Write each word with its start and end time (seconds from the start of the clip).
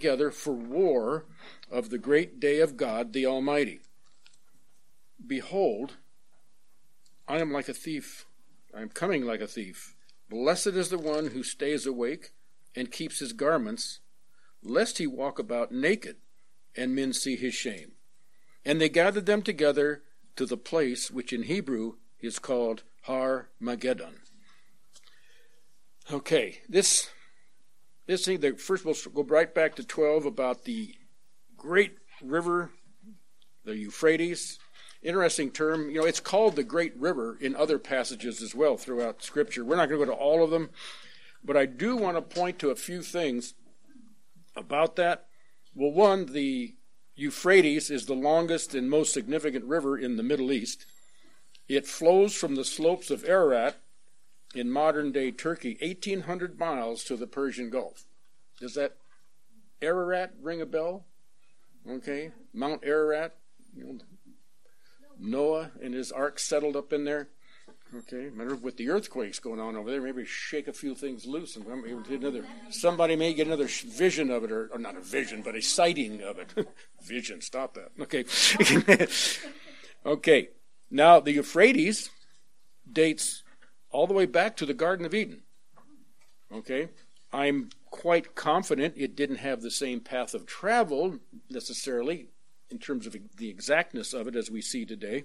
together 0.00 0.30
for 0.30 0.54
war 0.54 1.26
of 1.70 1.90
the 1.90 1.98
great 1.98 2.40
day 2.40 2.58
of 2.60 2.78
God 2.78 3.12
the 3.12 3.26
Almighty. 3.26 3.80
Behold, 5.24 5.98
I 7.28 7.38
am 7.38 7.52
like 7.52 7.68
a 7.68 7.74
thief. 7.74 8.24
I 8.74 8.80
am 8.80 8.88
coming 8.88 9.26
like 9.26 9.42
a 9.42 9.46
thief. 9.46 9.94
Blessed 10.30 10.68
is 10.68 10.88
the 10.88 10.98
one 10.98 11.28
who 11.28 11.42
stays 11.42 11.84
awake 11.84 12.30
and 12.74 12.90
keeps 12.90 13.18
his 13.18 13.34
garments, 13.34 14.00
lest 14.62 14.96
he 14.96 15.06
walk 15.06 15.38
about 15.38 15.70
naked 15.70 16.16
and 16.74 16.96
men 16.96 17.12
see 17.12 17.36
his 17.36 17.52
shame. 17.52 17.92
And 18.64 18.80
they 18.80 18.88
gathered 18.88 19.26
them 19.26 19.42
together 19.42 20.02
to 20.36 20.46
the 20.46 20.56
place 20.56 21.10
which 21.10 21.30
in 21.30 21.42
Hebrew 21.42 21.96
is 22.20 22.38
called 22.38 22.84
Har 23.02 23.50
Mageddon. 23.60 24.14
Okay, 26.10 26.60
this 26.68 27.10
this 28.10 28.24
thing. 28.24 28.40
The, 28.40 28.52
first, 28.52 28.84
we'll 28.84 28.94
go 28.94 29.22
right 29.22 29.54
back 29.54 29.76
to 29.76 29.84
twelve 29.84 30.26
about 30.26 30.64
the 30.64 30.94
great 31.56 31.96
river, 32.22 32.70
the 33.64 33.76
Euphrates. 33.76 34.58
Interesting 35.02 35.50
term. 35.50 35.88
You 35.88 36.00
know, 36.00 36.06
it's 36.06 36.20
called 36.20 36.56
the 36.56 36.62
Great 36.62 36.94
River 36.96 37.38
in 37.40 37.56
other 37.56 37.78
passages 37.78 38.42
as 38.42 38.54
well 38.54 38.76
throughout 38.76 39.22
Scripture. 39.22 39.64
We're 39.64 39.76
not 39.76 39.88
going 39.88 40.00
to 40.00 40.06
go 40.06 40.12
to 40.12 40.18
all 40.18 40.44
of 40.44 40.50
them, 40.50 40.68
but 41.42 41.56
I 41.56 41.64
do 41.64 41.96
want 41.96 42.18
to 42.18 42.22
point 42.22 42.58
to 42.58 42.68
a 42.68 42.76
few 42.76 43.00
things 43.00 43.54
about 44.54 44.96
that. 44.96 45.26
Well, 45.74 45.92
one, 45.92 46.26
the 46.26 46.74
Euphrates 47.14 47.90
is 47.90 48.04
the 48.04 48.14
longest 48.14 48.74
and 48.74 48.90
most 48.90 49.14
significant 49.14 49.64
river 49.64 49.96
in 49.96 50.16
the 50.16 50.22
Middle 50.22 50.52
East. 50.52 50.84
It 51.66 51.86
flows 51.86 52.34
from 52.34 52.56
the 52.56 52.64
slopes 52.64 53.10
of 53.10 53.24
Ararat 53.24 53.76
in 54.54 54.70
modern 54.70 55.12
day 55.12 55.30
Turkey, 55.30 55.76
1,800 55.80 56.58
miles 56.58 57.04
to 57.04 57.16
the 57.16 57.26
Persian 57.26 57.70
Gulf. 57.70 58.04
Does 58.60 58.74
that 58.74 58.96
Ararat 59.80 60.32
ring 60.40 60.60
a 60.60 60.66
bell? 60.66 61.04
Okay, 61.88 62.30
Mount 62.52 62.84
Ararat. 62.84 63.36
Noah 65.18 65.70
and 65.82 65.94
his 65.94 66.10
ark 66.10 66.38
settled 66.38 66.76
up 66.76 66.92
in 66.92 67.04
there. 67.04 67.28
Okay, 67.94 68.26
remember 68.26 68.54
with 68.54 68.76
the 68.76 68.88
earthquakes 68.88 69.40
going 69.40 69.58
on 69.58 69.76
over 69.76 69.90
there, 69.90 70.00
maybe 70.00 70.24
shake 70.24 70.68
a 70.68 70.72
few 70.72 70.94
things 70.94 71.26
loose, 71.26 71.56
and 71.56 71.66
another 71.66 72.44
somebody 72.70 73.16
may 73.16 73.34
get 73.34 73.48
another 73.48 73.66
vision 73.66 74.30
of 74.30 74.44
it, 74.44 74.52
or, 74.52 74.68
or 74.72 74.78
not 74.78 74.96
a 74.96 75.00
vision, 75.00 75.42
but 75.42 75.56
a 75.56 75.62
sighting 75.62 76.22
of 76.22 76.38
it. 76.38 76.68
vision, 77.02 77.40
stop 77.40 77.74
that. 77.74 77.90
Okay, 78.00 78.24
okay. 80.06 80.50
Now 80.88 81.18
the 81.18 81.32
Euphrates 81.32 82.10
dates 82.90 83.42
all 83.90 84.06
the 84.06 84.14
way 84.14 84.26
back 84.26 84.56
to 84.56 84.66
the 84.66 84.74
Garden 84.74 85.06
of 85.06 85.14
Eden. 85.14 85.42
Okay, 86.52 86.88
I'm 87.32 87.70
quite 87.90 88.34
confident 88.34 88.94
it 88.96 89.16
didn't 89.16 89.36
have 89.36 89.62
the 89.62 89.70
same 89.70 90.00
path 90.00 90.34
of 90.34 90.46
travel 90.46 91.18
necessarily 91.48 92.28
in 92.70 92.78
terms 92.78 93.06
of 93.06 93.16
the 93.36 93.48
exactness 93.48 94.12
of 94.12 94.28
it 94.28 94.36
as 94.36 94.50
we 94.50 94.60
see 94.60 94.84
today, 94.84 95.24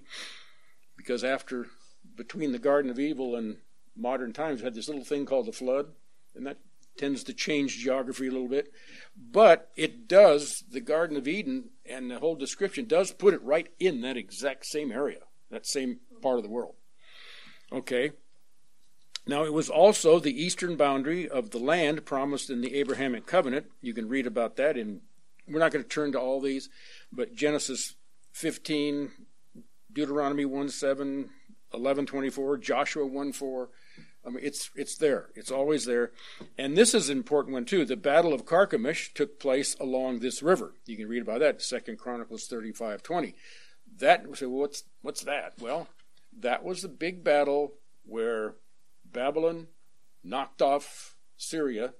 because 0.98 1.24
after 1.24 1.68
between 2.16 2.52
the 2.52 2.60
Garden 2.60 2.92
of 2.92 3.00
Evil 3.00 3.36
and 3.36 3.58
modern 3.96 4.34
times, 4.34 4.62
had 4.62 4.74
this 4.74 4.88
little 4.88 5.04
thing 5.04 5.26
called 5.26 5.46
the 5.46 5.52
flood, 5.52 5.88
and 6.36 6.46
that 6.46 6.58
tends 6.98 7.24
to 7.24 7.34
change 7.34 7.78
geography 7.78 8.28
a 8.28 8.32
little 8.32 8.48
bit. 8.48 8.72
But 9.16 9.70
it 9.76 10.08
does, 10.08 10.64
the 10.70 10.82
Garden 10.82 11.18
of 11.18 11.28
Eden 11.28 11.70
and 11.86 12.10
the 12.10 12.20
whole 12.20 12.36
description 12.36 12.86
does 12.86 13.12
put 13.12 13.34
it 13.34 13.44
right 13.44 13.68
in 13.80 14.02
that 14.02 14.18
exact 14.18 14.66
same 14.66 14.92
area, 14.92 15.20
that 15.52 15.66
same 15.66 16.00
part 16.22 16.38
of 16.38 16.44
the 16.44 16.50
world. 16.50 16.76
Okay. 17.72 18.12
Now, 19.28 19.44
it 19.44 19.54
was 19.54 19.70
also 19.70 20.20
the 20.20 20.44
eastern 20.44 20.76
boundary 20.76 21.28
of 21.28 21.50
the 21.50 21.58
land 21.58 22.06
promised 22.06 22.50
in 22.50 22.62
the 22.62 22.76
Abrahamic 22.76 23.26
covenant. 23.26 23.68
You 23.81 23.94
can 23.94 24.08
read 24.08 24.28
about 24.28 24.56
that 24.58 24.78
in, 24.78 25.02
we're 25.48 25.59
not 25.59 25.72
going 25.72 25.84
to 25.84 25.90
turn 25.90 26.12
to 26.12 26.20
all 26.20 26.40
these, 26.40 26.70
but 27.12 27.34
Genesis 27.34 27.96
15, 28.34 29.12
Deuteronomy 29.92 30.46
1 30.46 30.70
7, 30.70 31.30
11:24, 31.73 32.59
Joshua 32.59 33.06
1:4. 33.06 33.69
I 34.25 34.30
mean, 34.30 34.40
it's 34.41 34.72
it's 34.75 34.97
there. 34.97 35.30
It's 35.36 35.52
always 35.52 35.86
there. 35.86 36.12
And 36.57 36.75
this 36.75 36.94
is 36.94 37.09
an 37.09 37.18
important 37.18 37.53
one 37.53 37.66
too. 37.66 37.86
The 37.86 37.96
Battle 37.96 38.34
of 38.34 38.46
Carchemish 38.46 39.13
took 39.13 39.40
place 39.40 39.75
along 39.80 40.19
this 40.19 40.42
river. 40.42 40.74
You 40.86 40.97
can 40.97 41.07
read 41.07 41.22
about 41.22 41.42
that. 41.42 41.62
Second 41.62 42.00
Chronicles 42.00 42.47
35:20. 42.47 43.36
That 44.00 44.25
so 44.36 44.50
what's 44.50 44.84
what's 45.02 45.24
that? 45.24 45.53
Well, 45.59 45.88
that 46.40 46.63
was 46.63 46.81
the 46.81 46.88
big 46.88 47.24
battle 47.24 47.75
where 48.03 48.56
Babylon 49.16 49.68
knocked 50.24 50.62
off 50.62 51.16
Syria. 51.38 51.94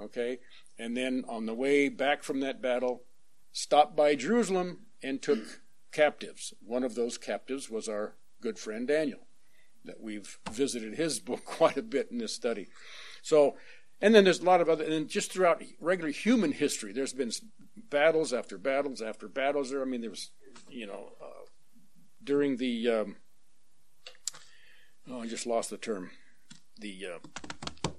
Okay, 0.00 0.38
and 0.78 0.96
then 0.96 1.24
on 1.28 1.46
the 1.46 1.54
way 1.54 1.88
back 1.88 2.22
from 2.22 2.38
that 2.40 2.62
battle, 2.62 3.02
stopped 3.50 3.96
by 3.96 4.14
Jerusalem 4.14 4.86
and 5.02 5.20
took 5.20 5.60
captives. 5.90 6.54
One 6.60 6.84
of 6.84 6.94
those 6.94 7.18
captives 7.18 7.68
was 7.68 7.88
our 7.88 8.14
good 8.40 8.58
friend 8.58 8.86
Daniel, 8.86 9.26
that 9.84 10.00
we've 10.00 10.38
visited 10.50 10.94
his 10.94 11.18
book 11.28 11.44
quite 11.44 11.76
a 11.76 11.82
bit 11.82 12.08
in 12.12 12.18
this 12.18 12.32
study. 12.32 12.68
So, 13.22 13.56
and 14.00 14.14
then 14.14 14.22
there's 14.22 14.38
a 14.38 14.44
lot 14.44 14.60
of 14.60 14.68
other, 14.68 14.84
and 14.84 15.08
just 15.08 15.32
throughout 15.32 15.62
regular 15.80 16.12
human 16.12 16.52
history, 16.52 16.92
there's 16.92 17.12
been 17.12 17.32
battles 17.90 18.32
after 18.32 18.56
battles 18.56 19.02
after 19.02 19.26
battles. 19.26 19.70
There, 19.70 19.82
I 19.82 19.86
mean, 19.86 20.02
there 20.02 20.10
was, 20.10 20.30
you 20.70 20.86
know, 20.86 21.10
uh, 21.20 21.46
during 22.22 22.58
the, 22.58 22.88
um, 22.88 23.16
oh, 25.10 25.22
I 25.22 25.26
just 25.26 25.46
lost 25.46 25.70
the 25.70 25.76
term, 25.76 26.12
the, 26.78 27.06
uh, 27.14 27.90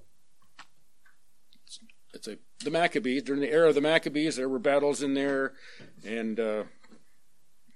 it's, 2.12 2.28
a 2.28 2.36
the 2.64 2.70
Maccabees 2.70 3.22
during 3.22 3.40
the 3.40 3.50
era 3.50 3.68
of 3.68 3.74
the 3.74 3.80
Maccabees. 3.80 4.36
There 4.36 4.48
were 4.48 4.58
battles 4.58 5.02
in 5.02 5.14
there, 5.14 5.54
and 6.04 6.38
uh, 6.38 6.64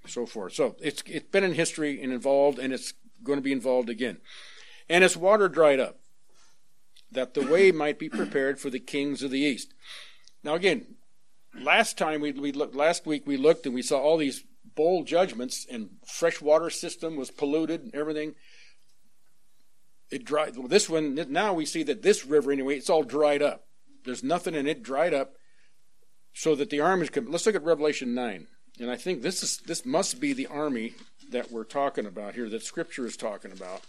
so 0.07 0.25
forth. 0.25 0.53
So 0.53 0.75
it's 0.79 1.03
it's 1.07 1.29
been 1.29 1.43
in 1.43 1.53
history 1.53 2.01
and 2.01 2.13
involved, 2.13 2.59
and 2.59 2.73
it's 2.73 2.93
going 3.23 3.37
to 3.37 3.43
be 3.43 3.51
involved 3.51 3.89
again. 3.89 4.17
And 4.87 5.03
its 5.03 5.17
water 5.17 5.49
dried 5.49 5.79
up, 5.79 5.99
that 7.11 7.33
the 7.33 7.45
way 7.45 7.71
might 7.71 7.97
be 7.97 8.09
prepared 8.09 8.59
for 8.59 8.69
the 8.69 8.79
kings 8.79 9.23
of 9.23 9.31
the 9.31 9.39
east. 9.39 9.73
Now 10.43 10.53
again, 10.53 10.95
last 11.59 11.97
time 11.97 12.21
we, 12.21 12.31
we 12.31 12.51
looked, 12.51 12.75
last 12.75 13.07
week 13.07 13.23
we 13.25 13.37
looked 13.37 13.65
and 13.65 13.73
we 13.73 13.81
saw 13.81 13.99
all 13.99 14.17
these 14.17 14.43
bold 14.75 15.07
judgments, 15.07 15.65
and 15.71 15.89
fresh 16.05 16.41
water 16.41 16.69
system 16.69 17.15
was 17.15 17.31
polluted 17.31 17.81
and 17.81 17.95
everything. 17.95 18.35
It 20.11 20.23
dried. 20.23 20.55
Well, 20.55 20.67
this 20.67 20.89
one 20.89 21.15
now 21.29 21.53
we 21.53 21.65
see 21.65 21.83
that 21.83 22.01
this 22.01 22.25
river 22.25 22.51
anyway, 22.51 22.77
it's 22.77 22.89
all 22.89 23.03
dried 23.03 23.41
up. 23.41 23.65
There's 24.03 24.23
nothing 24.23 24.53
in 24.53 24.67
it, 24.67 24.83
dried 24.83 25.13
up, 25.13 25.33
so 26.33 26.55
that 26.55 26.69
the 26.69 26.81
armies 26.81 27.09
can. 27.09 27.31
Let's 27.31 27.45
look 27.45 27.55
at 27.55 27.63
Revelation 27.63 28.13
nine. 28.13 28.47
And 28.79 28.91
I 28.91 28.97
think 28.97 29.21
this 29.21 29.41
is 29.41 29.57
this 29.57 29.85
must 29.85 30.19
be 30.19 30.33
the 30.33 30.47
army 30.47 30.93
that 31.31 31.51
we're 31.51 31.63
talking 31.63 32.05
about 32.05 32.35
here, 32.35 32.49
that 32.49 32.63
Scripture 32.63 33.05
is 33.05 33.17
talking 33.17 33.51
about. 33.51 33.81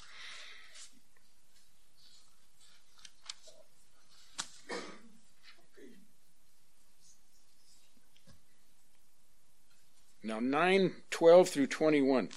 Now, 10.26 10.40
9, 10.40 10.92
12 11.10 11.48
through 11.48 11.68
21. 11.68 12.30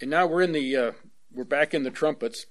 And 0.00 0.10
now 0.10 0.26
we're 0.26 0.40
in 0.40 0.52
the, 0.52 0.74
uh, 0.74 0.92
we're 1.32 1.44
back 1.44 1.74
in 1.74 1.82
the 1.82 1.90
trumpets. 1.90 2.46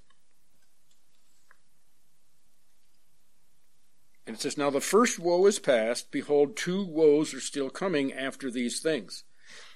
And 4.25 4.35
it 4.35 4.41
says, 4.41 4.57
Now 4.57 4.69
the 4.69 4.81
first 4.81 5.19
woe 5.19 5.45
is 5.47 5.59
past. 5.59 6.12
Behold, 6.12 6.56
two 6.56 6.84
woes 6.84 7.34
are 7.34 7.41
still 7.41 7.69
coming 7.69 8.13
after 8.13 8.51
these 8.51 8.79
things. 8.79 9.23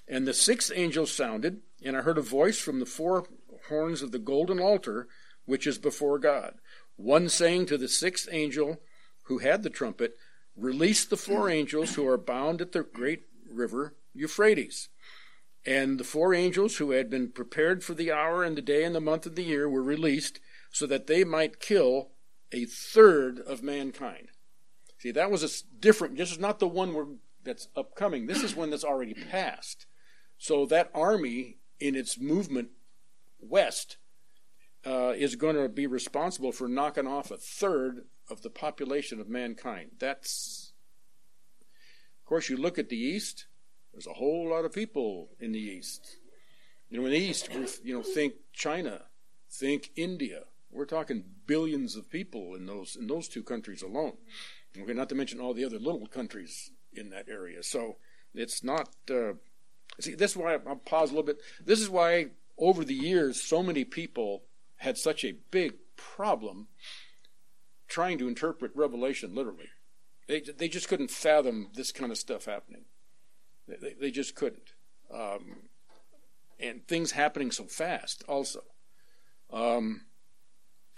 And 0.08 0.28
the 0.28 0.34
sixth 0.34 0.72
angel 0.76 1.06
sounded, 1.06 1.62
and 1.84 1.98
I 1.98 2.02
heard 2.02 2.18
a 2.18 2.22
voice 2.22 2.60
from 2.60 2.80
the 2.80 2.86
four 2.86 3.26
horns 3.70 4.02
of 4.02 4.12
the 4.12 4.20
golden 4.20 4.60
altar, 4.60 5.08
which 5.46 5.66
is 5.66 5.78
before 5.78 6.20
God. 6.20 6.56
One 6.96 7.30
saying 7.30 7.66
to 7.68 7.78
the 7.78 7.88
sixth 7.88 8.28
angel 8.32 8.82
who 9.24 9.40
had 9.40 9.64
the 9.64 9.70
trumpet, 9.70 10.18
Release 10.56 11.04
the 11.04 11.18
four 11.18 11.50
angels 11.50 11.96
who 11.96 12.08
are 12.08 12.18
bound 12.18 12.62
at 12.62 12.74
the 12.74 12.84
great 12.84 13.24
river 13.50 13.96
Euphrates. 14.14 14.90
And 15.66 15.98
the 15.98 16.04
four 16.04 16.34
angels 16.34 16.78
who 16.78 16.92
had 16.92 17.10
been 17.10 17.32
prepared 17.32 17.84
for 17.84 17.94
the 17.94 18.12
hour 18.12 18.44
and 18.44 18.58
the 18.58 18.62
day 18.62 18.84
and 18.84 18.94
the 18.94 19.00
month 19.00 19.26
and 19.26 19.36
the 19.36 19.44
year 19.44 19.70
were 19.70 19.84
released 19.84 20.40
so 20.72 20.86
that 20.88 21.08
they 21.08 21.24
might 21.24 21.60
kill 21.60 22.10
a 22.52 22.66
third 22.66 23.40
of 23.40 23.64
mankind. 23.64 24.28
See, 24.98 25.12
that 25.12 25.32
was 25.32 25.44
a 25.44 25.80
different. 25.80 26.18
This 26.18 26.32
is 26.32 26.40
not 26.40 26.60
the 26.60 26.68
one 26.68 27.20
that's 27.44 27.68
upcoming. 27.76 28.28
This 28.28 28.44
is 28.44 28.56
one 28.56 28.70
that's 28.70 28.84
already 28.84 29.14
passed. 29.14 29.86
So 30.38 30.66
that 30.68 30.92
army, 30.94 31.58
in 31.80 31.96
its 31.96 32.20
movement 32.20 32.70
west, 33.40 33.98
uh, 34.86 35.14
is 35.16 35.36
going 35.36 35.56
to 35.56 35.70
be 35.70 35.88
responsible 35.88 36.52
for 36.52 36.68
knocking 36.68 37.08
off 37.08 37.32
a 37.32 37.38
third 37.38 38.06
of 38.30 38.42
the 38.42 38.50
population 38.50 39.20
of 39.20 39.30
mankind. 39.30 39.92
That's, 40.00 40.74
of 41.62 42.26
course, 42.26 42.50
you 42.50 42.58
look 42.58 42.78
at 42.78 42.90
the 42.90 42.98
east. 42.98 43.48
There's 43.94 44.08
a 44.08 44.14
whole 44.14 44.50
lot 44.50 44.66
of 44.66 44.74
people 44.74 45.30
in 45.40 45.52
the 45.52 45.60
east. 45.60 46.18
You 46.90 47.00
know, 47.00 47.06
in 47.06 47.12
the 47.12 47.18
east, 47.18 47.50
we 47.54 47.68
you 47.84 47.96
know, 47.96 48.04
think 48.04 48.34
China, 48.52 49.04
think 49.50 49.92
India. 49.96 50.44
We're 50.72 50.86
talking 50.86 51.24
billions 51.46 51.96
of 51.96 52.10
people 52.10 52.56
in 52.56 52.66
those 52.66 52.96
in 52.96 53.08
those 53.08 53.28
two 53.28 53.44
countries 53.44 53.84
alone. 53.84 54.14
Okay, 54.78 54.94
not 54.94 55.10
to 55.10 55.16
mention 55.16 55.40
all 55.40 55.54
the 55.54 55.66
other 55.66 55.78
little 55.78 56.08
countries 56.08 56.72
in 56.92 57.12
that 57.12 57.30
area. 57.30 57.62
So 57.62 57.98
it's 58.34 58.64
not. 58.64 58.90
Uh, 59.10 59.34
see, 60.00 60.16
this 60.16 60.32
is 60.32 60.38
why 60.38 60.54
I'll 60.68 60.76
pause 60.76 61.12
a 61.12 61.14
little 61.14 61.28
bit. 61.28 61.42
This 61.64 61.80
is 61.80 61.90
why 61.90 62.28
over 62.58 62.84
the 62.84 62.96
years 62.96 63.42
so 63.42 63.62
many 63.62 63.84
people 63.84 64.44
had 64.78 64.98
such 64.98 65.24
a 65.24 65.36
big 65.52 65.74
problem 65.96 66.68
trying 67.88 68.18
to 68.18 68.28
interpret 68.28 68.72
Revelation 68.76 69.36
literally. 69.36 69.70
They 70.28 70.40
they 70.42 70.68
just 70.68 70.88
couldn't 70.88 71.12
fathom 71.12 71.70
this 71.76 71.92
kind 71.92 72.12
of 72.12 72.18
stuff 72.18 72.46
happening. 72.46 72.86
They, 73.68 73.94
they 74.00 74.12
just 74.12 74.36
couldn't. 74.36 74.74
Um, 75.14 75.70
and 76.60 76.88
things 76.88 77.12
happening 77.12 77.52
so 77.52 77.66
fast 77.66 78.24
also. 78.28 78.62
Um, 79.52 80.02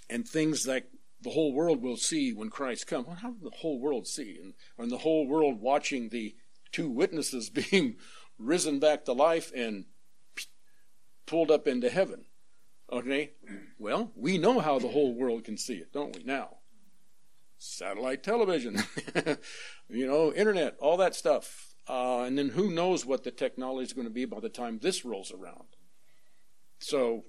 and 0.09 0.27
things 0.27 0.67
like 0.67 0.87
the 1.21 1.31
whole 1.31 1.53
world 1.53 1.81
will 1.81 1.97
see 1.97 2.33
when 2.33 2.49
Christ 2.49 2.87
comes. 2.87 3.07
Well, 3.07 3.15
how 3.15 3.29
will 3.29 3.49
the 3.49 3.57
whole 3.57 3.79
world 3.79 4.07
see? 4.07 4.37
And, 4.41 4.53
and 4.77 4.91
the 4.91 4.99
whole 4.99 5.27
world 5.27 5.59
watching 5.59 6.09
the 6.09 6.35
two 6.71 6.89
witnesses 6.89 7.49
being 7.71 7.97
risen 8.37 8.79
back 8.79 9.05
to 9.05 9.13
life 9.13 9.51
and 9.55 9.85
pulled 11.25 11.51
up 11.51 11.67
into 11.67 11.89
heaven. 11.89 12.25
Okay? 12.91 13.31
Well, 13.79 14.11
we 14.15 14.37
know 14.37 14.59
how 14.59 14.77
the 14.77 14.89
whole 14.89 15.15
world 15.15 15.43
can 15.43 15.57
see 15.57 15.75
it, 15.75 15.91
don't 15.91 16.15
we, 16.15 16.23
now? 16.23 16.57
Satellite 17.57 18.21
television, 18.21 18.83
you 19.89 20.05
know, 20.05 20.31
internet, 20.33 20.75
all 20.79 20.97
that 20.97 21.15
stuff. 21.15 21.64
Uh, 21.87 22.23
and 22.23 22.37
then 22.37 22.49
who 22.49 22.71
knows 22.71 23.05
what 23.05 23.23
the 23.23 23.31
technology 23.31 23.85
is 23.85 23.93
going 23.93 24.07
to 24.07 24.13
be 24.13 24.25
by 24.25 24.39
the 24.39 24.49
time 24.49 24.79
this 24.79 25.05
rolls 25.05 25.31
around. 25.31 25.75
So, 26.79 27.25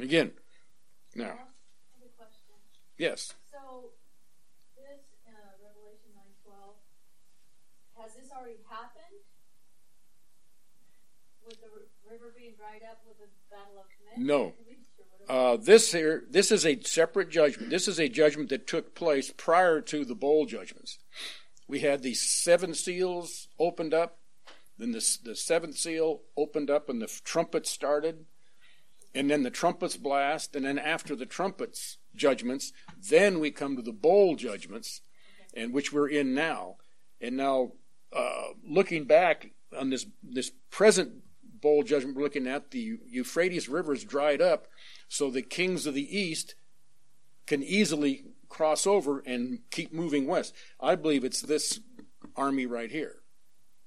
again, 0.00 0.32
now. 1.14 1.38
Yes. 2.98 3.34
So, 3.52 3.90
this 4.74 5.04
uh, 5.28 5.52
Revelation 5.60 6.16
9:12, 6.48 8.02
has 8.02 8.14
this 8.16 8.32
already 8.32 8.56
happened? 8.68 9.20
With 11.44 11.60
the 11.60 11.68
river 12.10 12.32
being 12.36 12.54
dried 12.56 12.82
up 12.90 13.02
with 13.06 13.18
the 13.18 13.28
battle 13.50 13.78
of 13.78 14.18
No. 14.18 14.54
Uh, 15.28 15.56
this 15.56 15.92
here, 15.92 16.24
this 16.30 16.50
is 16.50 16.64
a 16.64 16.80
separate 16.82 17.30
judgment. 17.30 17.70
This 17.70 17.88
is 17.88 17.98
a 17.98 18.08
judgment 18.08 18.48
that 18.50 18.66
took 18.66 18.94
place 18.94 19.32
prior 19.36 19.80
to 19.82 20.04
the 20.04 20.14
bowl 20.14 20.46
judgments. 20.46 20.98
We 21.68 21.80
had 21.80 22.02
the 22.02 22.14
seven 22.14 22.74
seals 22.74 23.48
opened 23.58 23.92
up, 23.92 24.18
then 24.78 24.92
the, 24.92 25.18
the 25.24 25.34
seventh 25.34 25.76
seal 25.76 26.22
opened 26.36 26.70
up, 26.70 26.88
and 26.88 27.00
the 27.02 27.06
trumpets 27.24 27.70
started, 27.70 28.26
and 29.14 29.30
then 29.30 29.42
the 29.42 29.50
trumpets 29.50 29.96
blast, 29.96 30.54
and 30.54 30.64
then 30.64 30.78
after 30.78 31.16
the 31.16 31.26
trumpets 31.26 31.98
judgments, 32.14 32.72
then 33.08 33.40
we 33.40 33.50
come 33.50 33.76
to 33.76 33.82
the 33.82 33.92
bowl 33.92 34.36
judgments, 34.36 35.00
and 35.54 35.72
which 35.72 35.92
we're 35.92 36.08
in 36.08 36.34
now. 36.34 36.76
And 37.20 37.36
now, 37.36 37.72
uh, 38.12 38.48
looking 38.64 39.04
back 39.04 39.50
on 39.76 39.90
this 39.90 40.06
this 40.22 40.52
present 40.70 41.12
bowl 41.42 41.82
judgment 41.82 42.16
we're 42.16 42.22
looking 42.22 42.46
at, 42.46 42.70
the 42.70 42.98
Euphrates 43.08 43.68
River 43.68 43.94
is 43.94 44.04
dried 44.04 44.40
up, 44.40 44.68
so 45.08 45.30
the 45.30 45.42
kings 45.42 45.86
of 45.86 45.94
the 45.94 46.16
east 46.16 46.54
can 47.46 47.62
easily 47.62 48.24
cross 48.56 48.86
over 48.86 49.22
and 49.26 49.58
keep 49.70 49.92
moving 49.92 50.26
west. 50.26 50.54
I 50.80 50.94
believe 50.94 51.24
it's 51.24 51.42
this 51.42 51.80
army 52.34 52.64
right 52.64 52.90
here 52.90 53.16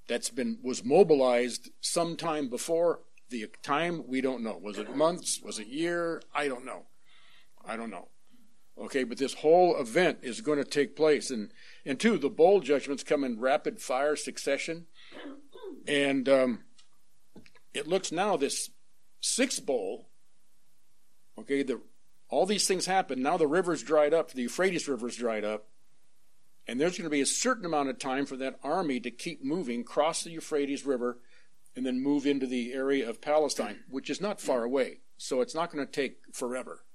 that's 0.08 0.30
been 0.30 0.60
was 0.62 0.84
mobilized 0.86 1.72
sometime 1.82 2.50
before 2.50 3.00
the 3.30 3.48
time 3.64 4.04
we 4.08 4.22
don't 4.22 4.44
know. 4.44 4.60
Was 4.62 4.78
it 4.78 4.96
months? 4.96 5.42
Was 5.44 5.58
it 5.58 5.68
year? 5.68 6.22
I 6.36 6.48
don't 6.48 6.66
know. 6.66 6.84
I 7.66 7.78
don't 7.78 7.90
know. 7.90 8.10
Okay, 8.80 9.04
but 9.04 9.18
this 9.18 9.34
whole 9.34 9.76
event 9.76 10.20
is 10.22 10.40
going 10.40 10.60
to 10.60 10.64
take 10.64 10.96
place, 10.96 11.32
and 11.32 11.52
and 11.84 12.00
two, 12.00 12.20
the 12.20 12.30
bowl 12.30 12.62
judgments 12.62 13.04
come 13.04 13.24
in 13.24 13.40
rapid 13.40 13.82
fire 13.82 14.16
succession, 14.16 14.86
and 15.88 16.30
um, 16.30 16.60
it 17.74 17.88
looks 17.88 18.12
now 18.12 18.38
this 18.38 18.70
sixth 19.20 19.66
bowl. 19.66 20.10
Okay, 21.40 21.64
the 21.64 21.82
all 22.30 22.46
these 22.46 22.68
things 22.68 22.86
happen. 22.86 23.22
Now 23.22 23.38
the 23.38 23.48
river's 23.48 23.84
dried 23.84 24.14
up, 24.14 24.32
the 24.32 24.44
Euphrates 24.44 24.88
River's 24.88 25.18
dried 25.18 25.44
up, 25.44 25.68
and 26.68 26.80
there's 26.80 26.98
going 26.98 27.06
to 27.06 27.10
be 27.10 27.22
a 27.22 27.26
certain 27.26 27.66
amount 27.66 27.90
of 27.90 27.98
time 27.98 28.26
for 28.26 28.38
that 28.38 28.60
army 28.64 29.00
to 29.00 29.12
keep 29.12 29.44
moving, 29.44 29.84
cross 29.84 30.24
the 30.24 30.30
Euphrates 30.32 30.86
River, 30.86 31.18
and 31.76 31.86
then 31.86 32.02
move 32.02 32.26
into 32.26 32.46
the 32.46 32.74
area 32.74 33.10
of 33.10 33.22
Palestine, 33.22 33.80
which 33.90 34.10
is 34.10 34.22
not 34.22 34.40
far 34.40 34.64
away. 34.64 35.00
So 35.18 35.42
it's 35.42 35.56
not 35.56 35.72
going 35.72 35.86
to 35.86 35.92
take 35.92 36.18
forever. 36.32 36.86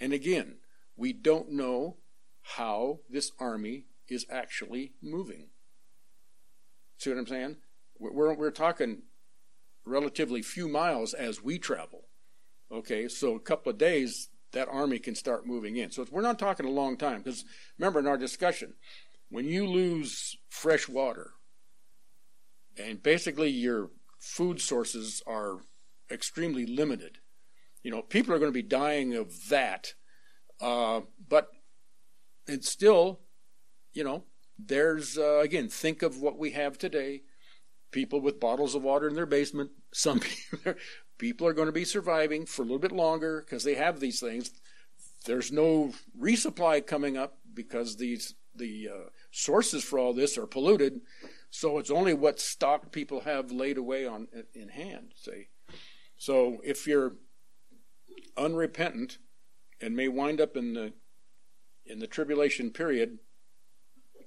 And 0.00 0.12
again, 0.12 0.56
we 0.96 1.12
don't 1.12 1.50
know 1.50 1.96
how 2.42 3.00
this 3.10 3.32
army 3.40 3.86
is 4.08 4.26
actually 4.30 4.92
moving. 5.02 5.48
See 6.98 7.10
what 7.10 7.18
I'm 7.18 7.26
saying? 7.26 7.56
We're, 7.98 8.34
we're 8.34 8.50
talking 8.50 9.02
relatively 9.84 10.42
few 10.42 10.68
miles 10.68 11.14
as 11.14 11.42
we 11.42 11.58
travel. 11.58 12.04
Okay, 12.70 13.08
so 13.08 13.34
a 13.34 13.40
couple 13.40 13.70
of 13.70 13.78
days, 13.78 14.28
that 14.56 14.68
army 14.70 14.98
can 14.98 15.14
start 15.14 15.46
moving 15.46 15.76
in. 15.76 15.90
So 15.90 16.06
we're 16.10 16.22
not 16.22 16.38
talking 16.38 16.64
a 16.66 16.70
long 16.70 16.96
time 16.96 17.18
because 17.18 17.44
remember 17.78 17.98
in 17.98 18.06
our 18.06 18.16
discussion, 18.16 18.72
when 19.28 19.44
you 19.44 19.66
lose 19.66 20.36
fresh 20.48 20.88
water 20.88 21.32
and 22.78 23.02
basically 23.02 23.50
your 23.50 23.90
food 24.18 24.60
sources 24.60 25.22
are 25.26 25.58
extremely 26.10 26.64
limited, 26.64 27.18
you 27.82 27.90
know, 27.90 28.00
people 28.00 28.34
are 28.34 28.38
going 28.38 28.50
to 28.50 28.62
be 28.62 28.66
dying 28.66 29.14
of 29.14 29.48
that. 29.50 29.92
Uh, 30.58 31.02
but 31.28 31.48
it's 32.46 32.70
still, 32.70 33.20
you 33.92 34.04
know, 34.04 34.24
there's, 34.58 35.18
uh, 35.18 35.40
again, 35.40 35.68
think 35.68 36.02
of 36.02 36.22
what 36.22 36.38
we 36.38 36.52
have 36.52 36.78
today 36.78 37.20
people 37.92 38.20
with 38.20 38.40
bottles 38.40 38.74
of 38.74 38.82
water 38.82 39.08
in 39.08 39.14
their 39.14 39.26
basement. 39.26 39.70
Some 39.92 40.20
people, 40.52 40.74
people 41.18 41.46
are 41.46 41.52
going 41.52 41.66
to 41.66 41.72
be 41.72 41.84
surviving 41.84 42.46
for 42.46 42.62
a 42.62 42.64
little 42.64 42.78
bit 42.78 42.92
longer 42.92 43.44
because 43.44 43.64
they 43.64 43.74
have 43.74 44.00
these 44.00 44.20
things. 44.20 44.50
There's 45.24 45.50
no 45.50 45.92
resupply 46.18 46.86
coming 46.86 47.16
up 47.16 47.38
because 47.52 47.96
these 47.96 48.34
the 48.54 48.88
uh, 48.90 49.08
sources 49.30 49.84
for 49.84 49.98
all 49.98 50.14
this 50.14 50.38
are 50.38 50.46
polluted. 50.46 51.00
So 51.50 51.78
it's 51.78 51.90
only 51.90 52.14
what 52.14 52.40
stock 52.40 52.90
people 52.90 53.20
have 53.20 53.52
laid 53.52 53.76
away 53.76 54.06
on 54.06 54.28
in 54.54 54.68
hand. 54.68 55.12
See, 55.16 55.48
so 56.16 56.58
if 56.64 56.86
you're 56.86 57.16
unrepentant 58.36 59.18
and 59.80 59.96
may 59.96 60.08
wind 60.08 60.40
up 60.40 60.56
in 60.56 60.74
the 60.74 60.92
in 61.84 61.98
the 61.98 62.06
tribulation 62.06 62.70
period, 62.70 63.18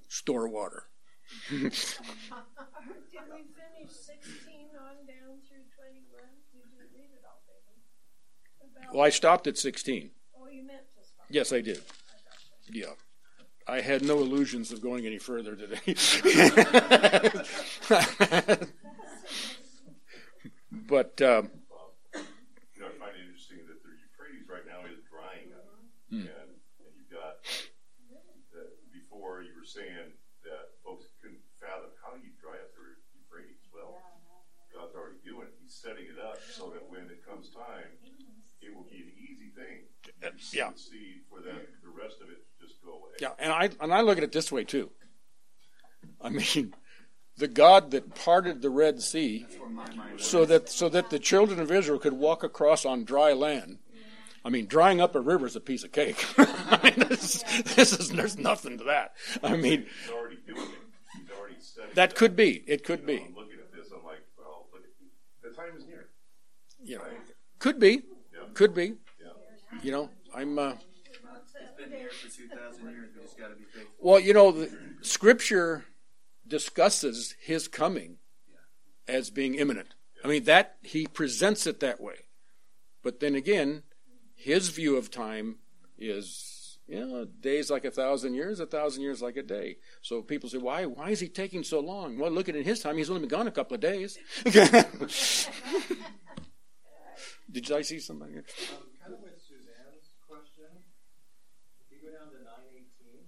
store 0.08 0.48
water. 0.48 0.84
Did 1.50 3.26
we 3.36 3.44
finish 3.52 3.92
16 3.92 4.72
on 4.80 5.04
down 5.04 5.44
through 5.44 5.68
21? 5.76 6.08
You 6.56 6.64
didn't 6.64 6.88
read 6.96 7.12
it 7.12 7.20
all, 7.28 7.44
baby. 7.44 7.76
Well, 8.92 9.02
I 9.02 9.10
stopped 9.10 9.46
at 9.46 9.56
16. 9.58 10.10
Oh, 10.36 10.48
you 10.50 10.64
meant 10.66 10.80
to 10.98 11.04
stop. 11.06 11.26
Yes, 11.30 11.52
I 11.52 11.60
did. 11.60 11.80
Yeah. 12.70 12.86
I 13.68 13.80
had 13.80 14.02
no 14.02 14.18
illusions 14.18 14.72
of 14.72 14.80
going 14.80 15.06
any 15.06 15.18
further 15.18 15.54
today. 15.54 15.78
but 20.72 21.14
um, 21.22 21.50
you 22.14 22.82
know, 22.82 22.90
I 22.90 22.94
find 22.98 23.14
it 23.14 23.22
interesting 23.30 23.62
that 23.70 23.78
the 23.82 23.94
Euphrates 23.94 24.46
right 24.50 24.66
now 24.66 24.82
is 24.90 24.98
drying 25.06 25.54
up, 25.54 25.70
Hmm. 26.10 26.26
and, 26.26 26.50
and 26.82 26.90
you've 26.98 27.14
got 27.14 27.38
uh, 28.58 28.74
before 28.90 29.46
you 29.46 29.54
were 29.54 29.66
saying 29.66 30.18
that 30.42 30.74
folks 30.82 31.06
couldn't 31.22 31.38
fathom 31.62 31.94
how 32.02 32.18
you 32.18 32.34
dry 32.42 32.58
up 32.58 32.74
the 32.74 32.90
Euphrates. 33.14 33.62
Well, 33.70 34.02
God's 34.74 34.98
already 34.98 35.22
doing 35.22 35.46
it. 35.46 35.54
He's 35.62 35.78
setting 35.78 36.10
it 36.10 36.18
up 36.18 36.42
so 36.42 36.74
that 36.74 36.82
when 36.90 37.06
it 37.06 37.22
comes 37.22 37.54
time, 37.54 37.86
it 38.58 38.74
will 38.74 38.86
be 38.90 38.98
an 39.06 39.14
easy 39.50 39.60
thing. 39.60 40.32
You 40.52 40.58
yeah. 40.58 40.70
See 40.76 41.20
for 41.30 41.40
that 41.40 41.66
the 41.82 41.88
rest 41.90 42.16
of 42.22 42.28
it 42.28 42.38
just 42.60 42.82
go 42.84 42.92
away. 42.92 43.10
Yeah, 43.20 43.30
and 43.38 43.52
I 43.52 43.70
and 43.80 43.92
I 43.92 44.00
look 44.02 44.18
at 44.18 44.24
it 44.24 44.32
this 44.32 44.50
way 44.52 44.64
too. 44.64 44.90
I 46.20 46.28
mean, 46.30 46.74
the 47.36 47.48
God 47.48 47.90
that 47.92 48.14
parted 48.14 48.62
the 48.62 48.70
Red 48.70 49.00
Sea 49.02 49.46
so 50.18 50.44
that 50.44 50.68
so 50.68 50.88
that 50.88 51.10
the 51.10 51.18
children 51.18 51.60
of 51.60 51.70
Israel 51.70 51.98
could 51.98 52.12
walk 52.14 52.42
across 52.42 52.84
on 52.84 53.04
dry 53.04 53.32
land. 53.32 53.78
I 54.42 54.48
mean, 54.48 54.66
drying 54.66 55.02
up 55.02 55.14
a 55.14 55.20
river 55.20 55.46
is 55.46 55.54
a 55.54 55.60
piece 55.60 55.84
of 55.84 55.92
cake. 55.92 56.24
I 56.38 56.80
mean, 56.96 57.08
this, 57.10 57.36
is- 57.36 57.74
this 57.74 57.92
is 57.92 58.08
there's 58.08 58.38
nothing 58.38 58.78
to 58.78 58.84
that. 58.84 59.12
I 59.42 59.54
mean, 59.54 59.86
He's 60.02 60.10
already 60.10 60.38
doing 60.46 60.62
it. 60.62 60.78
He's 61.18 61.30
already 61.38 61.56
setting 61.58 61.90
that 61.94 62.14
could 62.14 62.36
be. 62.36 62.64
It 62.66 62.82
could 62.82 63.04
be. 63.04 63.16
I'm 63.18 63.34
looking 63.34 63.58
at 63.60 63.70
this, 63.70 63.92
I'm 63.94 64.02
like, 64.02 64.20
well, 64.38 64.66
look 64.72 64.80
at, 64.82 65.50
the 65.50 65.54
time 65.54 65.76
is 65.76 65.84
near. 65.86 66.08
Yeah, 66.82 66.98
could 67.58 67.78
be. 67.78 68.00
Could 68.54 68.74
be. 68.74 68.94
Yeah. 69.80 69.86
You 69.86 69.92
know, 69.92 70.10
I'm. 70.34 70.58
Uh, 70.58 70.72
It's 70.72 71.72
been 71.78 71.90
here 71.98 72.10
for 72.10 72.28
2,000 72.28 72.90
years. 72.90 73.10
We 73.16 73.22
just 73.22 73.38
got 73.38 73.48
to 73.48 73.54
be. 73.56 73.64
Well, 73.98 74.20
you 74.20 74.32
know, 74.34 74.52
the 74.52 74.70
Scripture 75.02 75.84
discusses 76.46 77.34
his 77.40 77.68
coming 77.68 78.18
as 79.08 79.30
being 79.30 79.54
imminent. 79.54 79.94
I 80.24 80.28
mean, 80.28 80.44
that 80.44 80.76
he 80.82 81.06
presents 81.06 81.66
it 81.66 81.80
that 81.80 82.00
way. 82.00 82.26
But 83.02 83.20
then 83.20 83.34
again, 83.34 83.82
his 84.34 84.68
view 84.68 84.96
of 84.96 85.10
time 85.10 85.56
is 85.98 86.78
You 86.86 87.06
know, 87.06 87.24
days 87.24 87.70
like 87.70 87.84
a 87.84 87.90
thousand 87.90 88.34
years, 88.34 88.58
a 88.60 88.66
thousand 88.66 89.02
years 89.02 89.22
like 89.22 89.36
a 89.36 89.42
day. 89.42 89.76
So 90.02 90.22
people 90.22 90.48
say, 90.50 90.58
why, 90.58 90.86
why 90.86 91.10
is 91.10 91.20
he 91.20 91.28
taking 91.28 91.62
so 91.62 91.78
long? 91.80 92.18
Well, 92.18 92.30
look 92.32 92.48
at 92.48 92.56
it 92.56 92.58
in 92.58 92.64
his 92.64 92.80
time. 92.80 92.96
He's 92.98 93.08
only 93.10 93.20
been 93.20 93.28
gone 93.28 93.46
a 93.46 93.52
couple 93.52 93.74
of 93.76 93.80
days. 93.80 94.18
Did 97.50 97.70
I 97.72 97.82
see 97.82 98.00
somebody? 98.00 98.32
here? 98.32 98.44
Um, 98.74 98.86
kind 99.02 99.14
of 99.14 99.20
with 99.22 99.38
Suzanne's 99.42 100.14
question, 100.28 100.70
if 101.82 101.86
you 101.90 101.98
go 102.02 102.10
down 102.14 102.30
to 102.30 102.38
nine 102.46 102.66
eighteen, 102.74 103.26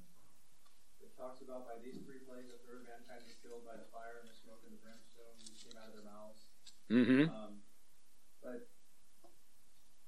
it 1.03 1.11
talks 1.19 1.42
about 1.53 1.69
by 1.69 1.77
these 1.85 2.01
three 2.09 2.25
plagues, 2.25 2.49
a 2.49 2.57
third 2.65 2.81
of 2.81 2.89
mankind 2.89 3.21
is 3.29 3.37
killed 3.45 3.61
by 3.69 3.77
the 3.77 3.85
fire 3.93 4.25
and 4.25 4.27
the 4.33 4.33
smoke 4.33 4.65
and 4.65 4.73
the 4.73 4.81
brimstone 4.81 5.37
came 5.61 5.77
out 5.77 5.93
of 5.93 5.95
their 6.01 6.09
mouths. 6.09 6.49
Mm-hmm. 6.89 7.29
Um, 7.29 7.61
but 8.41 8.73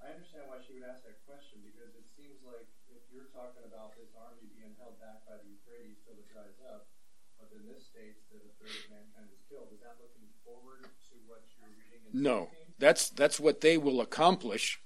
I 0.01 0.17
understand 0.17 0.49
why 0.49 0.65
she 0.65 0.81
would 0.81 0.89
ask 0.89 1.05
that 1.05 1.21
question 1.29 1.61
because 1.61 1.93
it 2.01 2.09
seems 2.17 2.41
like 2.41 2.65
if 2.89 3.05
you're 3.13 3.29
talking 3.37 3.61
about 3.69 3.93
this 3.93 4.09
army 4.17 4.49
being 4.57 4.73
held 4.81 4.97
back 5.05 5.21
by 5.29 5.37
the 5.37 5.45
Euphrates 5.45 6.01
till 6.09 6.17
it 6.17 6.25
dries 6.33 6.57
up, 6.65 6.89
but 7.37 7.53
then 7.53 7.69
this 7.69 7.93
states 7.93 8.25
that 8.33 8.41
a 8.41 8.53
third 8.57 8.73
of 8.73 8.89
mankind 8.89 9.29
is 9.29 9.45
killed, 9.45 9.69
is 9.69 9.85
that 9.85 10.01
looking 10.01 10.25
forward 10.49 10.89
to 11.13 11.15
what 11.29 11.45
you're 11.61 11.77
reading 11.77 12.09
in 12.09 12.25
No, 12.25 12.49
16? 12.57 12.81
that's 12.81 13.13
that's 13.13 13.37
what 13.37 13.61
they 13.61 13.77
will 13.77 14.01
accomplish 14.01 14.81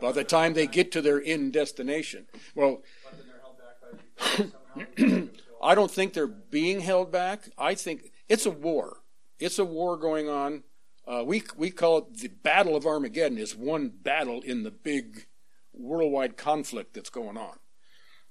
by 0.00 0.16
the 0.16 0.24
time 0.24 0.56
they 0.56 0.64
get 0.64 0.88
to 0.96 1.04
their 1.04 1.20
end 1.20 1.52
destination. 1.52 2.24
Well, 2.56 2.80
But 3.04 3.20
then 3.20 3.28
they're 3.28 3.44
held 3.44 3.60
back 3.60 3.76
by 3.84 3.92
the 3.92 4.00
Euphrates 4.08 4.56
somehow. 4.56 5.36
I 5.62 5.74
don't 5.74 5.90
think 5.90 6.12
they're 6.12 6.26
being 6.26 6.80
held 6.80 7.10
back. 7.10 7.48
I 7.58 7.74
think 7.74 8.12
it's 8.28 8.46
a 8.46 8.50
war. 8.50 8.98
It's 9.38 9.58
a 9.58 9.64
war 9.64 9.96
going 9.96 10.28
on. 10.28 10.64
Uh, 11.06 11.24
we 11.24 11.42
we 11.56 11.70
call 11.70 11.98
it 11.98 12.18
the 12.18 12.28
Battle 12.28 12.76
of 12.76 12.86
Armageddon. 12.86 13.38
Is 13.38 13.56
one 13.56 13.88
battle 13.88 14.42
in 14.42 14.62
the 14.62 14.70
big 14.70 15.26
worldwide 15.72 16.36
conflict 16.36 16.94
that's 16.94 17.10
going 17.10 17.36
on, 17.38 17.58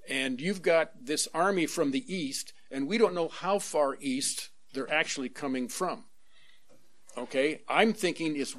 and 0.08 0.40
you've 0.40 0.62
got 0.62 0.92
this 1.06 1.28
army 1.34 1.66
from 1.66 1.92
the 1.92 2.14
east, 2.14 2.54
and 2.70 2.88
we 2.88 2.98
don't 2.98 3.16
know 3.16 3.30
how 3.30 3.58
far 3.58 3.98
east 4.00 4.50
they're 4.74 4.92
actually 4.94 5.30
coming 5.30 5.68
from. 5.68 6.06
Okay, 7.18 7.62
I'm 7.68 7.94
thinking 7.94 8.36
is 8.36 8.56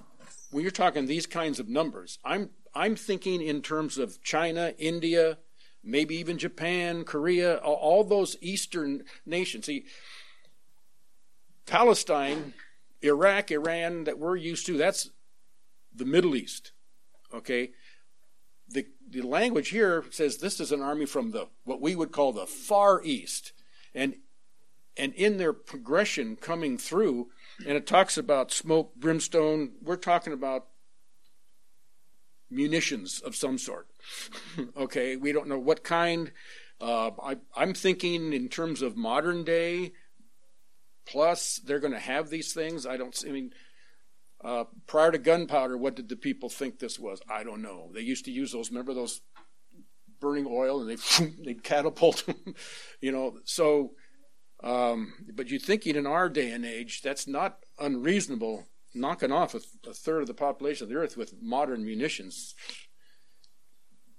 when 0.50 0.62
you're 0.62 0.70
talking 0.70 1.06
these 1.06 1.26
kinds 1.26 1.60
of 1.60 1.68
numbers, 1.68 2.18
I'm 2.25 2.50
I'm 2.75 2.96
thinking 2.96 3.40
in 3.40 3.62
terms 3.62 3.98
of 3.98 4.22
China, 4.22 4.75
India, 4.78 5.38
maybe 5.82 6.16
even 6.16 6.38
Japan, 6.38 7.04
Korea, 7.04 7.56
all, 7.56 8.04
those 8.04 8.37
eastern 8.40 9.04
nations. 9.25 9.66
See, 9.66 9.85
Palestine, 11.66 12.54
Iraq, 13.02 13.50
Iran 13.50 14.04
that 14.04 14.18
we're 14.18 14.37
used 14.37 14.66
to, 14.66 14.76
that's 14.76 15.11
the 15.94 16.04
Middle 16.04 16.35
East. 16.37 16.73
Okay? 17.32 17.70
The 18.68 18.87
the 19.11 19.23
language 19.23 19.70
here 19.70 20.04
says 20.11 20.37
this 20.37 20.61
is 20.61 20.73
an 20.73 20.82
army 20.82 21.06
from 21.06 21.30
the 21.30 21.47
what 21.64 21.80
we 21.80 21.97
would 21.97 22.12
call 22.12 22.32
the 22.32 22.47
far 22.47 23.00
east. 23.02 23.52
And 23.94 24.16
and 24.97 25.14
in 25.14 25.38
their 25.38 25.52
progression 25.52 26.37
coming 26.37 26.76
through, 26.76 27.28
and 27.66 27.76
it 27.76 27.87
talks 27.87 28.18
about 28.18 28.52
smoke, 28.52 28.94
brimstone, 28.97 29.73
we're 29.80 29.97
talking 29.97 30.32
about 30.32 30.66
munitions 32.50 33.20
of 33.20 33.37
some 33.37 33.58
sort. 33.58 33.88
okay, 34.76 35.16
we 35.16 35.32
don't 35.32 35.48
know 35.48 35.58
what 35.58 35.84
kind. 35.84 36.32
Uh, 36.80 37.10
I, 37.22 37.36
I'm 37.56 37.74
thinking 37.74 38.32
in 38.32 38.48
terms 38.48 38.82
of 38.82 38.96
modern 38.96 39.44
day. 39.44 39.92
Plus, 41.06 41.60
they're 41.64 41.80
going 41.80 41.94
to 41.94 41.98
have 41.98 42.28
these 42.28 42.52
things. 42.52 42.86
I 42.86 42.98
don't. 42.98 43.16
I 43.26 43.30
mean, 43.30 43.52
uh, 44.44 44.64
prior 44.86 45.10
to 45.10 45.18
gunpowder, 45.18 45.76
what 45.76 45.96
did 45.96 46.08
the 46.08 46.16
people 46.16 46.48
think 46.48 46.78
this 46.78 46.98
was? 46.98 47.20
I 47.28 47.42
don't 47.42 47.62
know. 47.62 47.90
They 47.94 48.02
used 48.02 48.26
to 48.26 48.30
use 48.30 48.52
those. 48.52 48.70
Remember 48.70 48.94
those 48.94 49.20
burning 50.20 50.46
oil, 50.48 50.80
and 50.80 50.90
they 50.90 51.26
they 51.44 51.54
catapult 51.54 52.26
them. 52.26 52.54
you 53.00 53.12
know. 53.12 53.38
So, 53.44 53.92
um, 54.62 55.12
but 55.34 55.48
you're 55.48 55.60
thinking 55.60 55.96
in 55.96 56.06
our 56.06 56.28
day 56.28 56.50
and 56.50 56.64
age, 56.64 57.02
that's 57.02 57.26
not 57.26 57.58
unreasonable. 57.78 58.66
Knocking 58.94 59.32
off 59.32 59.54
a, 59.54 59.60
a 59.88 59.92
third 59.92 60.22
of 60.22 60.26
the 60.26 60.34
population 60.34 60.84
of 60.84 60.88
the 60.88 60.96
earth 60.96 61.16
with 61.16 61.34
modern 61.42 61.84
munitions, 61.84 62.54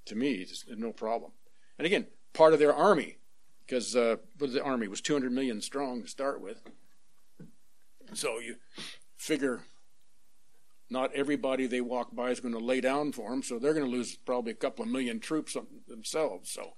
to 0.09 0.15
me, 0.15 0.33
is 0.33 0.65
no 0.69 0.91
problem. 0.91 1.31
And 1.77 1.85
again, 1.85 2.07
part 2.33 2.53
of 2.53 2.59
their 2.59 2.73
army, 2.73 3.17
because 3.65 3.95
uh, 3.95 4.17
the 4.37 4.63
army 4.63 4.87
was 4.87 5.01
200 5.01 5.31
million 5.31 5.61
strong 5.61 6.01
to 6.01 6.07
start 6.07 6.41
with. 6.41 6.61
So 8.13 8.39
you 8.39 8.55
figure 9.17 9.61
not 10.89 11.13
everybody 11.13 11.67
they 11.67 11.81
walk 11.81 12.15
by 12.15 12.31
is 12.31 12.39
going 12.39 12.53
to 12.53 12.59
lay 12.59 12.81
down 12.81 13.11
for 13.11 13.29
them, 13.29 13.43
so 13.43 13.59
they're 13.59 13.73
going 13.73 13.85
to 13.85 13.91
lose 13.91 14.15
probably 14.15 14.51
a 14.51 14.55
couple 14.55 14.83
of 14.83 14.89
million 14.89 15.19
troops 15.19 15.55
themselves. 15.87 16.51
So 16.51 16.73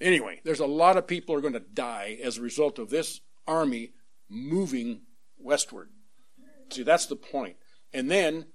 anyway, 0.00 0.40
there's 0.44 0.60
a 0.60 0.66
lot 0.66 0.96
of 0.96 1.06
people 1.06 1.34
are 1.34 1.40
going 1.40 1.52
to 1.52 1.60
die 1.60 2.18
as 2.22 2.38
a 2.38 2.42
result 2.42 2.78
of 2.78 2.90
this 2.90 3.20
army 3.46 3.92
moving 4.28 5.02
westward. 5.38 5.90
See, 6.70 6.82
that's 6.82 7.06
the 7.06 7.16
point. 7.16 7.56
And 7.92 8.10
then, 8.10 8.46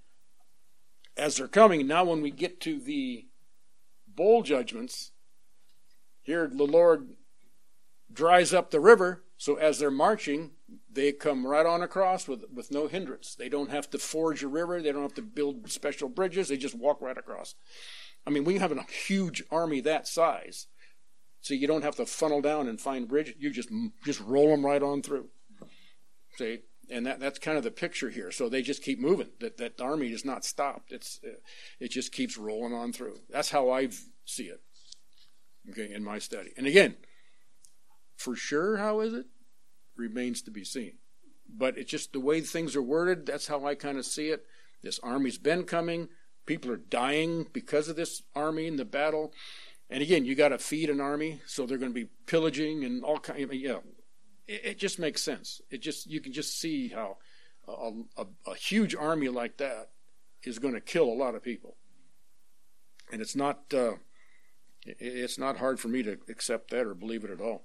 as 1.16 1.38
they're 1.38 1.48
coming, 1.48 1.88
now 1.88 2.04
when 2.04 2.22
we 2.22 2.32
get 2.32 2.60
to 2.62 2.80
the 2.80 3.27
bowl 4.18 4.44
judgments, 4.44 5.12
here 6.22 6.52
the 6.54 6.66
Lord 6.66 7.12
dries 8.12 8.54
up 8.54 8.72
the 8.72 8.82
river, 8.82 9.24
so 9.38 9.56
as 9.56 9.80
they're 9.80 9.90
marching, 9.90 10.52
they 10.92 11.14
come 11.14 11.48
right 11.48 11.66
on 11.66 11.82
across 11.82 12.28
with, 12.28 12.44
with 12.54 12.72
no 12.72 12.88
hindrance. 12.88 13.36
They 13.36 13.48
don't 13.48 13.70
have 13.70 13.90
to 13.92 13.98
forge 13.98 14.44
a 14.44 14.50
river, 14.50 14.82
they 14.82 14.92
don't 14.92 15.04
have 15.04 15.14
to 15.14 15.22
build 15.22 15.72
special 15.72 16.10
bridges, 16.10 16.50
they 16.50 16.58
just 16.58 16.76
walk 16.76 17.02
right 17.02 17.18
across. 17.18 17.56
I 18.26 18.30
mean, 18.30 18.44
we 18.44 18.58
have 18.58 18.74
a 18.74 18.84
huge 18.84 19.44
army 19.50 19.80
that 19.82 20.08
size, 20.08 20.68
so 21.40 21.54
you 21.54 21.68
don't 21.68 21.84
have 21.84 21.96
to 21.96 22.06
funnel 22.06 22.42
down 22.42 22.68
and 22.68 22.82
find 22.82 23.08
bridges, 23.08 23.36
You 23.40 23.52
just 23.52 23.70
just 24.04 24.20
roll 24.20 24.50
them 24.50 24.66
right 24.66 24.84
on 24.84 25.02
through. 25.02 25.30
See, 26.38 26.60
and 26.90 27.06
that 27.06 27.20
that's 27.20 27.40
kind 27.40 27.58
of 27.58 27.64
the 27.64 27.72
picture 27.72 28.10
here. 28.10 28.32
So 28.32 28.50
they 28.50 28.62
just 28.62 28.84
keep 28.84 29.00
moving. 29.00 29.30
That 29.40 29.58
that 29.58 29.82
army 29.82 30.12
is 30.12 30.26
not 30.26 30.46
stopped. 30.46 30.92
It's 30.92 31.20
uh, 31.24 31.38
it 31.80 31.92
just 31.92 32.12
keeps 32.12 32.38
rolling 32.38 32.74
on 32.74 32.94
through. 32.94 33.20
That's 33.30 33.52
how 33.52 33.70
I 33.70 33.90
see 34.26 34.46
it. 34.46 34.62
Okay, 35.70 35.92
in 35.94 36.04
my 36.04 36.20
study. 36.20 36.52
And 36.56 36.66
again, 36.66 36.96
for 38.16 38.36
sure, 38.36 38.78
how 38.78 39.02
is 39.02 39.14
it? 39.14 39.26
Remains 39.96 40.42
to 40.44 40.52
be 40.52 40.64
seen. 40.64 40.94
But 41.50 41.78
it's 41.78 41.92
just 41.92 42.14
the 42.14 42.20
way 42.20 42.42
things 42.42 42.76
are 42.76 42.82
worded. 42.82 43.26
That's 43.26 43.48
how 43.48 43.66
I 43.66 43.76
kind 43.76 43.98
of 43.98 44.06
see 44.06 44.30
it. 44.30 44.46
This 44.84 45.00
army's 45.00 45.38
been 45.38 45.64
coming. 45.64 46.10
People 46.46 46.72
are 46.72 46.78
dying 46.78 47.48
because 47.52 47.90
of 47.90 47.96
this 47.96 48.24
army 48.36 48.68
in 48.68 48.78
the 48.78 48.86
battle. 48.86 49.34
And 49.90 50.02
again, 50.02 50.26
you 50.26 50.36
got 50.36 50.50
to 50.50 50.58
feed 50.58 50.90
an 50.90 51.00
army, 51.00 51.42
so 51.46 51.66
they're 51.66 51.78
going 51.78 51.92
to 51.92 52.00
be 52.00 52.10
pillaging 52.26 52.84
and 52.84 53.04
all 53.04 53.20
kind. 53.20 53.44
Of, 53.44 53.54
yeah, 53.54 53.78
it, 54.48 54.62
it, 54.66 54.80
just 54.80 55.00
makes 55.00 55.22
sense. 55.22 55.62
It 55.70 55.82
just 55.82 56.08
you 56.08 56.20
can 56.20 56.34
just 56.34 56.60
see 56.60 56.90
how 56.90 57.18
a, 57.68 57.92
a, 58.18 58.26
a 58.48 58.56
huge 58.56 58.96
army 58.96 59.30
like 59.30 59.58
that 59.58 59.90
is 60.44 60.60
going 60.60 60.74
to 60.74 60.82
kill 60.82 61.06
a 61.06 61.14
lot 61.14 61.36
of 61.36 61.44
people, 61.44 61.76
and 63.12 63.22
it's 63.22 63.36
not 63.36 63.62
uh, 63.74 63.94
it, 64.86 64.98
it's 65.00 65.38
not 65.38 65.58
hard 65.58 65.80
for 65.80 65.88
me 65.88 66.04
to 66.04 66.18
accept 66.30 66.72
that 66.72 66.86
or 66.86 66.94
believe 66.94 67.24
it 67.24 67.32
at 67.32 67.42
all. 67.42 67.64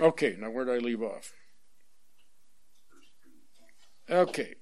Okay, 0.00 0.36
now 0.38 0.50
where 0.50 0.64
did 0.64 0.74
I 0.74 0.78
leave 0.78 1.02
off? 1.02 1.32
Okay. 4.08 4.54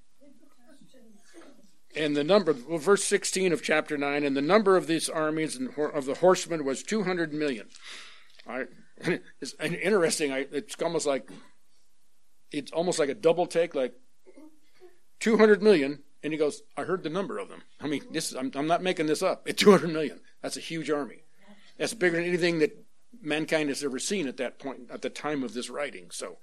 And 1.95 2.15
the 2.15 2.23
number, 2.23 2.55
well, 2.67 2.77
verse 2.77 3.03
16 3.03 3.51
of 3.51 3.63
chapter 3.63 3.97
9, 3.97 4.23
and 4.23 4.37
the 4.37 4.41
number 4.41 4.77
of 4.77 4.85
these 4.85 5.09
armies 5.09 5.55
and 5.55 5.69
of 5.77 6.05
the 6.05 6.15
horsemen 6.15 6.63
was 6.63 6.83
200 6.83 7.33
million. 7.33 7.67
I, 9.05 9.19
it's 9.41 9.53
interesting. 9.59 10.31
I, 10.31 10.47
it's 10.51 10.75
almost 10.81 11.05
like 11.05 11.29
it's 12.51 12.71
almost 12.71 12.99
like 12.99 13.09
a 13.09 13.13
double 13.13 13.45
take, 13.45 13.75
like 13.75 13.93
200 15.19 15.61
million. 15.61 15.99
And 16.21 16.33
he 16.33 16.39
goes, 16.39 16.61
I 16.75 16.83
heard 16.83 17.03
the 17.03 17.09
number 17.09 17.37
of 17.37 17.47
them. 17.47 17.61
I 17.79 17.87
mean, 17.87 18.03
this 18.11 18.33
I'm, 18.33 18.51
I'm 18.55 18.67
not 18.67 18.83
making 18.83 19.07
this 19.07 19.23
up. 19.23 19.47
It's 19.47 19.61
200 19.61 19.91
million. 19.91 20.19
That's 20.41 20.57
a 20.57 20.61
huge 20.61 20.89
army. 20.89 21.23
That's 21.77 21.93
bigger 21.93 22.17
than 22.17 22.25
anything 22.25 22.59
that 22.59 22.77
mankind 23.21 23.69
has 23.69 23.83
ever 23.83 23.99
seen 23.99 24.27
at 24.27 24.37
that 24.37 24.59
point, 24.59 24.89
at 24.91 25.01
the 25.01 25.09
time 25.09 25.43
of 25.43 25.53
this 25.53 25.69
writing. 25.69 26.09
So, 26.11 26.37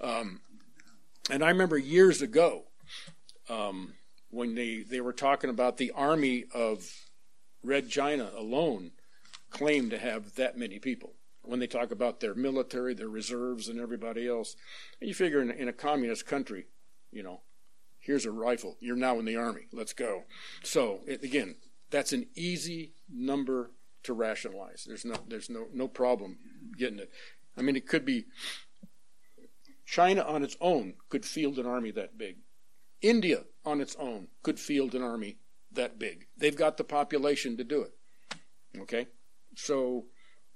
um, 0.00 0.40
and 1.30 1.44
I 1.44 1.48
remember 1.48 1.78
years 1.78 2.22
ago 2.22 2.64
um, 3.48 3.94
when 4.30 4.54
they, 4.54 4.82
they 4.82 5.00
were 5.00 5.12
talking 5.12 5.50
about 5.50 5.76
the 5.76 5.92
army 5.92 6.44
of 6.52 6.84
Red 7.62 7.88
China 7.88 8.30
alone 8.36 8.90
claimed 9.50 9.92
to 9.92 9.98
have 9.98 10.34
that 10.34 10.58
many 10.58 10.80
people. 10.80 11.14
When 11.44 11.60
they 11.60 11.66
talk 11.66 11.90
about 11.90 12.20
their 12.20 12.34
military, 12.34 12.94
their 12.94 13.08
reserves, 13.08 13.68
and 13.68 13.78
everybody 13.78 14.26
else, 14.26 14.56
and 15.00 15.08
you 15.08 15.14
figure 15.14 15.42
in, 15.42 15.50
in 15.50 15.68
a 15.68 15.72
communist 15.72 16.26
country, 16.26 16.66
you 17.10 17.22
know, 17.22 17.42
here's 18.00 18.26
a 18.26 18.30
rifle. 18.30 18.76
You're 18.80 18.96
now 18.96 19.18
in 19.18 19.24
the 19.24 19.36
army. 19.36 19.66
Let's 19.72 19.92
go. 19.92 20.24
So 20.62 21.00
it, 21.06 21.22
again, 21.22 21.56
that's 21.90 22.12
an 22.12 22.26
easy 22.34 22.92
number 23.12 23.70
to 24.04 24.12
rationalize. 24.12 24.84
There's 24.86 25.04
no 25.04 25.16
there's 25.28 25.50
no 25.50 25.66
no 25.72 25.88
problem 25.88 26.38
getting 26.76 26.98
it. 26.98 27.10
I 27.56 27.62
mean, 27.62 27.76
it 27.76 27.86
could 27.86 28.04
be 28.04 28.26
China 29.86 30.22
on 30.22 30.42
its 30.42 30.56
own 30.60 30.94
could 31.08 31.24
field 31.24 31.58
an 31.58 31.66
army 31.66 31.90
that 31.92 32.16
big. 32.18 32.36
India 33.00 33.44
on 33.64 33.80
its 33.80 33.96
own 33.98 34.28
could 34.42 34.58
field 34.58 34.94
an 34.94 35.02
army 35.02 35.38
that 35.72 35.98
big. 35.98 36.26
They've 36.36 36.56
got 36.56 36.76
the 36.76 36.84
population 36.84 37.56
to 37.56 37.64
do 37.64 37.82
it. 37.82 37.92
Okay? 38.80 39.08
So 39.56 40.06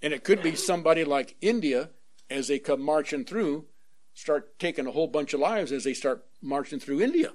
And 0.03 0.13
it 0.13 0.25
could 0.25 0.43
be 0.43 0.55
somebody 0.55 1.05
like 1.05 1.37
India, 1.41 1.91
as 2.31 2.49
they 2.49 2.59
come 2.59 2.81
marching 2.81 3.25
through, 3.25 3.67
start 4.15 4.59
taking 4.59 4.87
a 4.87 4.93
whole 4.93 5.09
bunch 5.09 5.33
of 5.35 5.41
lives 5.41 5.73
as 5.73 5.85
they 5.85 5.95
start 5.95 6.25
marching 6.41 6.81
through 6.81 7.01
India. 7.01 7.33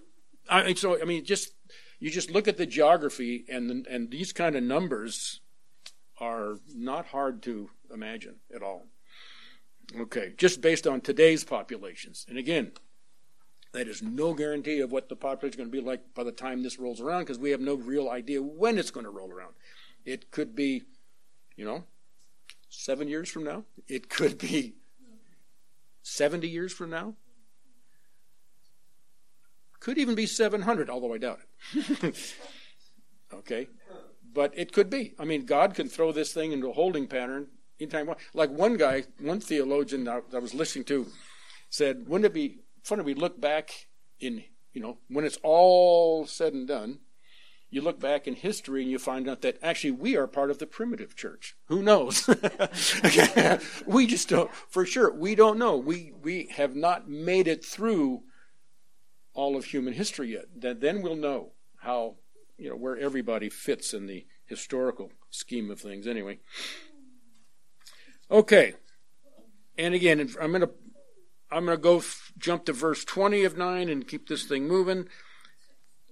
I 0.49 0.63
mean, 0.65 0.75
so 0.75 1.01
I 1.01 1.05
mean, 1.05 1.25
just 1.25 1.53
you 1.99 2.09
just 2.09 2.31
look 2.31 2.47
at 2.47 2.57
the 2.57 2.65
geography, 2.65 3.45
and 3.49 3.87
and 3.87 4.11
these 4.11 4.33
kind 4.33 4.55
of 4.55 4.63
numbers 4.63 5.41
are 6.19 6.57
not 6.75 7.07
hard 7.07 7.41
to 7.43 7.69
imagine 7.93 8.35
at 8.53 8.61
all. 8.61 8.83
Okay, 9.97 10.33
just 10.37 10.61
based 10.61 10.87
on 10.87 11.01
today's 11.01 11.43
populations, 11.43 12.25
and 12.27 12.37
again, 12.37 12.71
that 13.73 13.87
is 13.87 14.01
no 14.01 14.33
guarantee 14.33 14.79
of 14.79 14.91
what 14.91 15.09
the 15.09 15.15
population 15.15 15.53
is 15.53 15.55
going 15.55 15.71
to 15.71 15.81
be 15.81 15.85
like 15.85 16.13
by 16.13 16.23
the 16.23 16.31
time 16.31 16.61
this 16.61 16.79
rolls 16.79 17.01
around 17.01 17.21
because 17.21 17.39
we 17.39 17.51
have 17.51 17.61
no 17.61 17.75
real 17.75 18.09
idea 18.09 18.41
when 18.41 18.77
it's 18.77 18.91
going 18.91 19.05
to 19.05 19.09
roll 19.09 19.31
around. 19.31 19.53
It 20.05 20.31
could 20.31 20.55
be, 20.55 20.83
you 21.55 21.65
know, 21.65 21.85
seven 22.73 23.07
years 23.07 23.29
from 23.29 23.43
now. 23.43 23.63
It 23.87 24.09
could 24.09 24.37
be 24.37 24.75
70 26.01 26.47
years 26.47 26.73
from 26.73 26.89
now. 26.89 27.15
Could 29.79 29.97
even 29.97 30.15
be 30.15 30.25
700, 30.25 30.89
although 30.89 31.13
I 31.13 31.17
doubt 31.17 31.39
it. 31.73 32.33
okay? 33.33 33.67
But 34.33 34.53
it 34.57 34.71
could 34.71 34.89
be. 34.89 35.13
I 35.19 35.25
mean, 35.25 35.45
God 35.45 35.75
can 35.75 35.89
throw 35.89 36.11
this 36.11 36.33
thing 36.33 36.51
into 36.51 36.69
a 36.69 36.73
holding 36.73 37.07
pattern 37.07 37.47
anytime. 37.79 38.09
Like 38.33 38.49
one 38.49 38.77
guy, 38.77 39.03
one 39.19 39.39
theologian 39.39 40.05
that 40.05 40.23
I 40.33 40.39
was 40.39 40.53
listening 40.53 40.85
to 40.85 41.07
said, 41.69 42.07
wouldn't 42.07 42.25
it 42.25 42.33
be 42.33 42.59
funny 42.83 43.03
we 43.03 43.13
look 43.13 43.39
back 43.39 43.87
in, 44.19 44.43
you 44.73 44.81
know, 44.81 44.97
when 45.09 45.25
it's 45.25 45.39
all 45.43 46.25
said 46.25 46.53
and 46.53 46.67
done, 46.67 46.99
you 47.73 47.81
look 47.81 47.99
back 47.99 48.27
in 48.27 48.35
history 48.35 48.83
and 48.83 48.91
you 48.91 48.99
find 48.99 49.27
out 49.27 49.41
that 49.41 49.57
actually 49.63 49.89
we 49.89 50.15
are 50.15 50.27
part 50.27 50.51
of 50.51 50.59
the 50.59 50.67
primitive 50.67 51.15
church. 51.15 51.55
Who 51.69 51.81
knows? 51.81 52.27
we 53.87 54.05
just 54.05 54.29
don't, 54.29 54.53
for 54.69 54.85
sure, 54.85 55.11
we 55.11 55.33
don't 55.33 55.57
know. 55.57 55.75
We, 55.75 56.13
we 56.21 56.49
have 56.55 56.75
not 56.75 57.09
made 57.09 57.47
it 57.47 57.65
through 57.65 58.21
all 59.33 59.57
of 59.57 59.65
human 59.65 59.93
history 59.93 60.33
yet. 60.33 60.45
Then 60.81 61.01
we'll 61.01 61.15
know 61.15 61.53
how, 61.77 62.17
you 62.59 62.69
know, 62.69 62.75
where 62.75 62.95
everybody 62.95 63.49
fits 63.49 63.91
in 63.91 64.05
the 64.05 64.27
historical 64.45 65.11
scheme 65.31 65.71
of 65.71 65.81
things 65.81 66.05
anyway. 66.05 66.37
Okay. 68.29 68.75
And 69.79 69.95
again, 69.95 70.19
I'm 70.39 70.51
going 70.51 70.61
to 70.61 70.69
I'm 71.51 71.65
going 71.65 71.77
to 71.77 71.81
go 71.81 71.97
f- 71.97 72.31
jump 72.37 72.65
to 72.65 72.73
verse 72.73 73.03
20 73.03 73.43
of 73.43 73.57
9 73.57 73.89
and 73.89 74.07
keep 74.07 74.27
this 74.27 74.43
thing 74.43 74.67
moving. 74.67 75.07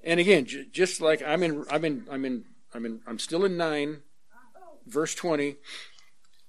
And 0.04 0.20
again, 0.20 0.46
j- 0.46 0.66
just 0.72 1.02
like 1.02 1.22
I'm 1.26 1.44
in, 1.44 1.66
I'm 1.70 1.86
in, 1.86 2.06
I'm 2.10 2.26
in, 2.26 2.46
I'm 2.74 2.86
in, 2.86 3.02
I'm 3.06 3.20
still 3.20 3.46
in 3.46 3.58
9, 3.58 4.02
verse 4.86 5.16
20. 5.16 5.56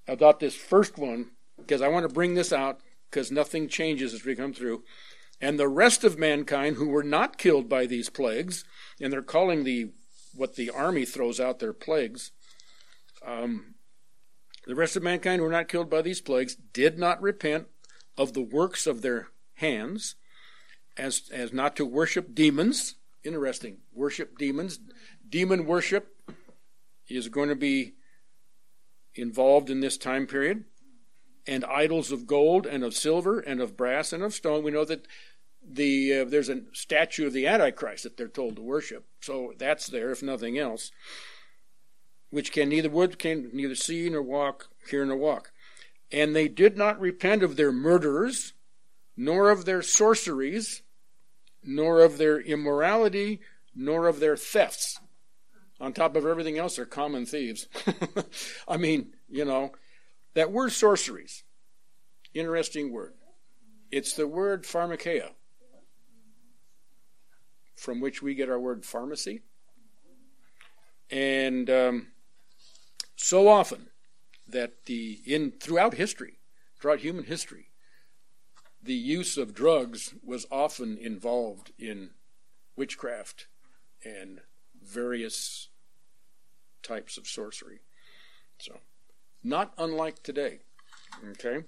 I 0.07 0.15
thought 0.15 0.39
this 0.39 0.55
first 0.55 0.97
one, 0.97 1.31
because 1.57 1.81
I 1.81 1.87
want 1.87 2.07
to 2.07 2.13
bring 2.13 2.33
this 2.33 2.51
out, 2.51 2.79
because 3.09 3.31
nothing 3.31 3.67
changes 3.67 4.13
as 4.13 4.25
we 4.25 4.35
come 4.35 4.53
through. 4.53 4.83
And 5.39 5.59
the 5.59 5.67
rest 5.67 6.03
of 6.03 6.17
mankind 6.17 6.77
who 6.77 6.87
were 6.87 7.03
not 7.03 7.37
killed 7.37 7.69
by 7.69 7.85
these 7.85 8.09
plagues, 8.09 8.63
and 8.99 9.11
they're 9.11 9.21
calling 9.21 9.63
the 9.63 9.91
what 10.35 10.55
the 10.55 10.69
army 10.71 11.05
throws 11.05 11.39
out 11.39 11.59
their 11.59 11.73
plagues. 11.73 12.31
Um, 13.23 13.75
the 14.65 14.75
rest 14.75 14.95
of 14.95 15.03
mankind 15.03 15.39
who 15.39 15.45
were 15.45 15.51
not 15.51 15.67
killed 15.67 15.89
by 15.89 16.01
these 16.01 16.21
plagues 16.21 16.55
did 16.55 16.97
not 16.97 17.21
repent 17.21 17.67
of 18.17 18.33
the 18.33 18.41
works 18.41 18.87
of 18.87 19.01
their 19.01 19.27
hands, 19.55 20.15
as 20.97 21.29
as 21.31 21.53
not 21.53 21.75
to 21.75 21.85
worship 21.85 22.33
demons. 22.33 22.95
Interesting. 23.23 23.77
Worship 23.93 24.37
demons. 24.37 24.79
Demon 25.27 25.65
worship 25.65 26.15
is 27.07 27.29
going 27.29 27.49
to 27.49 27.55
be 27.55 27.93
involved 29.15 29.69
in 29.69 29.79
this 29.79 29.97
time 29.97 30.27
period. 30.27 30.65
And 31.45 31.65
idols 31.65 32.11
of 32.11 32.25
gold 32.25 32.65
and 32.65 32.83
of 32.83 32.95
silver 32.95 33.39
and 33.39 33.61
of 33.61 33.75
brass 33.75 34.13
and 34.13 34.23
of 34.23 34.33
stone. 34.33 34.63
We 34.63 34.71
know 34.71 34.85
that 34.85 35.07
the 35.65 36.21
uh, 36.21 36.25
there's 36.25 36.49
a 36.49 36.61
statue 36.73 37.27
of 37.27 37.33
the 37.33 37.47
Antichrist 37.47 38.03
that 38.03 38.17
they're 38.17 38.27
told 38.27 38.55
to 38.55 38.61
worship. 38.61 39.05
So 39.21 39.53
that's 39.57 39.87
there, 39.87 40.11
if 40.11 40.21
nothing 40.21 40.57
else. 40.57 40.91
Which 42.29 42.51
can 42.51 42.69
neither 42.69 42.89
would 42.89 43.19
can 43.19 43.49
neither 43.53 43.75
see 43.75 44.09
nor 44.09 44.21
walk, 44.21 44.69
hear 44.89 45.05
nor 45.05 45.17
walk. 45.17 45.51
And 46.11 46.35
they 46.35 46.47
did 46.47 46.77
not 46.77 46.99
repent 46.99 47.43
of 47.43 47.55
their 47.55 47.71
murders, 47.71 48.53
nor 49.15 49.49
of 49.49 49.65
their 49.65 49.81
sorceries, 49.81 50.83
nor 51.63 52.01
of 52.01 52.17
their 52.17 52.39
immorality, 52.39 53.39
nor 53.75 54.07
of 54.07 54.19
their 54.19 54.37
thefts. 54.37 54.99
On 55.79 55.91
top 55.91 56.15
of 56.15 56.25
everything 56.25 56.57
else, 56.57 56.75
they're 56.75 56.85
common 56.85 57.25
thieves. 57.25 57.67
I 58.67 58.77
mean, 58.77 59.13
you 59.29 59.43
know, 59.45 59.73
that 60.33 60.51
word 60.51 60.71
sorceries, 60.71 61.43
interesting 62.33 62.91
word. 62.91 63.13
It's 63.91 64.13
the 64.13 64.27
word 64.27 64.63
pharmakeia, 64.63 65.31
from 67.75 67.99
which 67.99 68.21
we 68.21 68.33
get 68.33 68.49
our 68.49 68.59
word 68.59 68.85
pharmacy. 68.85 69.41
And 71.11 71.69
um, 71.69 72.07
so 73.15 73.47
often 73.47 73.89
that 74.47 74.85
the 74.85 75.21
in 75.25 75.51
throughout 75.51 75.93
history, 75.95 76.39
throughout 76.79 76.99
human 76.99 77.25
history, 77.25 77.67
the 78.83 78.93
use 78.93 79.37
of 79.37 79.53
drugs 79.53 80.13
was 80.23 80.45
often 80.51 80.97
involved 80.97 81.71
in 81.79 82.09
witchcraft 82.75 83.47
and 84.03 84.41
various 84.83 85.69
types 86.81 87.17
of 87.17 87.27
sorcery. 87.27 87.79
So, 88.59 88.79
not 89.43 89.73
unlike 89.77 90.21
today. 90.21 90.59
Okay? 91.31 91.63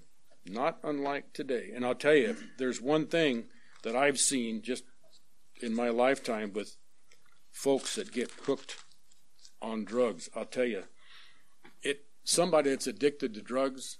Not 0.46 0.78
unlike 0.84 1.32
today. 1.32 1.70
And 1.74 1.84
I'll 1.84 1.94
tell 1.94 2.14
you, 2.14 2.36
there's 2.58 2.80
one 2.80 3.06
thing 3.06 3.44
that 3.82 3.96
I've 3.96 4.18
seen 4.18 4.62
just 4.62 4.84
in 5.62 5.74
my 5.74 5.88
lifetime 5.88 6.52
with 6.52 6.76
folks 7.50 7.94
that 7.94 8.12
get 8.12 8.30
hooked 8.44 8.76
on 9.62 9.84
drugs. 9.84 10.28
I'll 10.36 10.44
tell 10.44 10.66
you, 10.66 10.84
it 11.82 12.04
somebody 12.24 12.70
that's 12.70 12.86
addicted 12.86 13.32
to 13.34 13.40
drugs, 13.40 13.98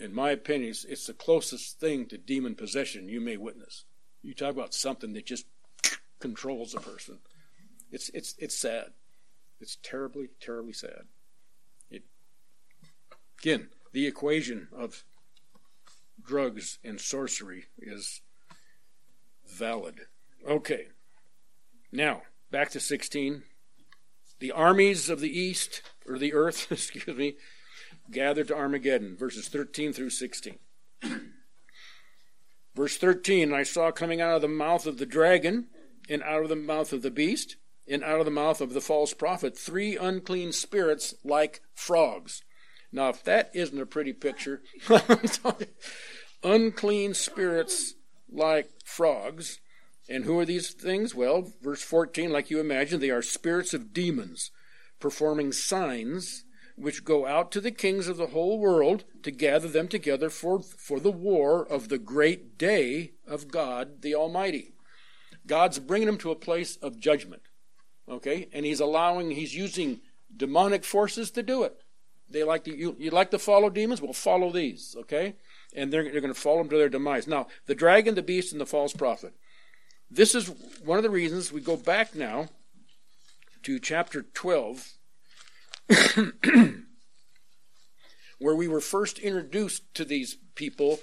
in 0.00 0.14
my 0.14 0.30
opinion, 0.30 0.74
it's 0.88 1.06
the 1.06 1.12
closest 1.12 1.78
thing 1.78 2.06
to 2.06 2.18
demon 2.18 2.54
possession 2.54 3.08
you 3.08 3.20
may 3.20 3.36
witness. 3.36 3.84
You 4.22 4.34
talk 4.34 4.50
about 4.50 4.74
something 4.74 5.12
that 5.12 5.26
just 5.26 5.46
controls 6.18 6.74
a 6.74 6.80
person. 6.80 7.18
It's 7.92 8.08
it's 8.10 8.34
it's 8.38 8.56
sad. 8.56 8.86
It's 9.60 9.76
terribly, 9.82 10.28
terribly 10.40 10.72
sad. 10.72 11.04
It 11.90 12.02
again, 13.40 13.68
the 13.92 14.06
equation 14.06 14.68
of 14.76 15.04
drugs 16.22 16.78
and 16.84 17.00
sorcery 17.00 17.66
is 17.78 18.22
valid. 19.46 20.02
Okay. 20.48 20.88
Now, 21.92 22.22
back 22.50 22.70
to 22.70 22.80
16. 22.80 23.42
The 24.38 24.52
armies 24.52 25.10
of 25.10 25.20
the 25.20 25.38
east, 25.38 25.82
or 26.06 26.18
the 26.18 26.32
earth, 26.32 26.68
excuse 26.70 27.16
me, 27.16 27.36
gathered 28.10 28.48
to 28.48 28.56
Armageddon, 28.56 29.16
verses 29.16 29.48
13 29.48 29.92
through 29.92 30.10
16. 30.10 30.58
Verse 32.74 32.96
13 32.96 33.52
I 33.52 33.62
saw 33.62 33.90
coming 33.90 34.20
out 34.20 34.36
of 34.36 34.42
the 34.42 34.48
mouth 34.48 34.86
of 34.86 34.98
the 34.98 35.06
dragon, 35.06 35.68
and 36.08 36.22
out 36.22 36.42
of 36.42 36.48
the 36.48 36.56
mouth 36.56 36.92
of 36.92 37.02
the 37.02 37.10
beast, 37.10 37.56
and 37.88 38.04
out 38.04 38.20
of 38.20 38.24
the 38.24 38.30
mouth 38.30 38.60
of 38.60 38.72
the 38.72 38.80
false 38.80 39.12
prophet, 39.12 39.56
three 39.56 39.96
unclean 39.96 40.52
spirits 40.52 41.14
like 41.24 41.60
frogs. 41.74 42.42
Now, 42.92 43.08
if 43.08 43.22
that 43.24 43.50
isn't 43.54 43.80
a 43.80 43.86
pretty 43.86 44.12
picture, 44.12 44.62
unclean 46.42 47.14
spirits 47.14 47.94
like 48.30 48.70
frogs. 48.84 49.60
And 50.08 50.24
who 50.24 50.38
are 50.40 50.44
these 50.44 50.70
things? 50.70 51.14
Well, 51.14 51.52
verse 51.62 51.82
14, 51.82 52.30
like 52.30 52.50
you 52.50 52.58
imagine, 52.58 53.00
they 53.00 53.10
are 53.10 53.22
spirits 53.22 53.74
of 53.74 53.92
demons 53.92 54.50
performing 54.98 55.52
signs 55.52 56.44
which 56.80 57.04
go 57.04 57.26
out 57.26 57.52
to 57.52 57.60
the 57.60 57.70
kings 57.70 58.08
of 58.08 58.16
the 58.16 58.28
whole 58.28 58.58
world 58.58 59.04
to 59.22 59.30
gather 59.30 59.68
them 59.68 59.86
together 59.86 60.30
for, 60.30 60.62
for 60.62 60.98
the 60.98 61.10
war 61.10 61.66
of 61.66 61.88
the 61.88 61.98
great 61.98 62.56
day 62.56 63.12
of 63.26 63.48
God 63.48 64.02
the 64.02 64.14
Almighty. 64.14 64.72
God's 65.46 65.78
bringing 65.78 66.06
them 66.06 66.18
to 66.18 66.30
a 66.30 66.36
place 66.36 66.76
of 66.76 66.98
judgment. 66.98 67.42
Okay? 68.08 68.48
And 68.52 68.64
he's 68.64 68.80
allowing, 68.80 69.30
he's 69.30 69.54
using 69.54 70.00
demonic 70.34 70.84
forces 70.84 71.30
to 71.32 71.42
do 71.42 71.64
it. 71.64 71.76
They 72.30 72.44
like 72.44 72.64
to, 72.64 72.74
you, 72.74 72.96
you 72.98 73.10
like 73.10 73.30
to 73.32 73.38
follow 73.38 73.68
demons? 73.68 74.00
Well, 74.00 74.12
follow 74.12 74.50
these. 74.50 74.96
Okay? 75.00 75.36
And 75.74 75.92
they're, 75.92 76.04
they're 76.10 76.20
going 76.20 76.32
to 76.32 76.40
follow 76.40 76.58
them 76.58 76.70
to 76.70 76.78
their 76.78 76.88
demise. 76.88 77.26
Now, 77.26 77.46
the 77.66 77.74
dragon, 77.74 78.14
the 78.14 78.22
beast, 78.22 78.52
and 78.52 78.60
the 78.60 78.66
false 78.66 78.92
prophet. 78.92 79.34
This 80.10 80.34
is 80.34 80.48
one 80.84 80.98
of 80.98 81.02
the 81.02 81.10
reasons 81.10 81.52
we 81.52 81.60
go 81.60 81.76
back 81.76 82.14
now 82.14 82.48
to 83.62 83.78
chapter 83.78 84.22
12, 84.22 84.94
where 88.38 88.54
we 88.54 88.68
were 88.68 88.80
first 88.80 89.18
introduced 89.18 89.94
to 89.94 90.04
these 90.04 90.36
people 90.54 91.00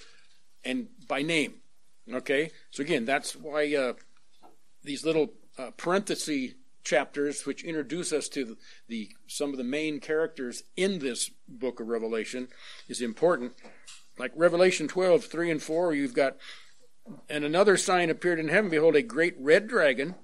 and 0.64 0.88
by 1.08 1.22
name. 1.22 1.56
Okay? 2.12 2.52
So 2.72 2.82
again, 2.82 3.06
that's 3.06 3.36
why 3.36 3.74
uh, 3.76 3.94
these 4.84 5.06
little 5.06 5.34
uh, 5.58 5.72
parenthesis 5.78 6.54
chapters 6.84 7.46
which 7.46 7.66
introduce 7.66 8.14
us 8.14 8.30
to 8.30 8.46
the, 8.46 8.58
the 8.88 9.10
some 9.28 9.52
of 9.52 9.58
the 9.58 9.64
main 9.64 10.00
characters 10.00 10.64
in 10.78 11.00
this 11.00 11.30
book 11.48 11.80
of 11.80 11.88
Revelation 11.88 12.48
is 12.88 13.02
important. 13.02 13.54
Like 14.18 14.32
Revelation 14.36 14.88
12, 14.88 15.26
3 15.26 15.52
and 15.52 15.62
4, 15.62 15.94
you've 15.94 16.14
got, 16.14 16.38
and 17.30 17.44
another 17.44 17.78
sign 17.78 18.10
appeared 18.10 18.40
in 18.40 18.48
heaven. 18.48 18.72
Behold, 18.72 18.96
a 18.96 19.02
great 19.02 19.36
red 19.38 19.68
dragon, 19.68 20.16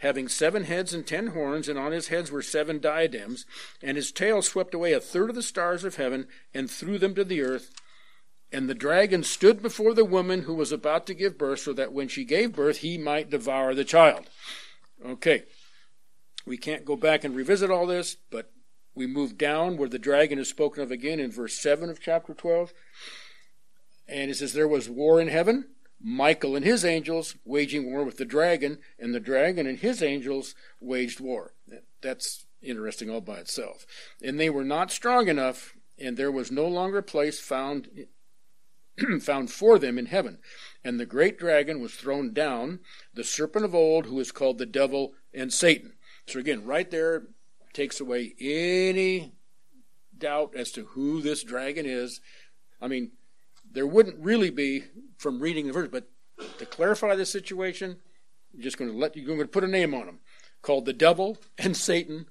having 0.00 0.28
seven 0.28 0.64
heads 0.64 0.94
and 0.94 1.06
ten 1.06 1.28
horns, 1.28 1.68
and 1.68 1.78
on 1.78 1.92
his 1.92 2.08
heads 2.08 2.30
were 2.30 2.42
seven 2.42 2.78
diadems, 2.78 3.44
and 3.82 3.96
his 3.96 4.12
tail 4.12 4.42
swept 4.42 4.74
away 4.74 4.92
a 4.92 5.00
third 5.00 5.30
of 5.30 5.36
the 5.36 5.42
stars 5.42 5.84
of 5.84 5.96
heaven 5.96 6.26
and 6.54 6.70
threw 6.70 6.98
them 6.98 7.14
to 7.14 7.24
the 7.24 7.42
earth. 7.42 7.72
And 8.52 8.68
the 8.68 8.74
dragon 8.74 9.22
stood 9.22 9.60
before 9.60 9.92
the 9.92 10.04
woman 10.04 10.42
who 10.42 10.54
was 10.54 10.72
about 10.72 11.06
to 11.08 11.14
give 11.14 11.36
birth, 11.36 11.60
so 11.60 11.72
that 11.74 11.92
when 11.92 12.08
she 12.08 12.24
gave 12.24 12.54
birth, 12.54 12.78
he 12.78 12.96
might 12.96 13.30
devour 13.30 13.74
the 13.74 13.84
child. 13.84 14.30
Okay. 15.04 15.44
We 16.46 16.56
can't 16.56 16.86
go 16.86 16.96
back 16.96 17.24
and 17.24 17.36
revisit 17.36 17.70
all 17.70 17.86
this, 17.86 18.16
but 18.30 18.50
we 18.94 19.06
move 19.06 19.36
down 19.36 19.76
where 19.76 19.88
the 19.88 19.98
dragon 19.98 20.38
is 20.38 20.48
spoken 20.48 20.82
of 20.82 20.90
again 20.90 21.20
in 21.20 21.30
verse 21.30 21.54
7 21.54 21.90
of 21.90 22.00
chapter 22.00 22.32
12. 22.32 22.72
And 24.08 24.30
it 24.30 24.36
says, 24.36 24.54
There 24.54 24.66
was 24.66 24.88
war 24.88 25.20
in 25.20 25.28
heaven, 25.28 25.66
Michael 26.00 26.54
and 26.54 26.64
his 26.64 26.84
angels 26.84 27.34
waging 27.44 27.90
war 27.90 28.04
with 28.04 28.18
the 28.18 28.24
dragon, 28.24 28.78
and 28.98 29.14
the 29.14 29.20
dragon 29.20 29.66
and 29.66 29.78
his 29.78 30.02
angels 30.02 30.54
waged 30.80 31.20
war. 31.20 31.54
That's 32.00 32.46
interesting 32.62 33.10
all 33.10 33.20
by 33.20 33.38
itself. 33.38 33.86
And 34.22 34.38
they 34.38 34.50
were 34.50 34.64
not 34.64 34.90
strong 34.90 35.28
enough, 35.28 35.74
and 35.98 36.16
there 36.16 36.32
was 36.32 36.52
no 36.52 36.66
longer 36.66 37.02
place 37.02 37.40
found 37.40 38.06
found 39.20 39.50
for 39.50 39.78
them 39.78 39.98
in 39.98 40.06
heaven. 40.06 40.38
And 40.84 40.98
the 40.98 41.06
great 41.06 41.38
dragon 41.38 41.80
was 41.80 41.94
thrown 41.94 42.32
down, 42.32 42.80
the 43.14 43.24
serpent 43.24 43.64
of 43.64 43.74
old, 43.74 44.06
who 44.06 44.18
is 44.20 44.32
called 44.32 44.58
the 44.58 44.66
devil 44.66 45.14
and 45.32 45.52
Satan. 45.52 45.94
So 46.26 46.38
again, 46.38 46.64
right 46.64 46.90
there 46.90 47.28
takes 47.72 48.00
away 48.00 48.34
any 48.40 49.34
doubt 50.16 50.54
as 50.56 50.72
to 50.72 50.84
who 50.86 51.20
this 51.22 51.44
dragon 51.44 51.86
is. 51.86 52.20
I 52.80 52.88
mean, 52.88 53.12
there 53.72 53.86
wouldn't 53.86 54.18
really 54.18 54.50
be 54.50 54.84
from 55.18 55.40
reading 55.40 55.66
the 55.66 55.72
verse, 55.72 55.88
but 55.90 56.08
to 56.58 56.66
clarify 56.66 57.14
the 57.14 57.26
situation, 57.26 57.96
I'm 58.54 58.60
just 58.60 58.78
going 58.78 58.90
to 58.90 58.96
let 58.96 59.16
you, 59.16 59.26
going 59.26 59.38
to 59.38 59.46
put 59.46 59.64
a 59.64 59.68
name 59.68 59.94
on 59.94 60.06
them 60.06 60.20
called 60.62 60.84
the 60.84 60.92
devil 60.92 61.38
and 61.58 61.76
Satan. 61.76 62.26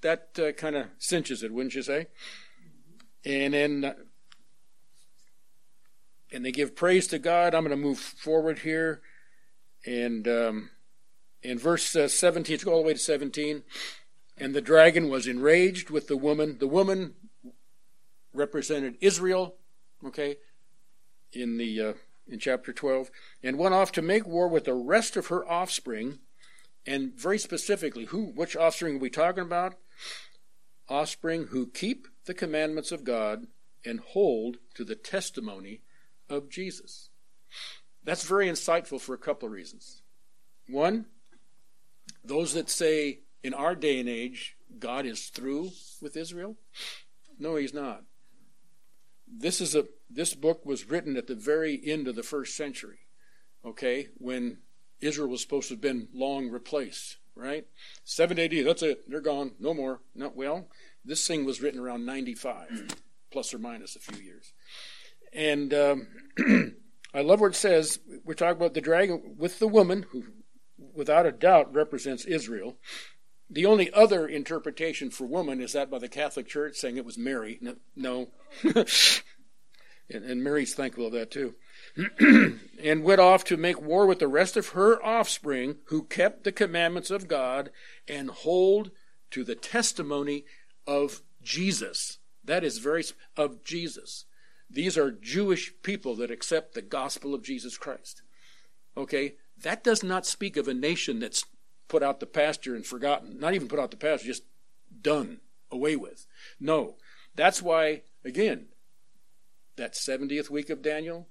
That 0.00 0.38
uh, 0.38 0.52
kind 0.52 0.74
of 0.76 0.88
cinches 0.98 1.42
it, 1.42 1.52
wouldn't 1.52 1.74
you 1.74 1.82
say? 1.82 2.08
And 3.24 3.54
then, 3.54 3.84
uh, 3.84 3.94
and 6.32 6.44
they 6.44 6.50
give 6.50 6.74
praise 6.74 7.06
to 7.08 7.18
God. 7.18 7.54
I'm 7.54 7.64
going 7.64 7.70
to 7.70 7.76
move 7.76 7.98
forward 7.98 8.60
here, 8.60 9.00
and 9.86 10.26
um, 10.26 10.70
in 11.42 11.58
verse 11.58 11.94
uh, 11.94 12.08
17, 12.08 12.54
let's 12.54 12.64
go 12.64 12.72
all 12.72 12.82
the 12.82 12.86
way 12.86 12.94
to 12.94 12.98
17. 12.98 13.62
And 14.38 14.54
the 14.54 14.60
dragon 14.60 15.08
was 15.08 15.26
enraged 15.28 15.90
with 15.90 16.08
the 16.08 16.16
woman. 16.16 16.56
The 16.58 16.66
woman 16.66 17.14
represented 18.32 18.96
Israel. 19.00 19.56
Okay, 20.04 20.36
in 21.32 21.56
the 21.56 21.80
uh, 21.80 21.92
in 22.28 22.38
chapter 22.38 22.72
12 22.72 23.10
and 23.42 23.58
went 23.58 23.74
off 23.74 23.92
to 23.92 24.02
make 24.02 24.26
war 24.26 24.48
with 24.48 24.64
the 24.64 24.74
rest 24.74 25.16
of 25.16 25.26
her 25.26 25.48
offspring 25.48 26.18
and 26.86 27.12
very 27.14 27.38
specifically 27.38 28.06
who 28.06 28.26
which 28.26 28.56
offspring 28.56 28.96
are 28.96 29.00
we 29.00 29.10
talking 29.10 29.42
about? 29.42 29.74
Offspring 30.88 31.48
who 31.48 31.66
keep 31.66 32.08
the 32.26 32.34
commandments 32.34 32.92
of 32.92 33.04
god 33.04 33.46
and 33.84 34.00
hold 34.00 34.58
to 34.74 34.84
the 34.84 34.94
testimony 34.94 35.80
of 36.28 36.48
jesus. 36.48 37.10
That's 38.04 38.26
very 38.26 38.48
insightful 38.48 39.00
for 39.00 39.14
a 39.14 39.18
couple 39.18 39.46
of 39.46 39.52
reasons. 39.52 40.02
One 40.68 41.06
those 42.24 42.54
that 42.54 42.70
say 42.70 43.20
in 43.42 43.54
our 43.54 43.74
day 43.74 44.00
and 44.00 44.08
age 44.08 44.56
god 44.78 45.06
is 45.06 45.28
through 45.28 45.70
with 46.00 46.16
israel? 46.16 46.56
No 47.38 47.56
he's 47.56 47.74
not 47.74 48.04
this 49.34 49.60
is 49.60 49.74
a 49.74 49.86
this 50.10 50.34
book 50.34 50.64
was 50.66 50.90
written 50.90 51.16
at 51.16 51.26
the 51.26 51.34
very 51.34 51.80
end 51.84 52.06
of 52.06 52.16
the 52.16 52.22
first 52.22 52.56
century, 52.56 52.98
okay, 53.64 54.08
when 54.18 54.58
Israel 55.00 55.28
was 55.28 55.40
supposed 55.40 55.68
to 55.68 55.74
have 55.74 55.80
been 55.80 56.08
long 56.12 56.50
replaced, 56.50 57.16
right? 57.34 57.66
7 58.04 58.38
AD, 58.38 58.52
that's 58.64 58.82
it, 58.82 59.08
they're 59.08 59.20
gone, 59.20 59.52
no 59.58 59.72
more. 59.72 60.00
No, 60.14 60.30
well, 60.34 60.68
this 61.04 61.26
thing 61.26 61.44
was 61.44 61.62
written 61.62 61.80
around 61.80 62.04
95, 62.04 62.96
plus 63.30 63.54
or 63.54 63.58
minus 63.58 63.96
a 63.96 64.00
few 64.00 64.22
years. 64.22 64.52
And 65.32 65.72
um, 65.72 66.06
I 67.14 67.22
love 67.22 67.40
what 67.40 67.52
it 67.52 67.56
says. 67.56 67.98
We're 68.24 68.34
talking 68.34 68.58
about 68.58 68.74
the 68.74 68.80
dragon 68.80 69.36
with 69.38 69.58
the 69.58 69.68
woman, 69.68 70.06
who 70.10 70.24
without 70.94 71.26
a 71.26 71.32
doubt 71.32 71.72
represents 71.74 72.24
Israel. 72.24 72.76
The 73.52 73.66
only 73.66 73.92
other 73.92 74.26
interpretation 74.26 75.10
for 75.10 75.26
woman 75.26 75.60
is 75.60 75.74
that 75.74 75.90
by 75.90 75.98
the 75.98 76.08
Catholic 76.08 76.48
Church 76.48 76.76
saying 76.76 76.96
it 76.96 77.04
was 77.04 77.18
Mary. 77.18 77.60
No. 77.94 78.28
and, 78.64 80.24
and 80.24 80.42
Mary's 80.42 80.74
thankful 80.74 81.06
of 81.06 81.12
that 81.12 81.30
too. 81.30 81.54
and 82.82 83.04
went 83.04 83.20
off 83.20 83.44
to 83.44 83.58
make 83.58 83.78
war 83.82 84.06
with 84.06 84.20
the 84.20 84.26
rest 84.26 84.56
of 84.56 84.70
her 84.70 85.04
offspring 85.04 85.76
who 85.88 86.04
kept 86.04 86.44
the 86.44 86.52
commandments 86.52 87.10
of 87.10 87.28
God 87.28 87.70
and 88.08 88.30
hold 88.30 88.90
to 89.32 89.44
the 89.44 89.54
testimony 89.54 90.46
of 90.86 91.20
Jesus. 91.42 92.20
That 92.42 92.64
is 92.64 92.78
very, 92.78 93.04
of 93.36 93.62
Jesus. 93.62 94.24
These 94.70 94.96
are 94.96 95.10
Jewish 95.10 95.74
people 95.82 96.16
that 96.16 96.30
accept 96.30 96.72
the 96.72 96.80
gospel 96.80 97.34
of 97.34 97.42
Jesus 97.42 97.76
Christ. 97.76 98.22
Okay? 98.96 99.34
That 99.62 99.84
does 99.84 100.02
not 100.02 100.24
speak 100.24 100.56
of 100.56 100.68
a 100.68 100.74
nation 100.74 101.20
that's 101.20 101.44
put 101.88 102.02
out 102.02 102.20
the 102.20 102.26
pasture 102.26 102.74
and 102.74 102.86
forgotten. 102.86 103.38
Not 103.38 103.54
even 103.54 103.68
put 103.68 103.78
out 103.78 103.90
the 103.90 103.96
pasture, 103.96 104.26
just 104.26 104.44
done, 105.00 105.40
away 105.70 105.96
with. 105.96 106.26
No. 106.60 106.96
That's 107.34 107.62
why, 107.62 108.02
again, 108.24 108.66
that 109.76 109.94
70th 109.94 110.50
week 110.50 110.70
of 110.70 110.82
Daniel 110.82 111.28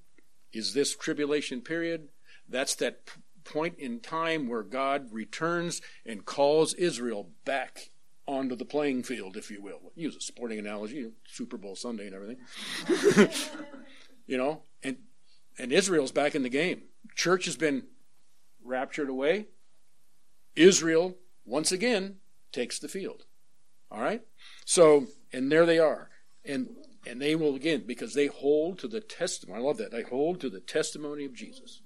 is 0.52 0.74
this 0.74 0.96
tribulation 0.96 1.62
period. 1.62 2.10
That's 2.48 2.76
that 2.76 3.02
point 3.44 3.78
in 3.78 4.00
time 4.00 4.48
where 4.48 4.64
God 4.64 5.12
returns 5.12 5.82
and 6.06 6.26
calls 6.26 6.74
Israel 6.74 7.30
back 7.46 7.92
onto 8.28 8.56
the 8.56 8.66
playing 8.66 9.04
field, 9.04 9.36
if 9.36 9.50
you 9.52 9.62
will. 9.62 9.92
Use 9.96 10.16
a 10.16 10.22
sporting 10.22 10.60
analogy, 10.60 11.12
Super 11.28 11.58
Bowl 11.58 11.76
Sunday 11.76 12.08
and 12.08 12.16
everything. 12.16 13.30
you 14.28 14.38
know, 14.38 14.64
and 14.84 14.98
and 15.58 15.72
Israel's 15.72 16.12
back 16.12 16.36
in 16.36 16.44
the 16.44 16.50
game. 16.50 16.84
Church 17.16 17.46
has 17.46 17.56
been 17.56 17.84
raptured 18.64 19.10
away. 19.10 19.48
Israel, 20.56 21.18
once 21.46 21.72
again, 21.72 22.18
takes 22.52 22.80
the 22.80 22.88
field. 22.88 23.26
All 23.92 24.02
right? 24.02 24.22
So, 24.66 25.08
and 25.34 25.52
there 25.52 25.66
they 25.66 25.80
are. 25.80 26.10
And 26.46 26.70
and 27.06 27.22
they 27.22 27.36
will 27.36 27.56
again 27.56 27.84
because 27.88 28.14
they 28.14 28.28
hold 28.28 28.80
to 28.80 28.88
the 28.88 29.02
testimony. 29.02 29.60
I 29.60 29.64
love 29.64 29.78
that. 29.78 29.92
They 29.92 30.04
hold 30.04 30.40
to 30.42 30.50
the 30.50 30.60
testimony 30.60 31.26
of 31.26 31.34
Jesus. 31.34 31.82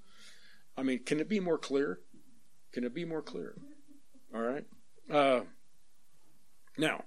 I 0.76 0.82
mean, 0.82 1.04
can 1.04 1.20
it 1.20 1.28
be 1.28 1.40
more 1.40 1.58
clear? 1.58 2.00
Can 2.72 2.84
it 2.84 2.94
be 2.94 3.04
more 3.04 3.22
clear? 3.22 3.56
All 4.34 4.42
right. 4.42 4.64
Uh, 5.10 5.40
now, 6.76 7.04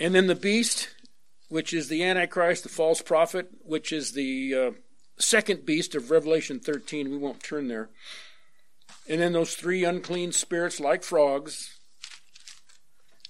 and 0.00 0.14
then 0.14 0.26
the 0.26 0.34
beast, 0.34 0.88
which 1.48 1.72
is 1.72 1.88
the 1.88 2.02
Antichrist, 2.02 2.64
the 2.64 2.68
false 2.68 3.00
prophet, 3.00 3.50
which 3.60 3.92
is 3.92 4.12
the 4.12 4.54
uh, 4.54 4.70
second 5.18 5.64
beast 5.64 5.94
of 5.94 6.10
Revelation 6.10 6.58
13. 6.58 7.10
We 7.10 7.18
won't 7.18 7.42
turn 7.42 7.68
there. 7.68 7.90
And 9.08 9.20
then 9.20 9.32
those 9.32 9.54
three 9.54 9.84
unclean 9.84 10.32
spirits 10.32 10.78
like 10.78 11.02
frogs. 11.02 11.78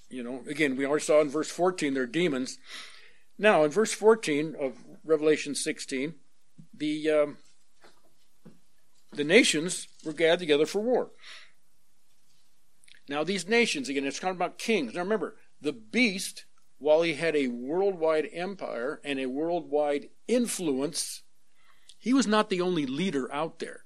You 0.09 0.23
know, 0.23 0.43
again, 0.47 0.75
we 0.75 0.85
already 0.85 1.03
saw 1.03 1.21
in 1.21 1.29
verse 1.29 1.49
14 1.49 1.93
they're 1.93 2.05
demons. 2.05 2.59
Now, 3.37 3.63
in 3.63 3.71
verse 3.71 3.93
14 3.93 4.55
of 4.59 4.73
Revelation 5.03 5.55
16, 5.55 6.13
the, 6.73 7.09
um, 7.09 7.37
the 9.11 9.23
nations 9.23 9.87
were 10.05 10.13
gathered 10.13 10.39
together 10.39 10.65
for 10.65 10.81
war. 10.81 11.09
Now, 13.09 13.23
these 13.23 13.47
nations, 13.47 13.89
again, 13.89 14.05
it's 14.05 14.19
talking 14.19 14.35
about 14.35 14.57
kings. 14.57 14.93
Now, 14.93 15.01
remember, 15.01 15.35
the 15.59 15.73
beast, 15.73 16.45
while 16.77 17.01
he 17.01 17.13
had 17.13 17.35
a 17.35 17.47
worldwide 17.47 18.29
empire 18.31 19.01
and 19.03 19.19
a 19.19 19.25
worldwide 19.25 20.09
influence, 20.27 21.23
he 21.97 22.13
was 22.13 22.27
not 22.27 22.49
the 22.49 22.61
only 22.61 22.85
leader 22.85 23.31
out 23.33 23.59
there. 23.59 23.82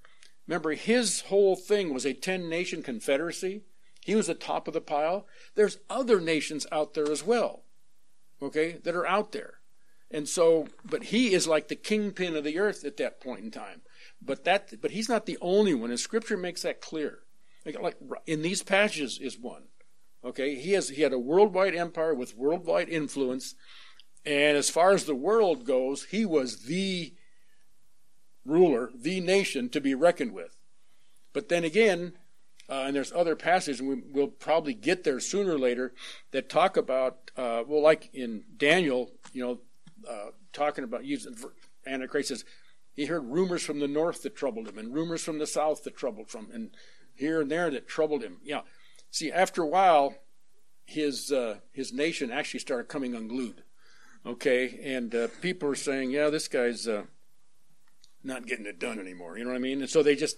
Remember, 0.47 0.71
his 0.71 1.21
whole 1.21 1.55
thing 1.55 1.93
was 1.93 2.05
a 2.05 2.13
10 2.13 2.49
nation 2.49 2.81
confederacy. 2.81 3.63
He 4.05 4.15
was 4.15 4.27
the 4.27 4.33
top 4.33 4.67
of 4.67 4.73
the 4.73 4.81
pile. 4.81 5.27
There's 5.55 5.79
other 5.89 6.21
nations 6.21 6.65
out 6.71 6.93
there 6.93 7.11
as 7.11 7.23
well, 7.23 7.63
okay, 8.41 8.79
that 8.83 8.95
are 8.95 9.05
out 9.05 9.33
there. 9.33 9.55
And 10.09 10.29
so, 10.29 10.67
but 10.85 11.03
he 11.03 11.33
is 11.33 11.47
like 11.47 11.67
the 11.67 11.75
kingpin 11.75 12.35
of 12.35 12.45
the 12.45 12.57
earth 12.57 12.85
at 12.85 12.95
that 12.97 13.19
point 13.19 13.41
in 13.41 13.51
time. 13.51 13.81
But 14.21 14.45
that, 14.45 14.81
but 14.81 14.91
he's 14.91 15.09
not 15.09 15.25
the 15.25 15.37
only 15.41 15.73
one, 15.73 15.89
and 15.89 15.99
Scripture 15.99 16.37
makes 16.37 16.61
that 16.61 16.79
clear. 16.79 17.19
Like, 17.65 17.79
like 17.81 17.97
in 18.25 18.41
these 18.41 18.63
passages 18.63 19.19
is 19.19 19.37
one. 19.37 19.63
Okay, 20.23 20.55
he 20.55 20.71
has 20.71 20.89
he 20.89 21.01
had 21.01 21.13
a 21.13 21.19
worldwide 21.19 21.75
empire 21.75 22.13
with 22.13 22.37
worldwide 22.37 22.89
influence, 22.89 23.55
and 24.25 24.57
as 24.57 24.69
far 24.69 24.91
as 24.91 25.05
the 25.05 25.15
world 25.15 25.65
goes, 25.65 26.05
he 26.05 26.25
was 26.25 26.63
the 26.63 27.13
ruler, 28.47 28.89
the 28.95 29.19
nation 29.19 29.69
to 29.69 29.81
be 29.81 29.93
reckoned 29.93 30.33
with. 30.33 30.57
But 31.33 31.49
then 31.49 31.63
again, 31.63 32.13
uh, 32.69 32.83
and 32.87 32.95
there's 32.95 33.13
other 33.13 33.35
passages, 33.35 33.81
we, 33.81 34.01
will 34.11 34.27
probably 34.27 34.73
get 34.73 35.03
there 35.03 35.19
sooner 35.19 35.53
or 35.53 35.59
later, 35.59 35.93
that 36.31 36.49
talk 36.49 36.75
about, 36.75 37.31
uh, 37.37 37.63
well, 37.67 37.81
like 37.81 38.09
in 38.13 38.43
Daniel, 38.57 39.11
you 39.31 39.43
know, 39.43 39.59
uh, 40.09 40.31
talking 40.53 40.83
about 40.83 41.05
using 41.05 41.35
Antichrist 41.85 42.29
says 42.29 42.45
he 42.93 43.05
heard 43.05 43.25
rumors 43.25 43.63
from 43.63 43.79
the 43.79 43.87
north 43.87 44.23
that 44.23 44.35
troubled 44.35 44.67
him, 44.67 44.77
and 44.77 44.93
rumors 44.93 45.23
from 45.23 45.39
the 45.39 45.47
south 45.47 45.83
that 45.83 45.95
troubled 45.95 46.31
him, 46.31 46.49
and 46.53 46.71
here 47.15 47.41
and 47.41 47.51
there 47.51 47.69
that 47.69 47.87
troubled 47.87 48.23
him. 48.23 48.37
Yeah, 48.43 48.61
see, 49.11 49.31
after 49.31 49.61
a 49.61 49.67
while, 49.67 50.15
his 50.85 51.31
uh, 51.31 51.59
his 51.71 51.93
nation 51.93 52.31
actually 52.31 52.61
started 52.61 52.87
coming 52.89 53.15
unglued. 53.15 53.63
Okay, 54.25 54.79
and 54.83 55.13
uh, 55.15 55.27
people 55.41 55.69
are 55.69 55.75
saying, 55.75 56.11
yeah, 56.11 56.29
this 56.29 56.47
guy's 56.47 56.87
uh, 56.87 57.03
not 58.27 58.45
getting 58.45 58.65
it 58.65 58.79
done 58.79 58.99
anymore. 58.99 59.37
You 59.37 59.45
know 59.45 59.51
what 59.51 59.57
I 59.57 59.61
mean? 59.61 59.81
And 59.81 59.89
so 59.89 60.03
they 60.03 60.15
just 60.15 60.37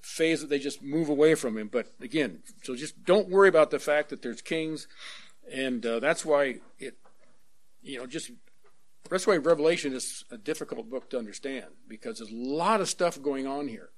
phase 0.00 0.42
it, 0.42 0.48
they 0.48 0.58
just 0.58 0.82
move 0.82 1.08
away 1.08 1.34
from 1.34 1.58
him. 1.58 1.68
But 1.68 1.88
again, 2.00 2.42
so 2.62 2.74
just 2.76 3.04
don't 3.04 3.28
worry 3.28 3.48
about 3.48 3.70
the 3.70 3.78
fact 3.78 4.10
that 4.10 4.22
there's 4.22 4.40
kings, 4.40 4.86
and 5.52 5.84
uh, 5.84 6.00
that's 6.00 6.24
why 6.24 6.60
it, 6.78 6.96
you 7.82 7.98
know, 7.98 8.06
just 8.06 8.30
that's 9.10 9.26
why 9.26 9.36
Revelation 9.36 9.92
is 9.92 10.24
a 10.30 10.38
difficult 10.38 10.88
book 10.88 11.10
to 11.10 11.18
understand 11.18 11.66
because 11.86 12.18
there's 12.18 12.30
a 12.30 12.34
lot 12.34 12.80
of 12.80 12.88
stuff 12.88 13.20
going 13.20 13.46
on 13.46 13.68
here. 13.68 13.90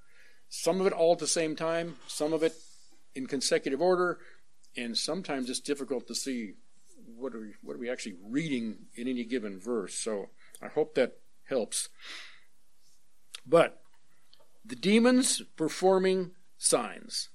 Some 0.49 0.81
of 0.81 0.87
it 0.87 0.93
all 0.93 1.13
at 1.13 1.19
the 1.19 1.27
same 1.27 1.55
time, 1.55 1.97
some 2.07 2.33
of 2.33 2.43
it 2.43 2.55
in 3.15 3.27
consecutive 3.27 3.81
order, 3.81 4.19
and 4.77 4.97
sometimes 4.97 5.49
it's 5.51 5.61
difficult 5.61 6.07
to 6.09 6.15
see 6.15 6.55
what 7.17 7.35
are 7.35 7.41
we, 7.41 7.55
what 7.63 7.77
are 7.77 7.79
we 7.79 7.91
actually 7.91 8.17
reading 8.23 8.77
in 8.95 9.09
any 9.09 9.25
given 9.25 9.59
verse. 9.59 9.95
So 9.95 10.31
I 10.63 10.69
hope 10.69 10.95
that 10.95 11.19
helps. 11.49 11.89
But 13.47 13.81
the 14.65 14.77
demons 14.77 15.43
performing 15.57 16.33
signs. 16.59 17.29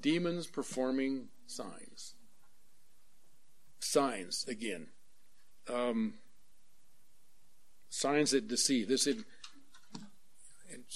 Demons 0.00 0.46
performing 0.46 1.28
signs. 1.46 2.14
Signs 3.80 4.44
again. 4.46 4.88
Um, 5.68 6.14
signs 7.88 8.30
that 8.30 8.48
deceive. 8.48 8.88
This 8.88 9.06
is, 9.06 9.24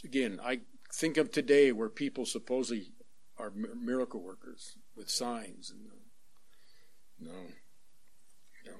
again, 0.04 0.38
I 0.44 0.60
think 0.92 1.16
of 1.16 1.30
today 1.30 1.72
where 1.72 1.88
people 1.88 2.26
supposedly 2.26 2.92
are 3.38 3.50
miracle 3.50 4.22
workers 4.22 4.76
with 4.94 5.10
signs 5.10 5.70
and 5.70 5.88
no, 7.18 7.30
no. 8.66 8.72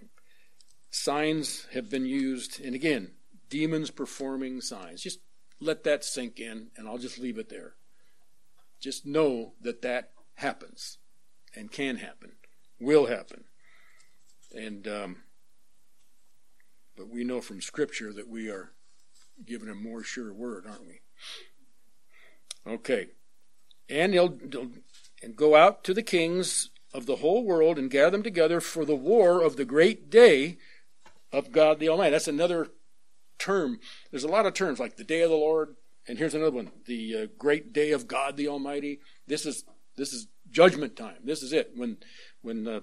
Signs 0.90 1.66
have 1.72 1.88
been 1.88 2.06
used, 2.06 2.60
and 2.62 2.74
again, 2.74 3.12
demons 3.52 3.90
performing 3.90 4.62
signs. 4.62 5.02
Just 5.02 5.18
let 5.60 5.84
that 5.84 6.02
sink 6.04 6.40
in, 6.40 6.68
and 6.74 6.88
I'll 6.88 6.96
just 6.96 7.18
leave 7.18 7.36
it 7.36 7.50
there. 7.50 7.74
Just 8.80 9.04
know 9.04 9.52
that 9.60 9.82
that 9.82 10.12
happens 10.36 10.96
and 11.54 11.70
can 11.70 11.98
happen, 11.98 12.32
will 12.80 13.06
happen. 13.06 13.44
And, 14.56 14.88
um, 14.88 15.16
but 16.96 17.10
we 17.10 17.24
know 17.24 17.42
from 17.42 17.60
Scripture 17.60 18.10
that 18.14 18.26
we 18.26 18.48
are 18.48 18.72
given 19.44 19.68
a 19.68 19.74
more 19.74 20.02
sure 20.02 20.32
word, 20.32 20.64
aren't 20.66 20.86
we? 20.86 21.00
Okay. 22.66 23.08
And 23.90 24.14
he'll, 24.14 24.38
he'll 24.50 24.70
and 25.22 25.36
go 25.36 25.54
out 25.54 25.84
to 25.84 25.92
the 25.92 26.02
kings 26.02 26.70
of 26.94 27.04
the 27.04 27.16
whole 27.16 27.44
world 27.44 27.78
and 27.78 27.90
gather 27.90 28.12
them 28.12 28.22
together 28.22 28.62
for 28.62 28.86
the 28.86 28.96
war 28.96 29.42
of 29.42 29.56
the 29.56 29.66
great 29.66 30.08
day 30.08 30.56
of 31.30 31.52
God 31.52 31.80
the 31.80 31.90
Almighty. 31.90 32.12
That's 32.12 32.28
another 32.28 32.68
term. 33.38 33.80
There's 34.10 34.24
a 34.24 34.28
lot 34.28 34.46
of 34.46 34.54
terms 34.54 34.78
like 34.78 34.96
the 34.96 35.04
day 35.04 35.22
of 35.22 35.30
the 35.30 35.36
Lord, 35.36 35.76
and 36.06 36.18
here's 36.18 36.34
another 36.34 36.52
one: 36.52 36.70
the 36.86 37.16
uh, 37.16 37.26
great 37.38 37.72
day 37.72 37.92
of 37.92 38.08
God 38.08 38.36
the 38.36 38.48
Almighty. 38.48 39.00
This 39.26 39.46
is 39.46 39.64
this 39.96 40.12
is 40.12 40.28
judgment 40.50 40.96
time. 40.96 41.18
This 41.24 41.42
is 41.42 41.52
it 41.52 41.72
when 41.74 41.98
when 42.42 42.66
uh, 42.66 42.80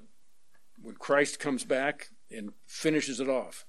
when 0.81 0.95
Christ 0.95 1.39
comes 1.39 1.63
back 1.63 2.07
and 2.31 2.53
finishes 2.65 3.19
it 3.19 3.29
off. 3.29 3.65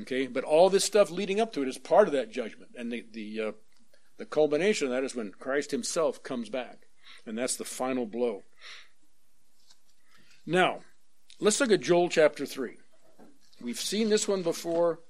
Okay, 0.00 0.26
but 0.26 0.44
all 0.44 0.70
this 0.70 0.84
stuff 0.84 1.10
leading 1.10 1.40
up 1.40 1.52
to 1.52 1.62
it 1.62 1.68
is 1.68 1.78
part 1.78 2.06
of 2.06 2.12
that 2.12 2.30
judgment, 2.30 2.70
and 2.76 2.92
the 2.92 3.04
the 3.12 3.40
uh, 3.40 3.52
the 4.18 4.26
culmination 4.26 4.86
of 4.86 4.92
that 4.92 5.04
is 5.04 5.14
when 5.14 5.32
Christ 5.32 5.70
Himself 5.70 6.22
comes 6.22 6.48
back, 6.48 6.86
and 7.26 7.36
that's 7.36 7.56
the 7.56 7.64
final 7.64 8.06
blow. 8.06 8.42
Now, 10.46 10.80
let's 11.38 11.60
look 11.60 11.70
at 11.70 11.80
Joel 11.80 12.08
chapter 12.08 12.46
3. 12.46 12.76
We've 13.62 13.80
seen 13.80 14.08
this 14.08 14.26
one 14.26 14.42
before, 14.42 15.00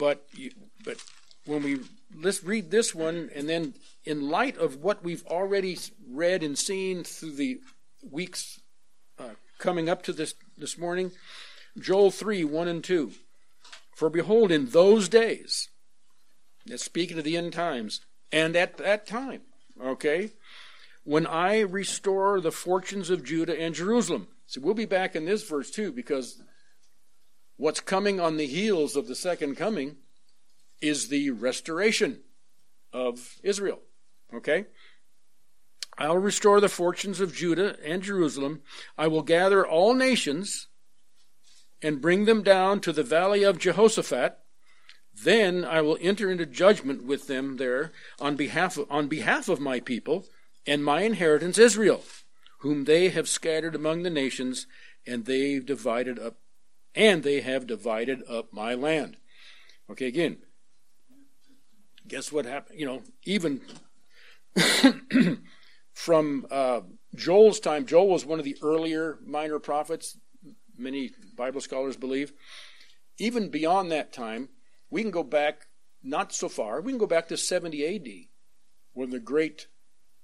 but 0.00 0.24
you, 0.32 0.50
but 0.82 0.96
when 1.44 1.62
we 1.62 1.78
let's 2.16 2.42
read 2.42 2.70
this 2.70 2.94
one, 2.94 3.30
and 3.36 3.48
then 3.48 3.74
in 4.04 4.30
light 4.30 4.56
of 4.56 4.82
what 4.82 5.04
we've 5.04 5.24
already 5.26 5.78
read 6.10 6.42
and 6.42 6.58
seen 6.58 7.04
through 7.04 7.32
the 7.32 7.60
weeks 8.10 8.60
uh, 9.18 9.34
coming 9.58 9.88
up 9.90 10.02
to 10.04 10.12
this 10.12 10.34
this 10.56 10.78
morning, 10.78 11.12
Joel 11.78 12.10
3 12.10 12.42
1 12.44 12.66
and 12.66 12.82
2. 12.82 13.12
For 13.94 14.08
behold, 14.08 14.50
in 14.50 14.70
those 14.70 15.10
days, 15.10 15.68
it's 16.64 16.82
speaking 16.82 17.18
of 17.18 17.24
the 17.24 17.36
end 17.36 17.52
times, 17.52 18.00
and 18.32 18.56
at 18.56 18.78
that 18.78 19.06
time, 19.06 19.42
okay, 19.80 20.30
when 21.04 21.26
I 21.26 21.60
restore 21.60 22.40
the 22.40 22.52
fortunes 22.52 23.10
of 23.10 23.22
Judah 23.22 23.58
and 23.60 23.74
Jerusalem. 23.74 24.28
So 24.46 24.62
we'll 24.62 24.74
be 24.74 24.86
back 24.86 25.14
in 25.14 25.26
this 25.26 25.46
verse 25.46 25.70
too, 25.70 25.92
because 25.92 26.42
what's 27.60 27.80
coming 27.80 28.18
on 28.18 28.38
the 28.38 28.46
heels 28.46 28.96
of 28.96 29.06
the 29.06 29.14
second 29.14 29.54
coming 29.54 29.96
is 30.80 31.08
the 31.08 31.30
restoration 31.30 32.20
of 32.90 33.36
Israel. 33.42 33.80
Okay? 34.34 34.64
I'll 35.98 36.16
restore 36.16 36.60
the 36.60 36.70
fortunes 36.70 37.20
of 37.20 37.34
Judah 37.34 37.76
and 37.84 38.02
Jerusalem. 38.02 38.62
I 38.96 39.08
will 39.08 39.20
gather 39.22 39.66
all 39.66 39.92
nations 39.92 40.68
and 41.82 42.00
bring 42.00 42.24
them 42.24 42.42
down 42.42 42.80
to 42.80 42.92
the 42.92 43.02
valley 43.02 43.42
of 43.42 43.58
Jehoshaphat. 43.58 44.38
Then 45.22 45.62
I 45.62 45.82
will 45.82 45.98
enter 46.00 46.30
into 46.30 46.46
judgment 46.46 47.04
with 47.04 47.26
them 47.26 47.58
there 47.58 47.92
on 48.18 48.36
behalf 48.36 48.78
of, 48.78 48.90
on 48.90 49.06
behalf 49.06 49.50
of 49.50 49.60
my 49.60 49.80
people 49.80 50.24
and 50.66 50.82
my 50.82 51.02
inheritance 51.02 51.58
Israel, 51.58 52.04
whom 52.60 52.84
they 52.84 53.10
have 53.10 53.28
scattered 53.28 53.74
among 53.74 54.02
the 54.02 54.08
nations, 54.08 54.66
and 55.06 55.26
they've 55.26 55.64
divided 55.64 56.18
up 56.18 56.36
and 56.94 57.22
they 57.22 57.40
have 57.40 57.66
divided 57.66 58.22
up 58.28 58.52
my 58.52 58.74
land. 58.74 59.16
Okay, 59.90 60.06
again, 60.06 60.38
guess 62.06 62.32
what 62.32 62.46
happened? 62.46 62.78
You 62.78 62.86
know, 62.86 63.02
even 63.24 63.60
from 65.92 66.46
uh, 66.50 66.80
Joel's 67.14 67.60
time, 67.60 67.86
Joel 67.86 68.08
was 68.08 68.24
one 68.24 68.38
of 68.38 68.44
the 68.44 68.56
earlier 68.62 69.18
minor 69.24 69.58
prophets, 69.58 70.18
many 70.76 71.12
Bible 71.36 71.60
scholars 71.60 71.96
believe. 71.96 72.32
Even 73.18 73.50
beyond 73.50 73.90
that 73.90 74.12
time, 74.12 74.48
we 74.90 75.02
can 75.02 75.10
go 75.10 75.22
back 75.22 75.66
not 76.02 76.32
so 76.32 76.48
far, 76.48 76.80
we 76.80 76.92
can 76.92 76.98
go 76.98 77.06
back 77.06 77.28
to 77.28 77.36
70 77.36 77.96
AD, 77.96 78.08
when 78.94 79.10
the 79.10 79.20
great 79.20 79.66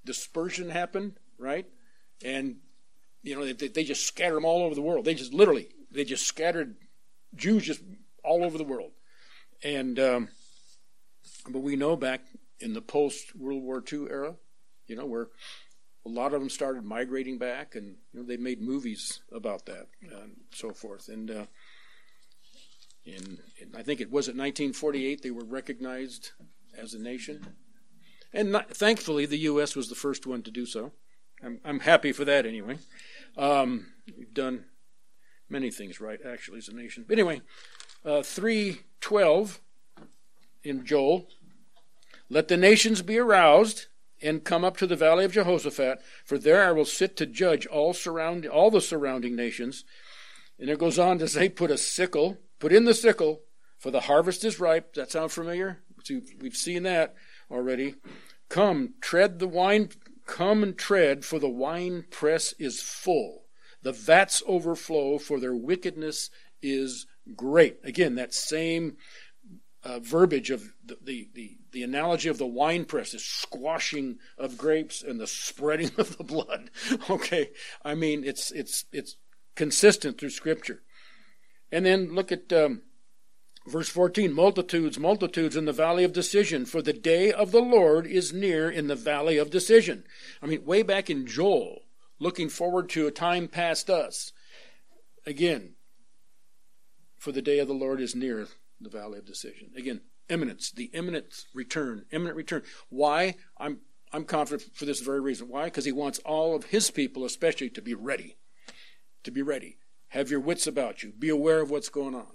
dispersion 0.05 0.71
happened, 0.71 1.19
right? 1.39 1.67
And 2.25 2.57
you 3.23 3.37
know 3.37 3.53
they, 3.53 3.69
they 3.69 3.85
just 3.85 4.07
scattered 4.07 4.37
them 4.37 4.45
all 4.45 4.63
over 4.63 4.75
the 4.75 4.83
world. 4.83 5.05
They 5.05 5.15
just 5.15 5.35
literally 5.35 5.69
they 5.97 6.05
just 6.05 6.27
scattered 6.27 6.77
Jews 7.35 7.65
just 7.65 7.83
all 8.23 8.45
over 8.45 8.59
the 8.59 8.65
world. 8.65 8.93
And 9.63 9.99
um, 9.99 10.29
but 11.49 11.61
we 11.61 11.77
know 11.77 11.97
back 11.97 12.23
in 12.61 12.75
the 12.75 12.83
post 12.83 13.35
World 13.35 13.63
War 13.63 13.83
II 13.91 14.07
era, 14.11 14.35
you 14.87 14.97
know, 14.97 15.07
where 15.07 15.29
a 16.05 16.09
lot 16.09 16.33
of 16.33 16.41
them 16.41 16.51
started 16.51 16.85
migrating 16.85 17.39
back, 17.39 17.75
and 17.75 17.97
you 18.13 18.21
know 18.21 18.27
they 18.27 18.37
made 18.37 18.61
movies 18.61 19.21
about 19.33 19.67
that 19.67 19.89
and 20.03 20.37
so 20.53 20.73
forth. 20.73 21.09
And 21.09 21.31
uh, 21.31 21.47
in, 23.05 23.39
in 23.61 23.75
I 23.77 23.83
think 23.83 24.01
it 24.01 24.11
was 24.11 24.29
at 24.29 24.37
1948 24.37 25.23
they 25.23 25.31
were 25.31 25.45
recognized 25.45 26.31
as 26.79 26.95
a 26.95 26.99
nation. 26.99 27.55
And 28.33 28.53
not, 28.53 28.77
thankfully, 28.77 29.25
the 29.25 29.39
U.S. 29.39 29.75
was 29.75 29.89
the 29.89 29.95
first 29.95 30.27
one 30.27 30.43
to 30.43 30.51
do 30.51 30.67
so. 30.67 30.93
I'm, 31.43 31.61
I'm 31.65 31.81
happy 31.81 32.13
for 32.13 32.25
that 32.27 32.45
anyway. 32.45 32.79
Um, 33.37 33.87
we've 34.17 34.35
done 34.35 34.65
many 35.49 35.71
things 35.71 36.01
right, 36.01 36.21
actually, 36.27 36.59
as 36.59 36.69
a 36.69 36.75
nation. 36.75 37.05
But 37.07 37.19
anyway, 37.19 37.43
uh, 38.05 38.23
312 38.23 39.61
in 40.63 40.85
Joel. 40.85 41.29
Let 42.29 42.49
the 42.49 42.57
nations 42.57 43.03
be 43.03 43.19
aroused 43.19 43.87
and 44.23 44.45
come 44.45 44.65
up 44.65 44.77
to 44.79 44.87
the 44.87 44.97
valley 44.97 45.25
of 45.25 45.33
Jehoshaphat, 45.33 46.01
for 46.25 46.39
there 46.39 46.67
I 46.67 46.73
will 46.73 46.85
sit 46.85 47.17
to 47.17 47.27
judge 47.27 47.67
all 47.67 47.93
surround 47.93 48.47
all 48.47 48.71
the 48.71 48.81
surrounding 48.81 49.37
nations. 49.37 49.85
And 50.59 50.71
it 50.71 50.79
goes 50.79 50.99
on 50.99 51.19
to 51.19 51.29
say, 51.29 51.49
put 51.49 51.71
a 51.71 51.79
sickle, 51.79 52.39
put 52.59 52.73
in 52.73 52.85
the 52.85 52.95
sickle, 52.95 53.43
for 53.79 53.91
the 53.91 54.01
harvest 54.01 54.45
is 54.45 54.59
ripe. 54.59 54.95
That 54.95 55.11
sound 55.11 55.33
familiar? 55.33 55.81
We've 56.41 56.57
seen 56.57 56.85
that 56.85 57.15
already. 57.51 57.97
Come, 58.49 58.95
tread 59.01 59.39
the 59.39 59.49
wine, 59.49 59.91
come 60.25 60.63
and 60.63 60.77
tread, 60.77 61.25
for 61.25 61.39
the 61.39 61.49
wine 61.49 62.05
press 62.11 62.55
is 62.59 62.81
full. 62.81 63.46
The 63.83 63.93
vats 63.93 64.43
overflow, 64.47 65.19
for 65.19 65.39
their 65.39 65.55
wickedness 65.55 66.31
is 66.63 67.07
great. 67.35 67.79
Again, 67.85 68.17
that 68.17 68.35
same 68.35 68.97
uh, 69.87 70.01
verbiage 70.01 70.51
of 70.51 70.73
the, 70.85 70.99
the, 71.03 71.29
the, 71.35 71.57
the 71.71 71.83
analogy 71.83 72.29
of 72.29 72.39
the 72.39 72.47
wine 72.47 72.85
press, 72.85 73.13
the 73.13 73.19
squashing 73.19 74.19
of 74.37 74.59
grapes 74.59 75.03
and 75.03 75.21
the 75.21 75.27
spreading 75.27 75.91
of 75.99 76.17
the 76.17 76.25
blood. 76.25 76.71
Okay, 77.11 77.51
I 77.85 77.95
mean 77.95 78.25
it's 78.25 78.51
it's 78.51 78.85
it's 78.93 79.17
consistent 79.55 80.19
through 80.19 80.31
Scripture. 80.31 80.83
And 81.71 81.87
then 81.87 82.15
look 82.15 82.33
at 82.33 82.53
um, 82.53 82.83
verse 83.67 83.89
14 83.89 84.33
multitudes, 84.33 84.99
multitudes 84.99 85.57
in 85.57 85.65
the 85.65 85.73
valley 85.73 86.05
of 86.05 86.13
decision, 86.13 86.65
for 86.65 86.83
the 86.83 86.93
day 86.93 87.33
of 87.33 87.53
the 87.53 87.61
Lord 87.61 88.07
is 88.07 88.33
near 88.33 88.71
in 88.71 88.87
the 88.87 88.95
valley 88.95 89.37
of 89.37 89.51
decision. 89.51 90.05
I 90.43 90.47
mean, 90.47 90.65
way 90.65 90.83
back 90.83 91.11
in 91.11 91.27
Joel, 91.27 91.83
looking 92.19 92.49
forward 92.49 92.89
to 92.91 93.07
a 93.07 93.11
time 93.11 93.49
past 93.49 93.91
us. 93.91 94.33
Again, 95.27 95.75
for 97.19 97.33
the 97.33 97.43
day 97.43 97.59
of 97.59 97.69
the 97.69 97.75
Lord 97.75 98.01
is 98.01 98.15
near 98.15 98.49
the 98.81 98.91
valley 98.91 99.19
of 99.19 99.27
decision. 99.27 99.71
Again, 99.77 100.03
imminence, 100.29 100.71
the 100.71 100.91
imminent 100.93 101.45
return, 101.55 102.05
imminent 102.11 102.37
return. 102.37 102.63
Why? 102.89 103.37
I'm 103.59 103.81
I'm 104.13 104.25
confident 104.25 104.71
for 104.75 104.85
this 104.85 105.01
very 105.01 105.21
reason. 105.21 105.49
Why? 105.49 105.65
Because 105.65 105.85
he 105.85 105.93
wants 105.93 106.21
all 106.21 106.55
of 106.55 106.67
his 106.67 106.91
people, 106.91 107.25
especially, 107.25 107.71
to 107.71 107.83
be 107.83 107.95
ready. 107.95 108.37
To 109.25 109.31
be 109.31 109.43
ready. 109.43 109.79
Have 110.09 110.31
your 110.31 110.41
wits 110.41 110.67
about 110.67 111.03
you. 111.03 111.13
Be 111.19 111.29
aware 111.29 111.61
of 111.61 111.71
what's 111.71 111.89
going 111.89 112.15
on. 112.15 112.33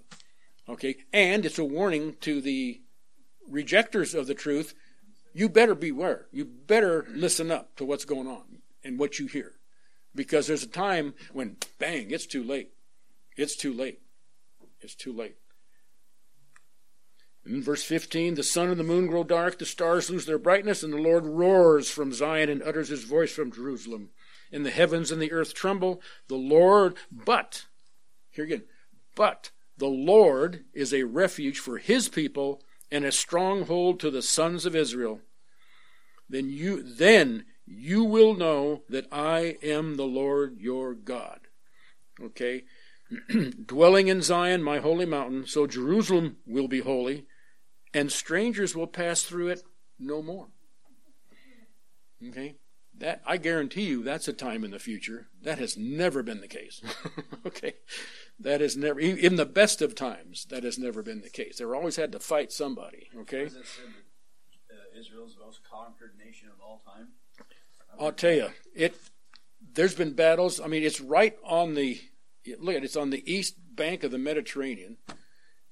Okay? 0.67 0.97
And 1.13 1.45
it's 1.45 1.59
a 1.59 1.63
warning 1.63 2.17
to 2.21 2.41
the 2.41 2.81
rejectors 3.47 4.13
of 4.13 4.27
the 4.27 4.35
truth. 4.35 4.75
You 5.33 5.47
better 5.47 5.75
beware. 5.75 6.27
You 6.31 6.43
better 6.45 7.05
listen 7.09 7.49
up 7.49 7.77
to 7.77 7.85
what's 7.85 8.05
going 8.05 8.27
on 8.27 8.61
and 8.83 8.99
what 8.99 9.17
you 9.17 9.27
hear. 9.27 9.53
Because 10.13 10.47
there's 10.47 10.63
a 10.63 10.67
time 10.67 11.13
when, 11.31 11.57
bang, 11.79 12.11
it's 12.11 12.25
too 12.25 12.43
late. 12.43 12.71
It's 13.37 13.55
too 13.55 13.73
late. 13.73 13.99
It's 14.81 14.95
too 14.95 15.13
late. 15.13 15.37
In 17.45 17.63
verse 17.63 17.83
15, 17.83 18.35
the 18.35 18.43
sun 18.43 18.69
and 18.69 18.79
the 18.79 18.83
moon 18.83 19.07
grow 19.07 19.23
dark, 19.23 19.57
the 19.57 19.65
stars 19.65 20.09
lose 20.09 20.25
their 20.25 20.37
brightness, 20.37 20.83
and 20.83 20.93
the 20.93 20.97
Lord 20.97 21.25
roars 21.25 21.89
from 21.89 22.13
Zion 22.13 22.49
and 22.49 22.61
utters 22.61 22.89
his 22.89 23.03
voice 23.03 23.31
from 23.31 23.51
Jerusalem. 23.51 24.09
And 24.51 24.65
the 24.65 24.71
heavens 24.71 25.11
and 25.11 25.21
the 25.21 25.31
earth 25.31 25.53
tremble. 25.53 26.01
The 26.27 26.35
Lord, 26.35 26.95
but, 27.11 27.65
here 28.29 28.45
again, 28.45 28.63
but 29.15 29.49
the 29.77 29.87
Lord 29.87 30.65
is 30.73 30.93
a 30.93 31.03
refuge 31.03 31.57
for 31.57 31.77
his 31.77 32.09
people 32.09 32.61
and 32.91 33.05
a 33.05 33.11
stronghold 33.11 33.99
to 34.01 34.11
the 34.11 34.21
sons 34.21 34.65
of 34.65 34.75
Israel. 34.75 35.21
Then 36.29 36.49
you, 36.49 36.83
then 36.83 37.45
you 37.73 38.03
will 38.03 38.33
know 38.33 38.83
that 38.89 39.07
I 39.11 39.57
am 39.63 39.95
the 39.95 40.05
Lord 40.05 40.57
your 40.59 40.93
God. 40.93 41.39
Okay? 42.21 42.63
Dwelling 43.65 44.07
in 44.07 44.21
Zion, 44.21 44.63
my 44.63 44.79
holy 44.79 45.05
mountain, 45.05 45.45
so 45.45 45.67
Jerusalem 45.67 46.37
will 46.45 46.67
be 46.67 46.79
holy 46.79 47.25
and 47.93 48.11
strangers 48.11 48.75
will 48.75 48.87
pass 48.87 49.23
through 49.23 49.49
it 49.49 49.63
no 49.99 50.21
more. 50.21 50.47
Okay? 52.27 52.55
That 52.97 53.21
I 53.25 53.37
guarantee 53.37 53.85
you 53.85 54.03
that's 54.03 54.27
a 54.27 54.33
time 54.33 54.63
in 54.63 54.71
the 54.71 54.79
future. 54.79 55.27
That 55.41 55.57
has 55.57 55.75
never 55.75 56.21
been 56.21 56.41
the 56.41 56.47
case. 56.47 56.81
okay? 57.45 57.73
That 58.39 58.61
has 58.61 58.77
never 58.77 58.99
in 58.99 59.37
the 59.37 59.45
best 59.45 59.81
of 59.81 59.95
times, 59.95 60.45
that 60.49 60.63
has 60.63 60.77
never 60.77 61.01
been 61.01 61.21
the 61.21 61.29
case. 61.29 61.57
They're 61.57 61.75
always 61.75 61.95
had 61.95 62.11
to 62.11 62.19
fight 62.19 62.51
somebody. 62.51 63.09
Okay? 63.21 63.47
Said 63.49 63.63
uh, 64.69 64.99
Israel's 64.99 65.35
most 65.43 65.61
conquered 65.63 66.11
nation 66.23 66.49
of 66.49 66.61
all 66.61 66.83
time? 66.85 67.07
I'll 67.99 68.11
tell 68.11 68.33
you, 68.33 68.49
it 68.75 68.95
there's 69.73 69.95
been 69.95 70.13
battles. 70.13 70.59
I 70.59 70.67
mean, 70.67 70.83
it's 70.83 71.01
right 71.01 71.37
on 71.43 71.75
the 71.75 71.99
look 72.59 72.75
at 72.75 72.83
it's 72.83 72.95
on 72.95 73.09
the 73.09 73.31
east 73.31 73.55
bank 73.75 74.03
of 74.03 74.11
the 74.11 74.17
Mediterranean 74.17 74.97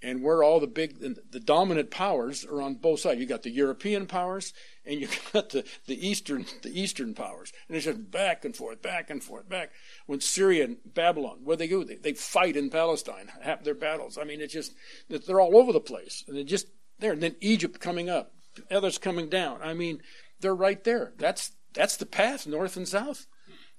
and 0.01 0.23
where 0.23 0.43
all 0.43 0.59
the 0.59 0.67
big 0.67 0.99
the 0.99 1.39
dominant 1.39 1.91
powers 1.91 2.45
are 2.45 2.61
on 2.61 2.75
both 2.75 3.01
sides. 3.01 3.19
You 3.19 3.25
got 3.25 3.43
the 3.43 3.49
European 3.49 4.05
powers 4.05 4.53
and 4.85 4.99
you 4.99 5.07
got 5.33 5.49
the, 5.49 5.65
the 5.87 6.07
eastern 6.07 6.45
the 6.61 6.79
eastern 6.79 7.13
powers, 7.13 7.51
and 7.67 7.75
it's 7.75 7.85
just 7.85 8.11
back 8.11 8.45
and 8.45 8.55
forth, 8.55 8.81
back 8.81 9.09
and 9.09 9.23
forth, 9.23 9.49
back. 9.49 9.71
When 10.05 10.21
Syria 10.21 10.65
and 10.65 10.77
Babylon, 10.85 11.39
where 11.43 11.57
they 11.57 11.67
go, 11.67 11.83
they, 11.83 11.95
they 11.95 12.13
fight 12.13 12.55
in 12.55 12.69
Palestine, 12.69 13.29
have 13.41 13.63
their 13.63 13.75
battles. 13.75 14.17
I 14.17 14.23
mean, 14.23 14.41
it's 14.41 14.53
just 14.53 14.73
they're 15.09 15.41
all 15.41 15.57
over 15.57 15.73
the 15.73 15.81
place, 15.81 16.23
and 16.27 16.37
they 16.37 16.43
just 16.43 16.67
there. 16.99 17.11
And 17.11 17.23
then 17.23 17.35
Egypt 17.41 17.79
coming 17.79 18.09
up, 18.09 18.31
others 18.71 18.97
coming 18.97 19.29
down. 19.29 19.59
I 19.61 19.73
mean, 19.73 20.01
they're 20.39 20.55
right 20.55 20.83
there. 20.83 21.13
That's 21.17 21.51
that's 21.73 21.97
the 21.97 22.05
path, 22.05 22.47
north 22.47 22.77
and 22.77 22.87
south, 22.87 23.27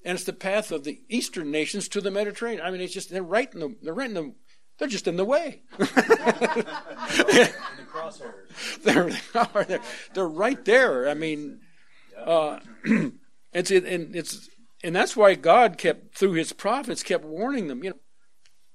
and 0.05 0.15
it's 0.17 0.25
the 0.25 0.33
path 0.33 0.71
of 0.73 0.85
the 0.85 1.01
eastern 1.09 1.51
nations 1.51 1.89
to 1.89 2.01
the 2.01 2.11
Mediterranean. 2.11 2.65
I 2.65 2.71
mean, 2.71 2.81
it's 2.81 2.95
just 2.95 3.11
they're 3.11 3.23
right 3.23 3.53
in 3.53 3.61
the 3.61 3.77
they're 3.83 3.95
right 3.95 4.09
in 4.09 4.15
the 4.15 4.35
they're 4.79 4.89
just 4.89 5.07
in 5.07 5.17
the 5.17 5.25
way. 5.27 5.63
the 5.79 5.87
crosshairs. 7.93 8.83
they're, 8.83 9.11
they're, 9.65 9.81
they're 10.15 10.29
right 10.29 10.65
there. 10.65 11.09
I 11.09 11.15
mean, 11.15 11.61
uh, 12.17 12.61
it's 13.53 13.71
and 13.71 14.17
it's 14.17 14.49
and 14.83 14.97
that's 14.97 15.17
why 15.17 15.35
God 15.35 15.77
kept 15.77 16.17
through 16.17 16.33
His 16.33 16.53
prophets 16.53 17.03
kept 17.03 17.25
warning 17.25 17.69
them. 17.69 17.85
You 17.85 17.91
know, 17.91 17.99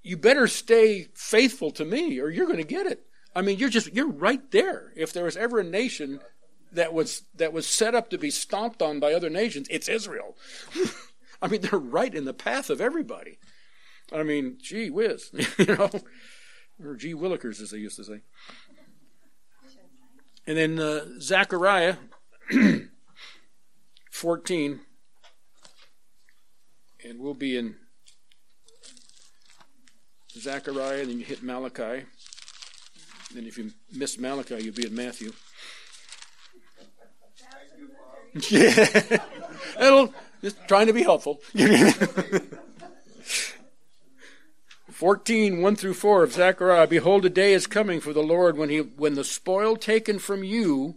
you 0.04 0.16
better 0.16 0.48
stay 0.48 1.08
faithful 1.16 1.72
to 1.72 1.86
me, 1.86 2.20
or 2.20 2.30
you're 2.30 2.46
going 2.46 2.58
to 2.58 2.64
get 2.64 2.86
it. 2.86 3.02
I 3.36 3.42
mean, 3.42 3.58
you're 3.58 3.70
just 3.70 3.94
you're 3.94 4.12
right 4.12 4.52
there. 4.52 4.94
If 4.96 5.12
there 5.12 5.26
was 5.26 5.36
ever 5.36 5.60
a 5.60 5.64
nation 5.64 6.20
that 6.72 6.94
was 6.94 7.24
that 7.36 7.54
was 7.54 7.68
set 7.68 7.96
up 7.96 8.10
to 8.10 8.18
be 8.18 8.30
stomped 8.30 8.82
on 8.82 9.00
by 9.00 9.14
other 9.14 9.30
nations, 9.30 9.68
it's 9.70 9.88
Israel. 9.88 10.38
I 11.42 11.48
mean, 11.48 11.62
they're 11.62 11.80
right 11.80 12.14
in 12.14 12.26
the 12.26 12.34
path 12.34 12.70
of 12.70 12.82
everybody. 12.82 13.40
I 14.12 14.24
mean, 14.24 14.58
gee 14.62 14.90
whiz, 14.90 15.32
you 15.58 15.66
know, 15.66 15.90
or 16.84 16.96
gee 16.96 17.14
willikers, 17.14 17.62
as 17.62 17.72
they 17.72 17.78
used 17.78 17.98
to 17.98 18.04
say. 18.04 18.22
And 20.48 20.58
then 20.58 20.80
uh, 20.80 21.06
Zechariah 21.20 21.96
14, 24.12 24.80
and 27.04 27.20
we'll 27.20 27.34
be 27.34 27.58
in 27.58 27.76
Zechariah, 30.38 31.02
and 31.02 31.10
then 31.10 31.20
you 31.20 31.26
hit 31.26 31.42
Malachi. 31.42 32.06
Then 33.34 33.48
if 33.48 33.58
you 33.58 33.72
miss 33.92 34.20
Malachi, 34.20 34.64
you'll 34.64 34.76
be 34.76 34.86
in 34.86 34.96
Matthew. 34.96 35.34
Yeah, 38.50 39.18
it'll 39.80 40.14
just 40.42 40.68
trying 40.68 40.88
to 40.88 40.94
be 40.94 41.04
helpful. 41.04 41.42
14, 44.96 45.62
1 45.62 45.76
through 45.76 45.94
4 45.94 46.24
of 46.24 46.32
Zechariah, 46.32 46.88
Behold, 46.88 47.26
a 47.26 47.30
day 47.30 47.52
is 47.52 47.68
coming 47.68 48.00
for 48.00 48.14
the 48.14 48.24
Lord 48.24 48.58
when, 48.58 48.70
he, 48.70 48.80
when 48.80 49.16
the 49.16 49.26
spoil 49.26 49.76
taken 49.76 50.20
from 50.20 50.42
you 50.44 50.96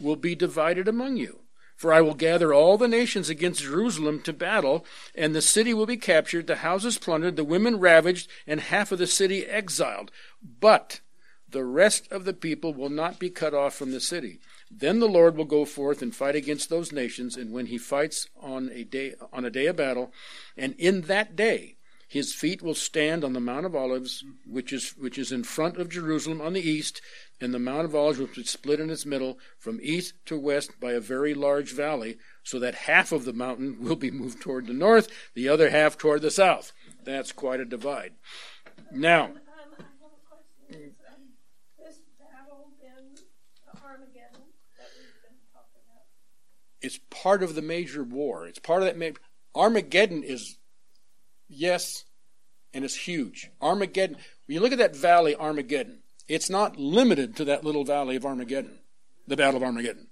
will 0.00 0.16
be 0.16 0.34
divided 0.34 0.88
among 0.88 1.18
you. 1.18 1.40
For 1.76 1.92
I 1.92 2.00
will 2.00 2.14
gather 2.14 2.54
all 2.54 2.78
the 2.78 2.88
nations 2.88 3.28
against 3.28 3.60
Jerusalem 3.60 4.22
to 4.22 4.32
battle, 4.32 4.86
and 5.14 5.34
the 5.34 5.42
city 5.42 5.74
will 5.74 5.84
be 5.84 5.98
captured, 5.98 6.46
the 6.46 6.56
houses 6.56 6.96
plundered, 6.96 7.36
the 7.36 7.44
women 7.44 7.78
ravaged, 7.78 8.30
and 8.46 8.58
half 8.58 8.90
of 8.90 8.98
the 8.98 9.06
city 9.06 9.44
exiled. 9.44 10.10
But 10.42 11.00
the 11.46 11.64
rest 11.64 12.10
of 12.10 12.24
the 12.24 12.32
people 12.32 12.72
will 12.72 12.88
not 12.88 13.18
be 13.18 13.28
cut 13.28 13.52
off 13.52 13.74
from 13.74 13.92
the 13.92 14.00
city. 14.00 14.40
Then 14.70 14.98
the 14.98 15.08
Lord 15.08 15.36
will 15.36 15.44
go 15.44 15.64
forth 15.64 16.02
and 16.02 16.14
fight 16.14 16.34
against 16.36 16.68
those 16.68 16.92
nations, 16.92 17.36
and 17.36 17.52
when 17.52 17.66
he 17.66 17.78
fights 17.78 18.28
on 18.40 18.70
a 18.72 18.84
day 18.84 19.14
on 19.32 19.44
a 19.44 19.50
day 19.50 19.66
of 19.66 19.76
battle, 19.76 20.12
and 20.56 20.74
in 20.78 21.02
that 21.02 21.36
day 21.36 21.76
his 22.08 22.32
feet 22.32 22.62
will 22.62 22.74
stand 22.74 23.24
on 23.24 23.32
the 23.32 23.40
Mount 23.40 23.66
of 23.66 23.74
Olives, 23.74 24.24
which 24.46 24.72
is, 24.72 24.90
which 24.96 25.18
is 25.18 25.32
in 25.32 25.42
front 25.42 25.76
of 25.76 25.88
Jerusalem 25.88 26.40
on 26.40 26.52
the 26.52 26.60
east, 26.60 27.00
and 27.40 27.52
the 27.52 27.58
Mount 27.58 27.84
of 27.84 27.96
Olives 27.96 28.20
will 28.20 28.28
be 28.28 28.44
split 28.44 28.78
in 28.78 28.90
its 28.90 29.04
middle 29.04 29.38
from 29.58 29.80
east 29.82 30.14
to 30.26 30.38
west 30.38 30.78
by 30.78 30.92
a 30.92 31.00
very 31.00 31.34
large 31.34 31.72
valley, 31.72 32.18
so 32.44 32.60
that 32.60 32.74
half 32.74 33.10
of 33.10 33.24
the 33.24 33.32
mountain 33.32 33.78
will 33.80 33.96
be 33.96 34.10
moved 34.12 34.40
toward 34.40 34.66
the 34.66 34.72
north, 34.72 35.08
the 35.34 35.48
other 35.48 35.70
half 35.70 35.98
toward 35.98 36.22
the 36.22 36.30
south. 36.30 36.72
That's 37.04 37.32
quite 37.32 37.60
a 37.60 37.64
divide. 37.64 38.14
Now, 38.92 39.24
Um, 39.24 39.40
I 39.48 39.52
have 39.58 39.72
a 39.72 39.84
question. 40.30 40.88
Is, 40.88 40.94
um, 41.10 41.34
this 41.76 41.98
battle 42.20 42.70
been 42.80 43.18
Armageddon 43.82 44.46
that 44.78 44.90
we've 44.94 45.22
been 45.26 45.38
talking 45.52 45.82
about? 45.82 46.06
It's 46.86 47.00
part 47.10 47.42
of 47.42 47.54
the 47.54 47.62
major 47.62 48.04
war. 48.04 48.46
It's 48.46 48.60
part 48.60 48.82
of 48.82 48.86
that. 48.86 48.96
Ma- 48.96 49.60
Armageddon 49.60 50.22
is, 50.22 50.56
yes, 51.48 52.04
and 52.72 52.84
it's 52.84 52.94
huge. 52.94 53.50
Armageddon. 53.60 54.16
When 54.46 54.54
you 54.54 54.60
look 54.60 54.72
at 54.72 54.78
that 54.78 54.94
valley, 54.94 55.34
Armageddon, 55.34 55.98
it's 56.28 56.48
not 56.48 56.78
limited 56.78 57.36
to 57.36 57.44
that 57.46 57.64
little 57.64 57.84
valley 57.84 58.16
of 58.16 58.24
Armageddon, 58.24 58.78
the 59.26 59.36
Battle 59.36 59.56
of 59.56 59.62
Armageddon. 59.62 60.06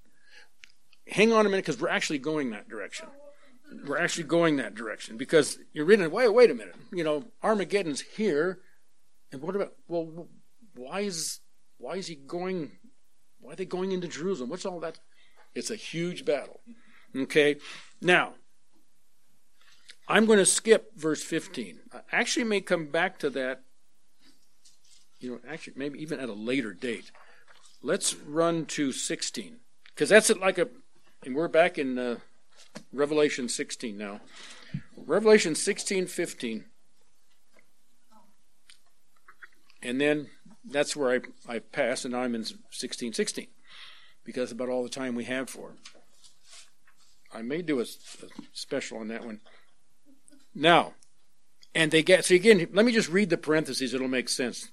Hang 1.07 1.33
on 1.33 1.47
a 1.47 1.49
minute, 1.49 1.65
because 1.65 1.81
we're 1.81 1.89
actually 1.89 2.19
going 2.19 2.51
that 2.51 2.69
direction. 2.69 3.07
We're 3.87 3.99
actually 3.99 4.25
going 4.25 4.57
that 4.57 4.75
direction 4.75 5.17
because 5.17 5.59
you're 5.73 5.85
reading. 5.85 6.11
Wait, 6.11 6.29
wait 6.29 6.51
a 6.51 6.55
minute. 6.55 6.77
You 6.93 7.05
know, 7.05 7.25
Armageddon's 7.43 8.01
here, 8.01 8.59
and 9.33 9.41
what 9.41 9.57
about? 9.57 9.73
Well, 9.89 10.29
why 10.75 11.01
is 11.01 11.41
why 11.79 11.97
is 11.97 12.07
he 12.07 12.15
going? 12.15 12.73
Why 13.41 13.53
are 13.53 13.57
they 13.57 13.65
going 13.65 13.93
into 13.93 14.09
Jerusalem? 14.09 14.51
What's 14.51 14.67
all 14.67 14.81
that? 14.81 14.99
It's 15.55 15.71
a 15.71 15.77
huge 15.77 16.25
battle. 16.25 16.61
Okay? 17.17 17.57
Now, 18.01 18.35
I'm 20.09 20.27
going 20.27 20.39
to 20.39 20.47
skip 20.47 20.93
verse 20.97 21.23
15. 21.23 21.79
I 21.93 22.01
actually 22.13 22.45
may 22.45 22.61
come 22.61 22.87
back 22.87 23.19
to 23.21 23.31
that, 23.31 23.63
you 25.21 25.31
know, 25.31 25.39
actually, 25.49 25.75
maybe 25.77 26.01
even 26.01 26.21
at 26.21 26.29
a 26.29 26.35
later 26.35 26.73
date. 26.73 27.11
let's 27.85 28.15
run 28.15 28.65
to 28.65 28.91
16 28.91 29.59
because 29.89 30.09
that's 30.09 30.31
it 30.31 30.41
like 30.41 30.59
a 30.59 30.69
and 31.25 31.37
we're 31.37 31.49
back 31.49 31.79
in 31.79 31.99
uh, 31.99 32.17
revelation 32.93 33.49
16 33.49 33.97
now 33.97 34.21
revelation 34.97 35.55
16 35.55 36.07
15 36.07 36.65
and 39.83 40.01
then 40.01 40.29
that's 40.65 40.97
where 40.97 41.13
i 41.47 41.55
i 41.57 41.59
pass 41.59 42.07
and 42.07 42.17
i'm 42.17 42.35
in 42.35 42.45
16 42.71 43.13
16 43.13 43.47
because 44.25 44.51
about 44.51 44.69
all 44.69 44.83
the 44.83 44.89
time 44.89 45.15
we 45.15 45.25
have 45.25 45.49
for 45.49 45.75
i 47.33 47.43
may 47.43 47.63
do 47.63 47.79
a, 47.79 47.83
a 47.83 47.87
special 48.53 48.99
on 48.99 49.09
that 49.09 49.25
one 49.25 49.41
now 50.55 50.95
and 51.75 51.91
they 51.91 52.03
get 52.03 52.25
so 52.25 52.35
again 52.35 52.67
let 52.73 52.85
me 52.85 52.93
just 52.93 53.09
read 53.09 53.31
the 53.31 53.37
parentheses 53.37 53.95
it'll 53.95 54.09
make 54.09 54.29
sense 54.29 54.71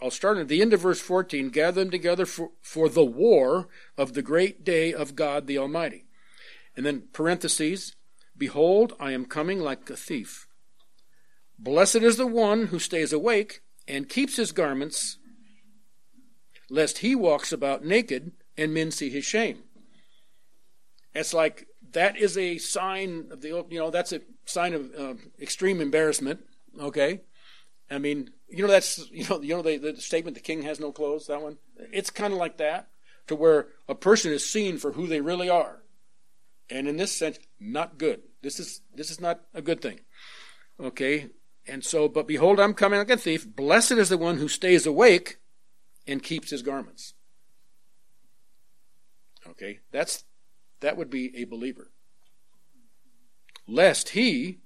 I'll 0.00 0.10
start 0.10 0.38
at 0.38 0.48
the 0.48 0.62
end 0.62 0.72
of 0.72 0.80
verse 0.80 1.00
14 1.00 1.48
gather 1.48 1.82
them 1.82 1.90
together 1.90 2.26
for, 2.26 2.50
for 2.62 2.88
the 2.88 3.04
war 3.04 3.68
of 3.98 4.14
the 4.14 4.22
great 4.22 4.64
day 4.64 4.92
of 4.92 5.16
God 5.16 5.46
the 5.46 5.58
Almighty. 5.58 6.06
And 6.76 6.86
then 6.86 7.08
parentheses, 7.12 7.94
behold, 8.36 8.94
I 9.00 9.12
am 9.12 9.26
coming 9.26 9.60
like 9.60 9.88
a 9.90 9.96
thief. 9.96 10.46
Blessed 11.58 11.96
is 11.96 12.16
the 12.16 12.26
one 12.26 12.68
who 12.68 12.78
stays 12.78 13.12
awake 13.12 13.62
and 13.86 14.08
keeps 14.08 14.36
his 14.36 14.52
garments, 14.52 15.18
lest 16.70 16.98
he 16.98 17.14
walks 17.14 17.52
about 17.52 17.84
naked 17.84 18.32
and 18.56 18.74
men 18.74 18.90
see 18.90 19.10
his 19.10 19.24
shame. 19.24 19.62
It's 21.14 21.34
like 21.34 21.68
that 21.92 22.16
is 22.16 22.36
a 22.36 22.58
sign 22.58 23.28
of 23.30 23.40
the, 23.40 23.64
you 23.68 23.78
know, 23.78 23.90
that's 23.90 24.12
a 24.12 24.20
sign 24.46 24.74
of 24.74 24.90
uh, 24.98 25.14
extreme 25.40 25.80
embarrassment, 25.80 26.40
okay? 26.80 27.20
I 27.90 27.98
mean, 27.98 28.30
you 28.48 28.62
know 28.62 28.70
that's 28.70 29.10
you 29.10 29.26
know 29.28 29.40
you 29.40 29.54
know 29.54 29.62
the, 29.62 29.76
the 29.76 30.00
statement 30.00 30.34
the 30.36 30.40
king 30.40 30.62
has 30.62 30.80
no 30.80 30.92
clothes 30.92 31.26
that 31.26 31.42
one? 31.42 31.58
It's 31.92 32.10
kind 32.10 32.32
of 32.32 32.38
like 32.38 32.56
that 32.58 32.88
to 33.26 33.36
where 33.36 33.68
a 33.88 33.94
person 33.94 34.32
is 34.32 34.48
seen 34.48 34.78
for 34.78 34.92
who 34.92 35.06
they 35.06 35.20
really 35.20 35.48
are. 35.48 35.82
And 36.70 36.88
in 36.88 36.96
this 36.96 37.12
sense 37.12 37.38
not 37.60 37.98
good. 37.98 38.22
This 38.42 38.58
is 38.58 38.80
this 38.94 39.10
is 39.10 39.20
not 39.20 39.42
a 39.52 39.62
good 39.62 39.80
thing 39.80 40.00
okay? 40.80 41.30
And 41.66 41.84
so 41.84 42.08
but 42.08 42.26
behold 42.26 42.60
i'm 42.60 42.74
coming 42.74 42.98
like 42.98 43.10
a 43.10 43.16
thief. 43.16 43.46
Blessed 43.46 43.92
is 43.92 44.08
the 44.08 44.18
one 44.18 44.38
who 44.38 44.48
stays 44.48 44.86
awake 44.86 45.38
and 46.06 46.22
keeps 46.22 46.50
his 46.50 46.62
garments 46.62 47.14
okay 49.54 49.80
that's 49.90 50.24
that 50.80 50.96
would 50.96 51.10
be 51.10 51.34
a 51.36 51.44
believer 51.44 51.90
lest 53.66 54.10
he 54.10 54.58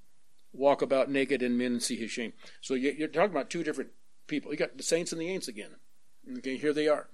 walk 0.52 0.82
about 0.82 1.10
naked 1.10 1.42
and 1.42 1.56
men 1.56 1.80
see 1.80 1.96
his 1.96 2.10
shame. 2.10 2.32
So 2.60 2.74
you're 2.74 3.08
talking 3.08 3.30
about 3.30 3.50
two 3.50 3.62
different 3.62 3.90
people. 4.26 4.50
You 4.50 4.56
got 4.58 4.76
the 4.76 4.82
saints 4.82 5.12
and 5.12 5.20
the 5.20 5.26
ain'ts 5.28 5.48
again. 5.48 5.70
Okay, 6.38 6.56
here 6.56 6.72
they 6.72 6.88
are. 6.88 7.08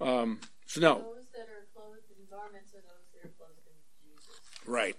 Um, 0.00 0.40
so 0.66 0.80
now, 0.80 0.94
Those 0.94 1.26
that 1.34 1.48
are 1.48 1.66
clothed 1.74 2.00
in 2.10 2.26
garments 2.30 2.72
are 2.74 2.80
those 2.80 3.06
that 3.14 3.28
are 3.28 3.32
clothed 3.36 3.60
in 3.66 4.10
Jesus. 4.10 4.40
right? 4.66 4.96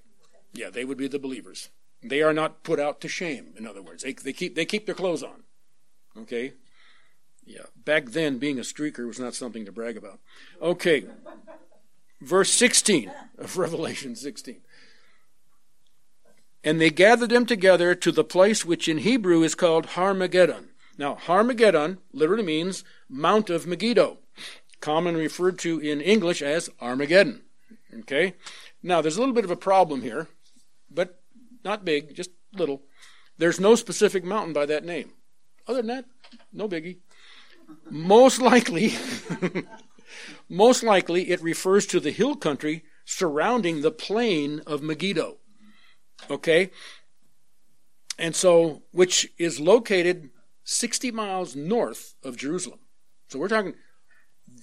Yeah, 0.54 0.70
they 0.70 0.86
would 0.86 0.98
be 0.98 1.08
the 1.08 1.20
believers. 1.20 1.70
They 2.04 2.22
are 2.22 2.34
not 2.34 2.64
put 2.64 2.80
out 2.80 3.02
to 3.02 3.08
shame. 3.08 3.54
In 3.58 3.68
other 3.68 3.82
words, 3.82 4.04
they 4.04 4.14
they 4.14 4.34
keep 4.34 4.56
they 4.56 4.66
keep 4.66 4.86
their 4.86 4.96
clothes 4.96 5.24
on. 5.24 5.44
Okay. 6.18 6.54
Yeah. 7.46 7.66
Back 7.76 8.08
then, 8.10 8.38
being 8.38 8.60
a 8.60 8.64
streaker 8.64 9.08
was 9.08 9.20
not 9.20 9.34
something 9.34 9.66
to 9.66 9.72
brag 9.72 9.98
about. 9.98 10.20
Okay. 10.62 11.06
Verse 12.22 12.52
16 12.52 13.12
of 13.40 13.58
Revelation 13.58 14.16
16. 14.16 14.62
And 16.64 16.80
they 16.80 16.92
gathered 16.92 17.32
them 17.32 17.48
together 17.48 17.96
to 17.96 18.12
the 18.12 18.24
place 18.24 18.64
which 18.64 18.88
in 18.88 19.00
Hebrew 19.00 19.42
is 19.42 19.56
called 19.56 19.88
Harmageddon. 19.88 20.68
Now, 20.98 21.16
Harmageddon 21.16 21.98
literally 22.14 22.44
means 22.44 22.84
Mount 23.10 23.50
of 23.50 23.66
Megiddo, 23.66 24.20
commonly 24.80 25.22
referred 25.22 25.58
to 25.60 25.80
in 25.80 26.00
English 26.00 26.44
as 26.44 26.70
Armageddon. 26.80 27.42
Okay? 28.02 28.36
Now, 28.84 29.02
there's 29.02 29.18
a 29.18 29.20
little 29.20 29.34
bit 29.34 29.46
of 29.46 29.52
a 29.52 29.56
problem 29.56 30.04
here, 30.04 30.28
but 30.92 31.22
not 31.64 31.84
big, 31.84 32.16
just 32.16 32.30
little. 32.54 32.84
There's 33.40 33.60
no 33.60 33.74
specific 33.74 34.24
mountain 34.24 34.54
by 34.54 34.68
that 34.68 34.86
name. 34.86 35.14
Other 35.68 35.82
than 35.82 35.88
that, 35.88 36.06
no 36.54 36.68
biggie. 36.68 36.98
Most 37.90 38.40
likely, 38.40 38.94
most 40.50 40.84
likely 40.84 41.30
it 41.32 41.42
refers 41.42 41.86
to 41.88 42.00
the 42.00 42.12
hill 42.12 42.36
country 42.36 42.84
surrounding 43.06 43.82
the 43.82 43.92
plain 43.92 44.62
of 44.66 44.82
Megiddo. 44.82 45.38
Okay? 46.30 46.72
And 48.18 48.36
so, 48.36 48.84
which 48.92 49.32
is 49.38 49.60
located 49.60 50.30
60 50.64 51.12
miles 51.12 51.56
north 51.56 52.16
of 52.24 52.38
Jerusalem. 52.38 52.80
So 53.28 53.40
we're 53.40 53.48
talking, 53.48 53.74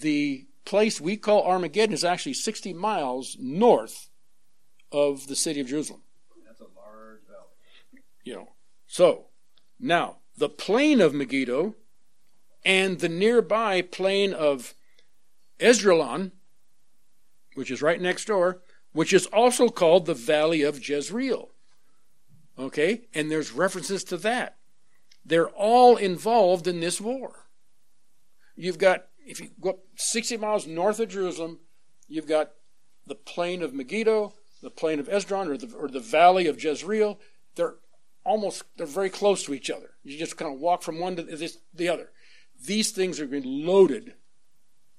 the 0.00 0.46
place 0.64 1.00
we 1.00 1.16
call 1.16 1.42
Armageddon 1.42 1.94
is 1.94 2.04
actually 2.04 2.34
60 2.34 2.72
miles 2.74 3.36
north 3.40 4.10
of 4.92 5.26
the 5.26 5.36
city 5.36 5.60
of 5.60 5.66
Jerusalem. 5.66 6.02
That's 6.46 6.60
a 6.60 6.64
large 6.64 7.20
valley. 7.26 8.02
You 8.22 8.34
know, 8.34 8.48
so 8.86 9.26
now 9.80 10.18
the 10.36 10.48
plain 10.48 11.00
of 11.00 11.14
Megiddo 11.14 11.74
and 12.64 13.00
the 13.00 13.08
nearby 13.08 13.82
plain 13.82 14.32
of 14.32 14.74
Esdraelon, 15.60 16.32
which 17.54 17.70
is 17.70 17.82
right 17.82 18.00
next 18.00 18.26
door, 18.26 18.62
which 18.92 19.12
is 19.12 19.26
also 19.26 19.68
called 19.68 20.06
the 20.06 20.14
Valley 20.14 20.62
of 20.62 20.86
Jezreel. 20.86 21.50
Okay? 22.58 23.02
And 23.14 23.30
there's 23.30 23.52
references 23.52 24.04
to 24.04 24.16
that. 24.18 24.56
They're 25.24 25.48
all 25.48 25.96
involved 25.96 26.66
in 26.66 26.80
this 26.80 27.00
war. 27.00 27.46
You've 28.56 28.78
got, 28.78 29.06
if 29.24 29.40
you 29.40 29.50
go 29.60 29.70
up 29.70 29.78
60 29.96 30.36
miles 30.38 30.66
north 30.66 30.98
of 31.00 31.10
Jerusalem, 31.10 31.60
you've 32.08 32.26
got 32.26 32.52
the 33.06 33.14
plain 33.14 33.62
of 33.62 33.74
Megiddo, 33.74 34.34
the 34.62 34.70
plain 34.70 34.98
of 34.98 35.08
Esdron, 35.08 35.48
or 35.48 35.56
the, 35.56 35.74
or 35.76 35.88
the 35.88 36.00
valley 36.00 36.46
of 36.46 36.62
Jezreel. 36.62 37.20
They're 37.54 37.76
almost, 38.24 38.64
they're 38.76 38.86
very 38.86 39.10
close 39.10 39.44
to 39.44 39.54
each 39.54 39.70
other. 39.70 39.90
You 40.02 40.18
just 40.18 40.36
kind 40.36 40.52
of 40.52 40.60
walk 40.60 40.82
from 40.82 40.98
one 40.98 41.16
to 41.16 41.22
this, 41.22 41.58
the 41.72 41.88
other. 41.88 42.10
These 42.66 42.90
things 42.90 43.20
are 43.20 43.26
being 43.26 43.44
loaded 43.44 44.14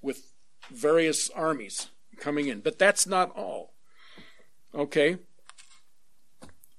with 0.02 0.29
various 0.70 1.30
armies 1.32 1.90
coming 2.20 2.48
in. 2.48 2.60
But 2.60 2.80
that's 2.80 3.08
not 3.08 3.36
all. 3.36 3.74
Okay? 4.74 5.18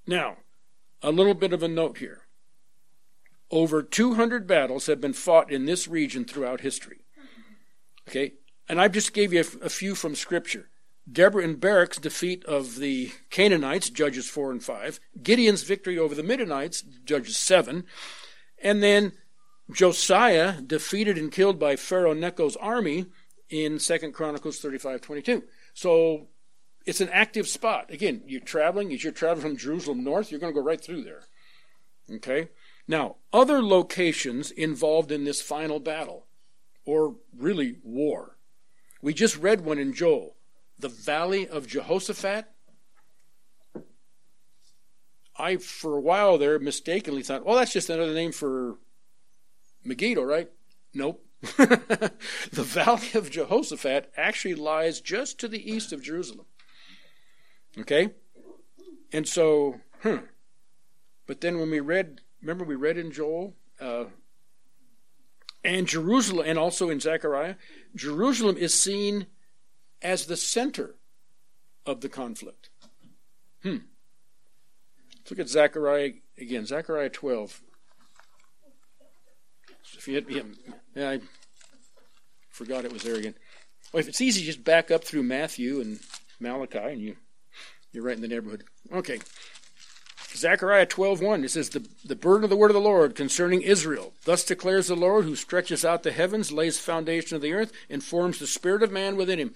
Now, 0.07 0.38
a 1.03 1.11
little 1.11 1.34
bit 1.34 1.53
of 1.53 1.62
a 1.62 1.68
note 1.68 1.99
here. 1.99 2.22
Over 3.51 3.82
200 3.82 4.47
battles 4.47 4.86
have 4.86 5.01
been 5.01 5.12
fought 5.12 5.51
in 5.51 5.64
this 5.64 5.88
region 5.88 6.24
throughout 6.24 6.61
history. 6.61 7.05
Okay? 8.09 8.34
And 8.68 8.80
I 8.80 8.88
just 8.88 9.12
gave 9.12 9.32
you 9.32 9.41
a, 9.41 9.66
a 9.66 9.68
few 9.68 9.95
from 9.95 10.14
Scripture. 10.14 10.70
Deborah 11.11 11.43
and 11.43 11.61
Barak's 11.61 11.99
defeat 11.99 12.45
of 12.45 12.76
the 12.76 13.11
Canaanites, 13.30 13.91
Judges 13.91 14.28
4 14.28 14.53
and 14.53 14.62
5. 14.62 15.01
Gideon's 15.22 15.62
victory 15.62 15.99
over 15.99 16.14
the 16.14 16.22
Midianites, 16.22 16.82
Judges 16.82 17.36
7. 17.36 17.84
And 18.62 18.82
then 18.82 19.12
Josiah 19.72 20.61
defeated 20.61 21.18
and 21.18 21.32
killed 21.32 21.59
by 21.59 21.76
Pharaoh 21.76 22.12
Necho's 22.12 22.57
army 22.57 23.07
in 23.51 23.78
Second 23.78 24.12
Chronicles 24.12 24.59
35 24.61 25.01
22. 25.01 25.42
So 25.74 26.28
it's 26.86 27.01
an 27.01 27.11
active 27.11 27.46
spot. 27.46 27.90
Again, 27.90 28.22
you're 28.26 28.40
traveling, 28.40 28.92
as 28.92 29.05
you're 29.05 29.12
traveling 29.12 29.42
from 29.42 29.57
Jerusalem 29.57 30.03
north, 30.03 30.30
you're 30.30 30.40
going 30.40 30.55
to 30.55 30.59
go 30.59 30.64
right 30.64 30.80
through 30.80 31.03
there. 31.03 31.22
Okay? 32.11 32.48
Now, 32.88 33.16
other 33.32 33.62
locations 33.62 34.51
involved 34.51 35.12
in 35.12 35.24
this 35.24 35.42
final 35.42 35.78
battle, 35.78 36.26
or 36.84 37.16
really 37.36 37.76
war. 37.84 38.36
We 39.03 39.14
just 39.14 39.36
read 39.36 39.62
one 39.62 39.78
in 39.78 39.92
Joel 39.92 40.36
the 40.78 40.88
Valley 40.88 41.46
of 41.46 41.66
Jehoshaphat. 41.66 42.46
I, 45.36 45.57
for 45.57 45.96
a 45.96 46.01
while 46.01 46.38
there, 46.38 46.59
mistakenly 46.59 47.22
thought, 47.22 47.44
well, 47.44 47.57
that's 47.57 47.72
just 47.72 47.90
another 47.90 48.14
name 48.14 48.32
for 48.32 48.78
Megiddo, 49.84 50.22
right? 50.22 50.51
Nope. 50.92 51.24
the 51.57 52.12
Valley 52.53 53.09
of 53.14 53.30
Jehoshaphat 53.30 54.12
actually 54.16 54.55
lies 54.55 55.01
just 55.01 55.38
to 55.41 55.49
the 55.49 55.70
east 55.70 55.93
of 55.93 56.03
Jerusalem. 56.03 56.47
Okay? 57.78 58.11
And 59.12 59.26
so, 59.26 59.80
hmm. 60.03 60.18
But 61.26 61.41
then 61.41 61.59
when 61.59 61.70
we 61.70 61.80
read, 61.80 62.20
remember 62.43 62.64
we 62.64 62.74
read 62.74 62.99
in 62.99 63.12
Joel, 63.12 63.55
uh, 63.80 64.05
and 65.62 65.86
Jerusalem, 65.86 66.45
and 66.47 66.59
also 66.59 66.91
in 66.91 67.01
Zechariah, 67.01 67.55
Jerusalem 67.95 68.57
is 68.57 68.74
seen 68.74 69.26
as 70.03 70.26
the 70.26 70.36
center 70.36 70.97
of 71.86 72.01
the 72.01 72.09
conflict. 72.09 72.70
Hmm. 73.62 73.78
Let's 75.16 75.30
look 75.30 75.38
at 75.41 75.49
Zechariah 75.49 76.12
again. 76.38 76.66
Zechariah 76.66 77.11
12. 77.11 77.62
If 79.97 80.09
you 80.09 80.14
hit, 80.14 80.26
yeah, 80.95 81.11
I 81.11 81.20
forgot 82.51 82.84
it 82.84 82.93
was 82.93 83.03
there 83.03 83.16
again. 83.16 83.34
Well, 83.93 84.01
if 84.01 84.09
it's 84.09 84.20
easy, 84.20 84.45
just 84.45 84.64
back 84.64 84.91
up 84.91 85.05
through 85.05 85.24
Matthew 85.24 85.80
and 85.80 85.99
Malachi, 86.38 86.78
and 86.78 87.01
you 87.01 87.16
you're 87.93 88.05
right 88.05 88.16
in 88.16 88.22
the 88.22 88.28
neighborhood. 88.28 88.64
Okay. 88.93 89.18
Zechariah 90.36 90.86
12:1 90.86 91.45
it 91.45 91.51
says 91.51 91.70
the, 91.70 91.86
the 92.05 92.14
burden 92.14 92.45
of 92.45 92.51
the 92.51 92.57
word 92.57 92.70
of 92.70 92.74
the 92.74 92.80
Lord 92.80 93.16
concerning 93.16 93.62
Israel 93.62 94.14
thus 94.24 94.45
declares 94.45 94.86
the 94.86 94.95
Lord 94.95 95.24
who 95.24 95.34
stretches 95.34 95.84
out 95.84 96.03
the 96.03 96.12
heavens 96.12 96.53
lays 96.53 96.78
foundation 96.78 97.34
of 97.34 97.43
the 97.43 97.53
earth 97.53 97.72
and 97.88 98.03
forms 98.03 98.38
the 98.38 98.47
spirit 98.47 98.82
of 98.84 98.93
man 98.93 99.16
within 99.16 99.41
him 99.41 99.55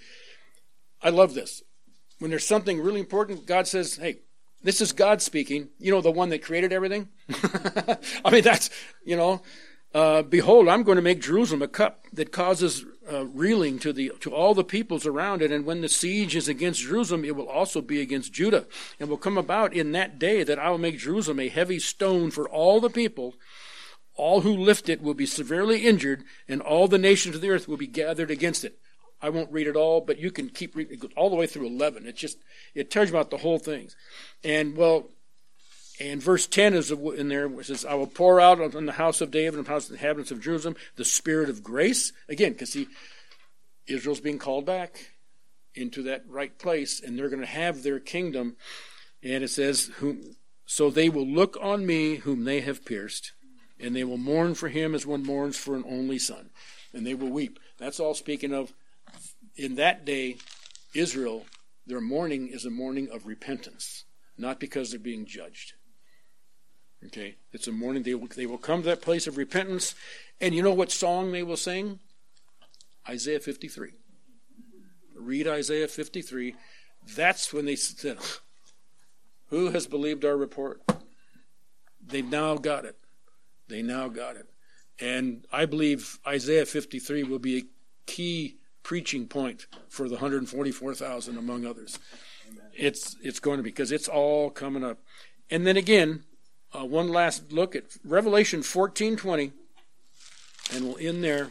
I 1.01 1.11
love 1.11 1.35
this 1.35 1.63
when 2.19 2.31
there's 2.31 2.47
something 2.47 2.81
really 2.81 2.99
important 3.01 3.47
God 3.47 3.69
says 3.69 3.97
hey 3.97 4.19
this 4.65 4.81
is 4.81 4.91
God 4.91 5.23
speaking 5.23 5.69
you 5.79 5.93
know 5.93 6.01
the 6.01 6.11
one 6.11 6.31
that 6.31 6.43
created 6.43 6.73
everything 6.73 7.09
I 8.25 8.31
mean 8.33 8.43
that's 8.43 8.69
you 9.05 9.17
know 9.17 9.43
uh, 9.95 10.23
behold, 10.23 10.69
I'm 10.69 10.83
going 10.83 10.97
to 10.97 11.03
make 11.03 11.21
Jerusalem 11.21 11.63
a 11.63 11.69
cup 11.69 12.05
that 12.13 12.33
causes 12.33 12.85
uh, 13.11 13.27
reeling 13.27 13.79
to 13.79 13.93
the 13.93 14.11
to 14.21 14.35
all 14.35 14.53
the 14.53 14.65
peoples 14.65 15.07
around 15.07 15.41
it. 15.41 15.53
And 15.53 15.65
when 15.65 15.83
the 15.83 15.89
siege 15.89 16.35
is 16.35 16.49
against 16.49 16.81
Jerusalem, 16.81 17.25
it 17.25 17.37
will 17.37 17.49
also 17.49 17.81
be 17.81 18.01
against 18.01 18.33
Judah, 18.33 18.67
and 18.99 19.09
will 19.09 19.17
come 19.17 19.39
about 19.39 19.73
in 19.73 19.93
that 19.93 20.19
day 20.19 20.43
that 20.43 20.59
I 20.59 20.71
will 20.71 20.79
make 20.79 20.99
Jerusalem 20.99 21.39
a 21.39 21.49
heavy 21.49 21.79
stone 21.79 22.33
for 22.33 22.49
all 22.49 22.81
the 22.81 22.91
people. 22.91 23.35
All 24.17 24.43
who 24.43 24.57
lift 24.57 24.89
it 24.89 25.03
will 25.03 25.15
be 25.15 25.27
severely 25.27 25.87
injured, 25.87 26.25
and 26.49 26.61
all 26.61 26.89
the 26.89 26.99
nations 26.99 27.37
of 27.37 27.41
the 27.41 27.51
earth 27.51 27.69
will 27.69 27.77
be 27.77 27.87
gathered 27.87 28.31
against 28.31 28.65
it. 28.65 28.79
I 29.21 29.31
won't 29.31 29.53
read 29.53 29.67
it 29.67 29.77
all, 29.77 30.01
but 30.01 30.19
you 30.19 30.31
can 30.31 30.51
keep 30.51 30.77
reading 30.77 31.01
it 31.03 31.13
all 31.17 31.31
the 31.31 31.37
way 31.37 31.47
through 31.47 31.67
11. 31.67 32.07
It 32.07 32.17
just 32.17 32.39
it 32.75 32.91
tells 32.91 33.11
you 33.11 33.17
about 33.17 33.31
the 33.31 33.39
whole 33.39 33.59
thing. 33.59 33.89
And 34.43 34.77
well, 34.77 35.09
and 36.01 36.23
verse 36.23 36.47
10 36.47 36.75
is 36.75 36.91
in 36.91 37.29
there, 37.29 37.47
which 37.47 37.69
says, 37.69 37.85
I 37.85 37.95
will 37.95 38.07
pour 38.07 38.41
out 38.41 38.61
on 38.75 38.87
the 38.87 38.93
house 38.93 39.21
of 39.21 39.31
David 39.31 39.59
and 39.59 39.67
the 39.67 39.93
inhabitants 39.93 40.31
of 40.31 40.41
Jerusalem 40.41 40.77
the 40.97 41.05
spirit 41.05 41.49
of 41.49 41.63
grace. 41.63 42.13
Again, 42.29 42.53
because 42.53 42.73
see, 42.73 42.89
Israel's 43.87 44.21
being 44.21 44.39
called 44.39 44.67
back 44.67 45.13
into 45.75 46.03
that 46.05 46.25
right 46.29 46.57
place, 46.59 47.01
and 47.01 47.19
they're 47.19 47.29
going 47.29 47.41
to 47.41 47.47
have 47.47 47.83
their 47.83 48.01
kingdom. 48.01 48.57
And 49.23 49.45
it 49.45 49.51
says, 49.51 49.91
whom, 49.97 50.37
So 50.67 50.91
they 50.91 51.09
will 51.09 51.27
look 51.27 51.57
on 51.61 51.87
me 51.87 52.17
whom 52.17 52.45
they 52.45 52.61
have 52.61 52.85
pierced, 52.85 53.33
and 53.79 53.95
they 53.95 54.05
will 54.05 54.19
mourn 54.19 54.55
for 54.55 54.69
him 54.69 54.95
as 54.95 55.07
one 55.07 55.23
mourns 55.23 55.57
for 55.57 55.77
an 55.77 55.85
only 55.89 56.19
son, 56.19 56.51
and 56.93 57.07
they 57.07 57.15
will 57.15 57.31
weep. 57.31 57.59
That's 57.79 58.01
all 58.01 58.15
speaking 58.15 58.53
of 58.53 58.73
in 59.57 59.77
that 59.77 60.05
day, 60.05 60.37
Israel, 60.95 61.47
their 61.87 62.01
mourning 62.01 62.49
is 62.49 62.65
a 62.65 62.71
mourning 62.71 63.09
of 63.11 63.27
repentance, 63.27 64.05
not 64.37 64.59
because 64.59 64.91
they're 64.91 64.99
being 64.99 65.27
judged. 65.27 65.75
Okay, 67.07 67.37
it's 67.53 67.69
a 67.69 67.73
mourning 67.73 68.03
they 68.03 68.15
will, 68.15 68.29
they 68.29 68.47
will 68.47 68.59
come 68.59 68.83
to 68.83 68.89
that 68.89 69.03
place 69.03 69.27
of 69.27 69.37
repentance, 69.37 69.95
and 70.41 70.55
you 70.55 70.63
know 70.63 70.73
what 70.73 70.91
song 70.91 71.33
they 71.33 71.43
will 71.43 71.57
sing? 71.57 71.99
Isaiah 73.09 73.41
53. 73.41 73.91
Read 75.15 75.47
Isaiah 75.47 75.89
53. 75.89 76.55
That's 77.15 77.53
when 77.53 77.67
they 77.67 77.77
said, 77.77 78.19
Who 79.51 79.71
has 79.71 79.87
believed 79.87 80.25
our 80.25 80.37
report? 80.37 80.83
They've 82.05 82.29
now 82.29 82.57
got 82.57 82.85
it. 82.85 82.97
They 83.69 83.83
now 83.83 84.09
got 84.09 84.37
it. 84.37 84.49
And 85.01 85.47
I 85.53 85.67
believe 85.67 86.19
Isaiah 86.27 86.67
53 86.67 87.25
will 87.25 87.39
be 87.39 87.59
a 87.59 87.65
key 88.07 88.57
preaching 88.83 89.27
point 89.27 89.67
for 89.89 90.09
the 90.09 90.17
144,000, 90.17 91.37
among 91.37 91.67
others. 91.67 91.99
It's 92.77 93.17
it's 93.23 93.41
going 93.41 93.59
to 93.59 93.63
be 93.63 93.71
because 93.71 93.93
it's 93.93 94.09
all 94.09 94.51
coming 94.51 94.85
up. 94.85 94.99
And 95.51 95.67
then 95.67 95.77
again, 95.77 96.25
uh, 96.75 96.85
one 96.85 97.09
last 97.09 97.53
look 97.53 97.77
at 97.77 97.85
Revelation 98.05 98.61
14:20, 98.61 99.53
and 100.73 100.85
we'll 100.85 100.99
end 100.99 101.23
there. 101.23 101.51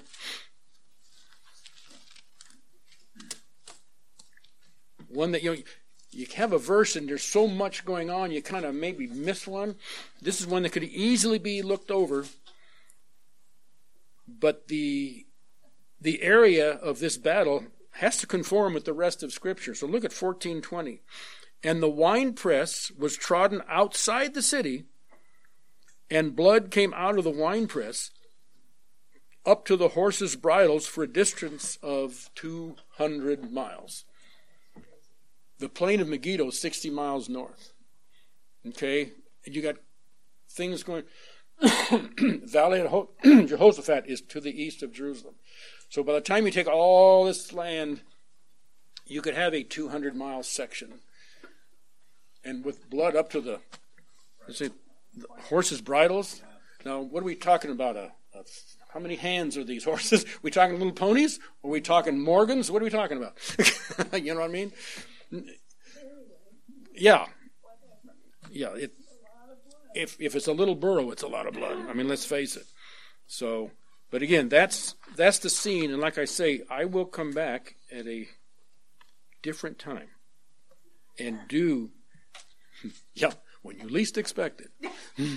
One 5.07 5.31
that 5.31 5.43
you 5.43 5.55
know, 5.55 5.61
you 6.11 6.27
have 6.35 6.53
a 6.53 6.57
verse 6.57 6.95
and 6.95 7.07
there's 7.07 7.23
so 7.23 7.47
much 7.47 7.85
going 7.85 8.09
on, 8.09 8.31
you 8.31 8.41
kind 8.41 8.65
of 8.65 8.75
maybe 8.75 9.07
miss 9.07 9.47
one. 9.47 9.75
This 10.21 10.41
is 10.41 10.47
one 10.47 10.63
that 10.63 10.71
could 10.71 10.83
easily 10.83 11.37
be 11.37 11.61
looked 11.61 11.91
over, 11.91 12.25
but 14.27 14.67
the 14.67 15.25
the 16.01 16.21
area 16.21 16.71
of 16.71 16.99
this 16.99 17.17
battle 17.17 17.65
has 17.97 18.17
to 18.17 18.27
conform 18.27 18.73
with 18.73 18.85
the 18.85 18.93
rest 18.93 19.23
of 19.23 19.31
Scripture. 19.31 19.75
So 19.75 19.87
look 19.87 20.03
at 20.03 20.11
14:20. 20.11 20.99
And 21.65 21.81
the 21.81 21.89
winepress 21.89 22.91
was 22.91 23.15
trodden 23.15 23.61
outside 23.69 24.33
the 24.33 24.41
city, 24.41 24.83
and 26.13 26.35
blood 26.35 26.69
came 26.69 26.93
out 26.93 27.17
of 27.17 27.23
the 27.23 27.31
winepress 27.31 28.11
up 29.47 29.65
to 29.65 29.75
the 29.75 29.89
horses' 29.89 30.35
bridles 30.35 30.85
for 30.85 31.03
a 31.03 31.11
distance 31.11 31.79
of 31.81 32.29
200 32.35 33.51
miles. 33.51 34.05
The 35.57 35.69
plain 35.69 35.99
of 35.99 36.07
Megiddo 36.07 36.47
is 36.49 36.61
60 36.61 36.91
miles 36.91 37.29
north. 37.29 37.73
Okay? 38.65 39.11
And 39.43 39.55
you 39.55 39.63
got 39.63 39.77
things 40.47 40.83
going. 40.83 41.03
Valley 42.19 42.81
of 42.81 43.07
Jehoshaphat 43.23 44.05
is 44.05 44.21
to 44.21 44.39
the 44.39 44.61
east 44.61 44.83
of 44.83 44.93
Jerusalem. 44.93 45.33
So 45.89 46.03
by 46.03 46.13
the 46.13 46.21
time 46.21 46.45
you 46.45 46.51
take 46.51 46.67
all 46.67 47.25
this 47.25 47.53
land, 47.53 48.01
you 49.07 49.23
could 49.23 49.35
have 49.35 49.55
a 49.55 49.63
200 49.63 50.15
mile 50.15 50.43
section. 50.43 50.99
And 52.45 52.63
with 52.63 52.87
blood 52.87 53.15
up 53.15 53.31
to 53.31 53.41
the, 53.41 53.61
let's 54.47 54.59
say, 54.59 54.69
horses' 55.49 55.81
bridles. 55.81 56.41
Now, 56.85 57.01
what 57.01 57.21
are 57.21 57.25
we 57.25 57.35
talking 57.35 57.71
about? 57.71 57.95
A, 57.95 58.11
a, 58.33 58.43
how 58.93 58.99
many 58.99 59.15
hands 59.15 59.57
are 59.57 59.63
these 59.63 59.83
horses? 59.91 60.25
We 60.41 60.51
talking 60.51 60.77
little 60.77 60.93
ponies? 60.93 61.39
Are 61.63 61.69
we 61.69 61.81
talking 61.81 62.19
Morgans? 62.19 62.69
What 62.69 62.81
are 62.81 62.85
we 62.85 62.91
talking 62.91 63.17
about? 63.17 63.37
you 64.13 64.33
know 64.33 64.41
what 64.41 64.49
I 64.49 64.53
mean? 64.53 64.71
Yeah, 66.95 67.25
yeah. 68.51 68.73
It, 68.75 68.91
if 69.95 70.15
if 70.19 70.35
it's 70.35 70.47
a 70.47 70.53
little 70.53 70.75
burro, 70.75 71.11
it's 71.11 71.23
a 71.23 71.27
lot 71.27 71.47
of 71.47 71.53
blood. 71.53 71.89
I 71.89 71.93
mean, 71.93 72.07
let's 72.07 72.25
face 72.25 72.55
it. 72.55 72.65
So, 73.27 73.71
but 74.11 74.21
again, 74.21 74.49
that's 74.49 74.95
that's 75.15 75.39
the 75.39 75.49
scene, 75.49 75.91
and 75.91 76.01
like 76.01 76.17
I 76.17 76.25
say, 76.25 76.61
I 76.69 76.85
will 76.85 77.05
come 77.05 77.31
back 77.31 77.75
at 77.91 78.07
a 78.07 78.27
different 79.41 79.79
time 79.79 80.09
and 81.19 81.39
do. 81.47 81.91
Yeah, 83.15 83.31
when 83.63 83.79
you 83.79 83.87
least 83.87 84.17
expect 84.17 84.61
it. 84.61 84.69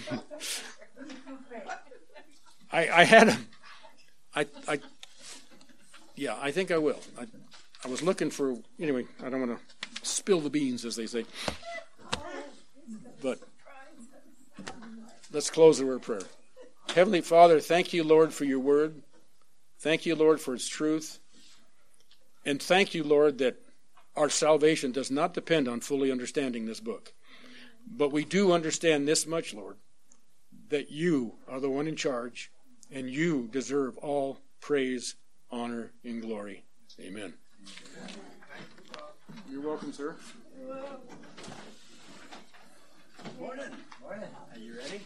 I, 2.70 2.89
I 2.89 3.05
had 3.05 3.29
a, 3.29 3.39
I, 4.35 4.47
I, 4.68 4.81
yeah, 6.16 6.37
I 6.41 6.51
think 6.51 6.70
I 6.70 6.79
will. 6.79 7.01
I, 7.18 7.27
I 7.85 7.89
was 7.89 8.03
looking 8.03 8.31
for, 8.31 8.57
anyway, 8.81 9.05
I 9.24 9.31
don't 9.31 9.49
want 9.49 9.59
to 9.59 10.07
spill 10.07 10.41
the 10.41 10.51
beans, 10.51 10.85
as 10.85 10.97
they 10.97 11.07
say. 11.07 11.24
But 13.22 13.39
let's 15.33 15.51
close 15.51 15.79
the 15.79 15.87
word 15.87 16.03
prayer. 16.03 16.22
Heavenly 16.95 17.20
Father, 17.20 17.61
thank 17.61 17.93
you, 17.93 18.05
Lord, 18.05 18.33
for 18.33 18.45
your 18.45 18.61
word. 18.61 19.03
Thank 19.81 20.07
you, 20.07 20.14
Lord, 20.14 20.41
for 20.41 20.55
its 20.55 20.68
truth. 20.68 21.18
And 22.45 22.62
thank 22.62 22.95
you, 22.95 23.05
Lord, 23.05 23.39
that 23.39 23.57
our 24.16 24.31
salvation 24.31 24.93
does 24.93 25.11
not 25.11 25.35
depend 25.35 25.68
on 25.68 25.81
fully 25.81 26.11
understanding 26.11 26.66
this 26.66 26.81
book. 26.81 27.12
But 27.87 28.12
we 28.12 28.24
do 28.24 28.53
understand 28.53 29.07
this 29.07 29.26
much, 29.26 29.55
Lord, 29.55 29.76
that 30.68 30.91
you 30.91 31.34
are 31.49 31.61
the 31.61 31.70
one 31.70 31.87
in 31.87 31.97
charge, 31.97 32.51
and 32.91 33.09
you 33.09 33.49
deserve 33.53 33.97
all 33.99 34.39
praise, 34.61 35.14
honor, 35.51 35.93
and 36.05 36.20
glory. 36.20 36.64
Amen. 37.01 37.34
You're 39.51 39.62
welcome, 39.62 39.93
sir. 39.93 40.16
Morning. 43.39 43.64
Morning. 44.03 44.28
Are 44.53 44.59
you 44.59 44.76
ready? 44.76 45.01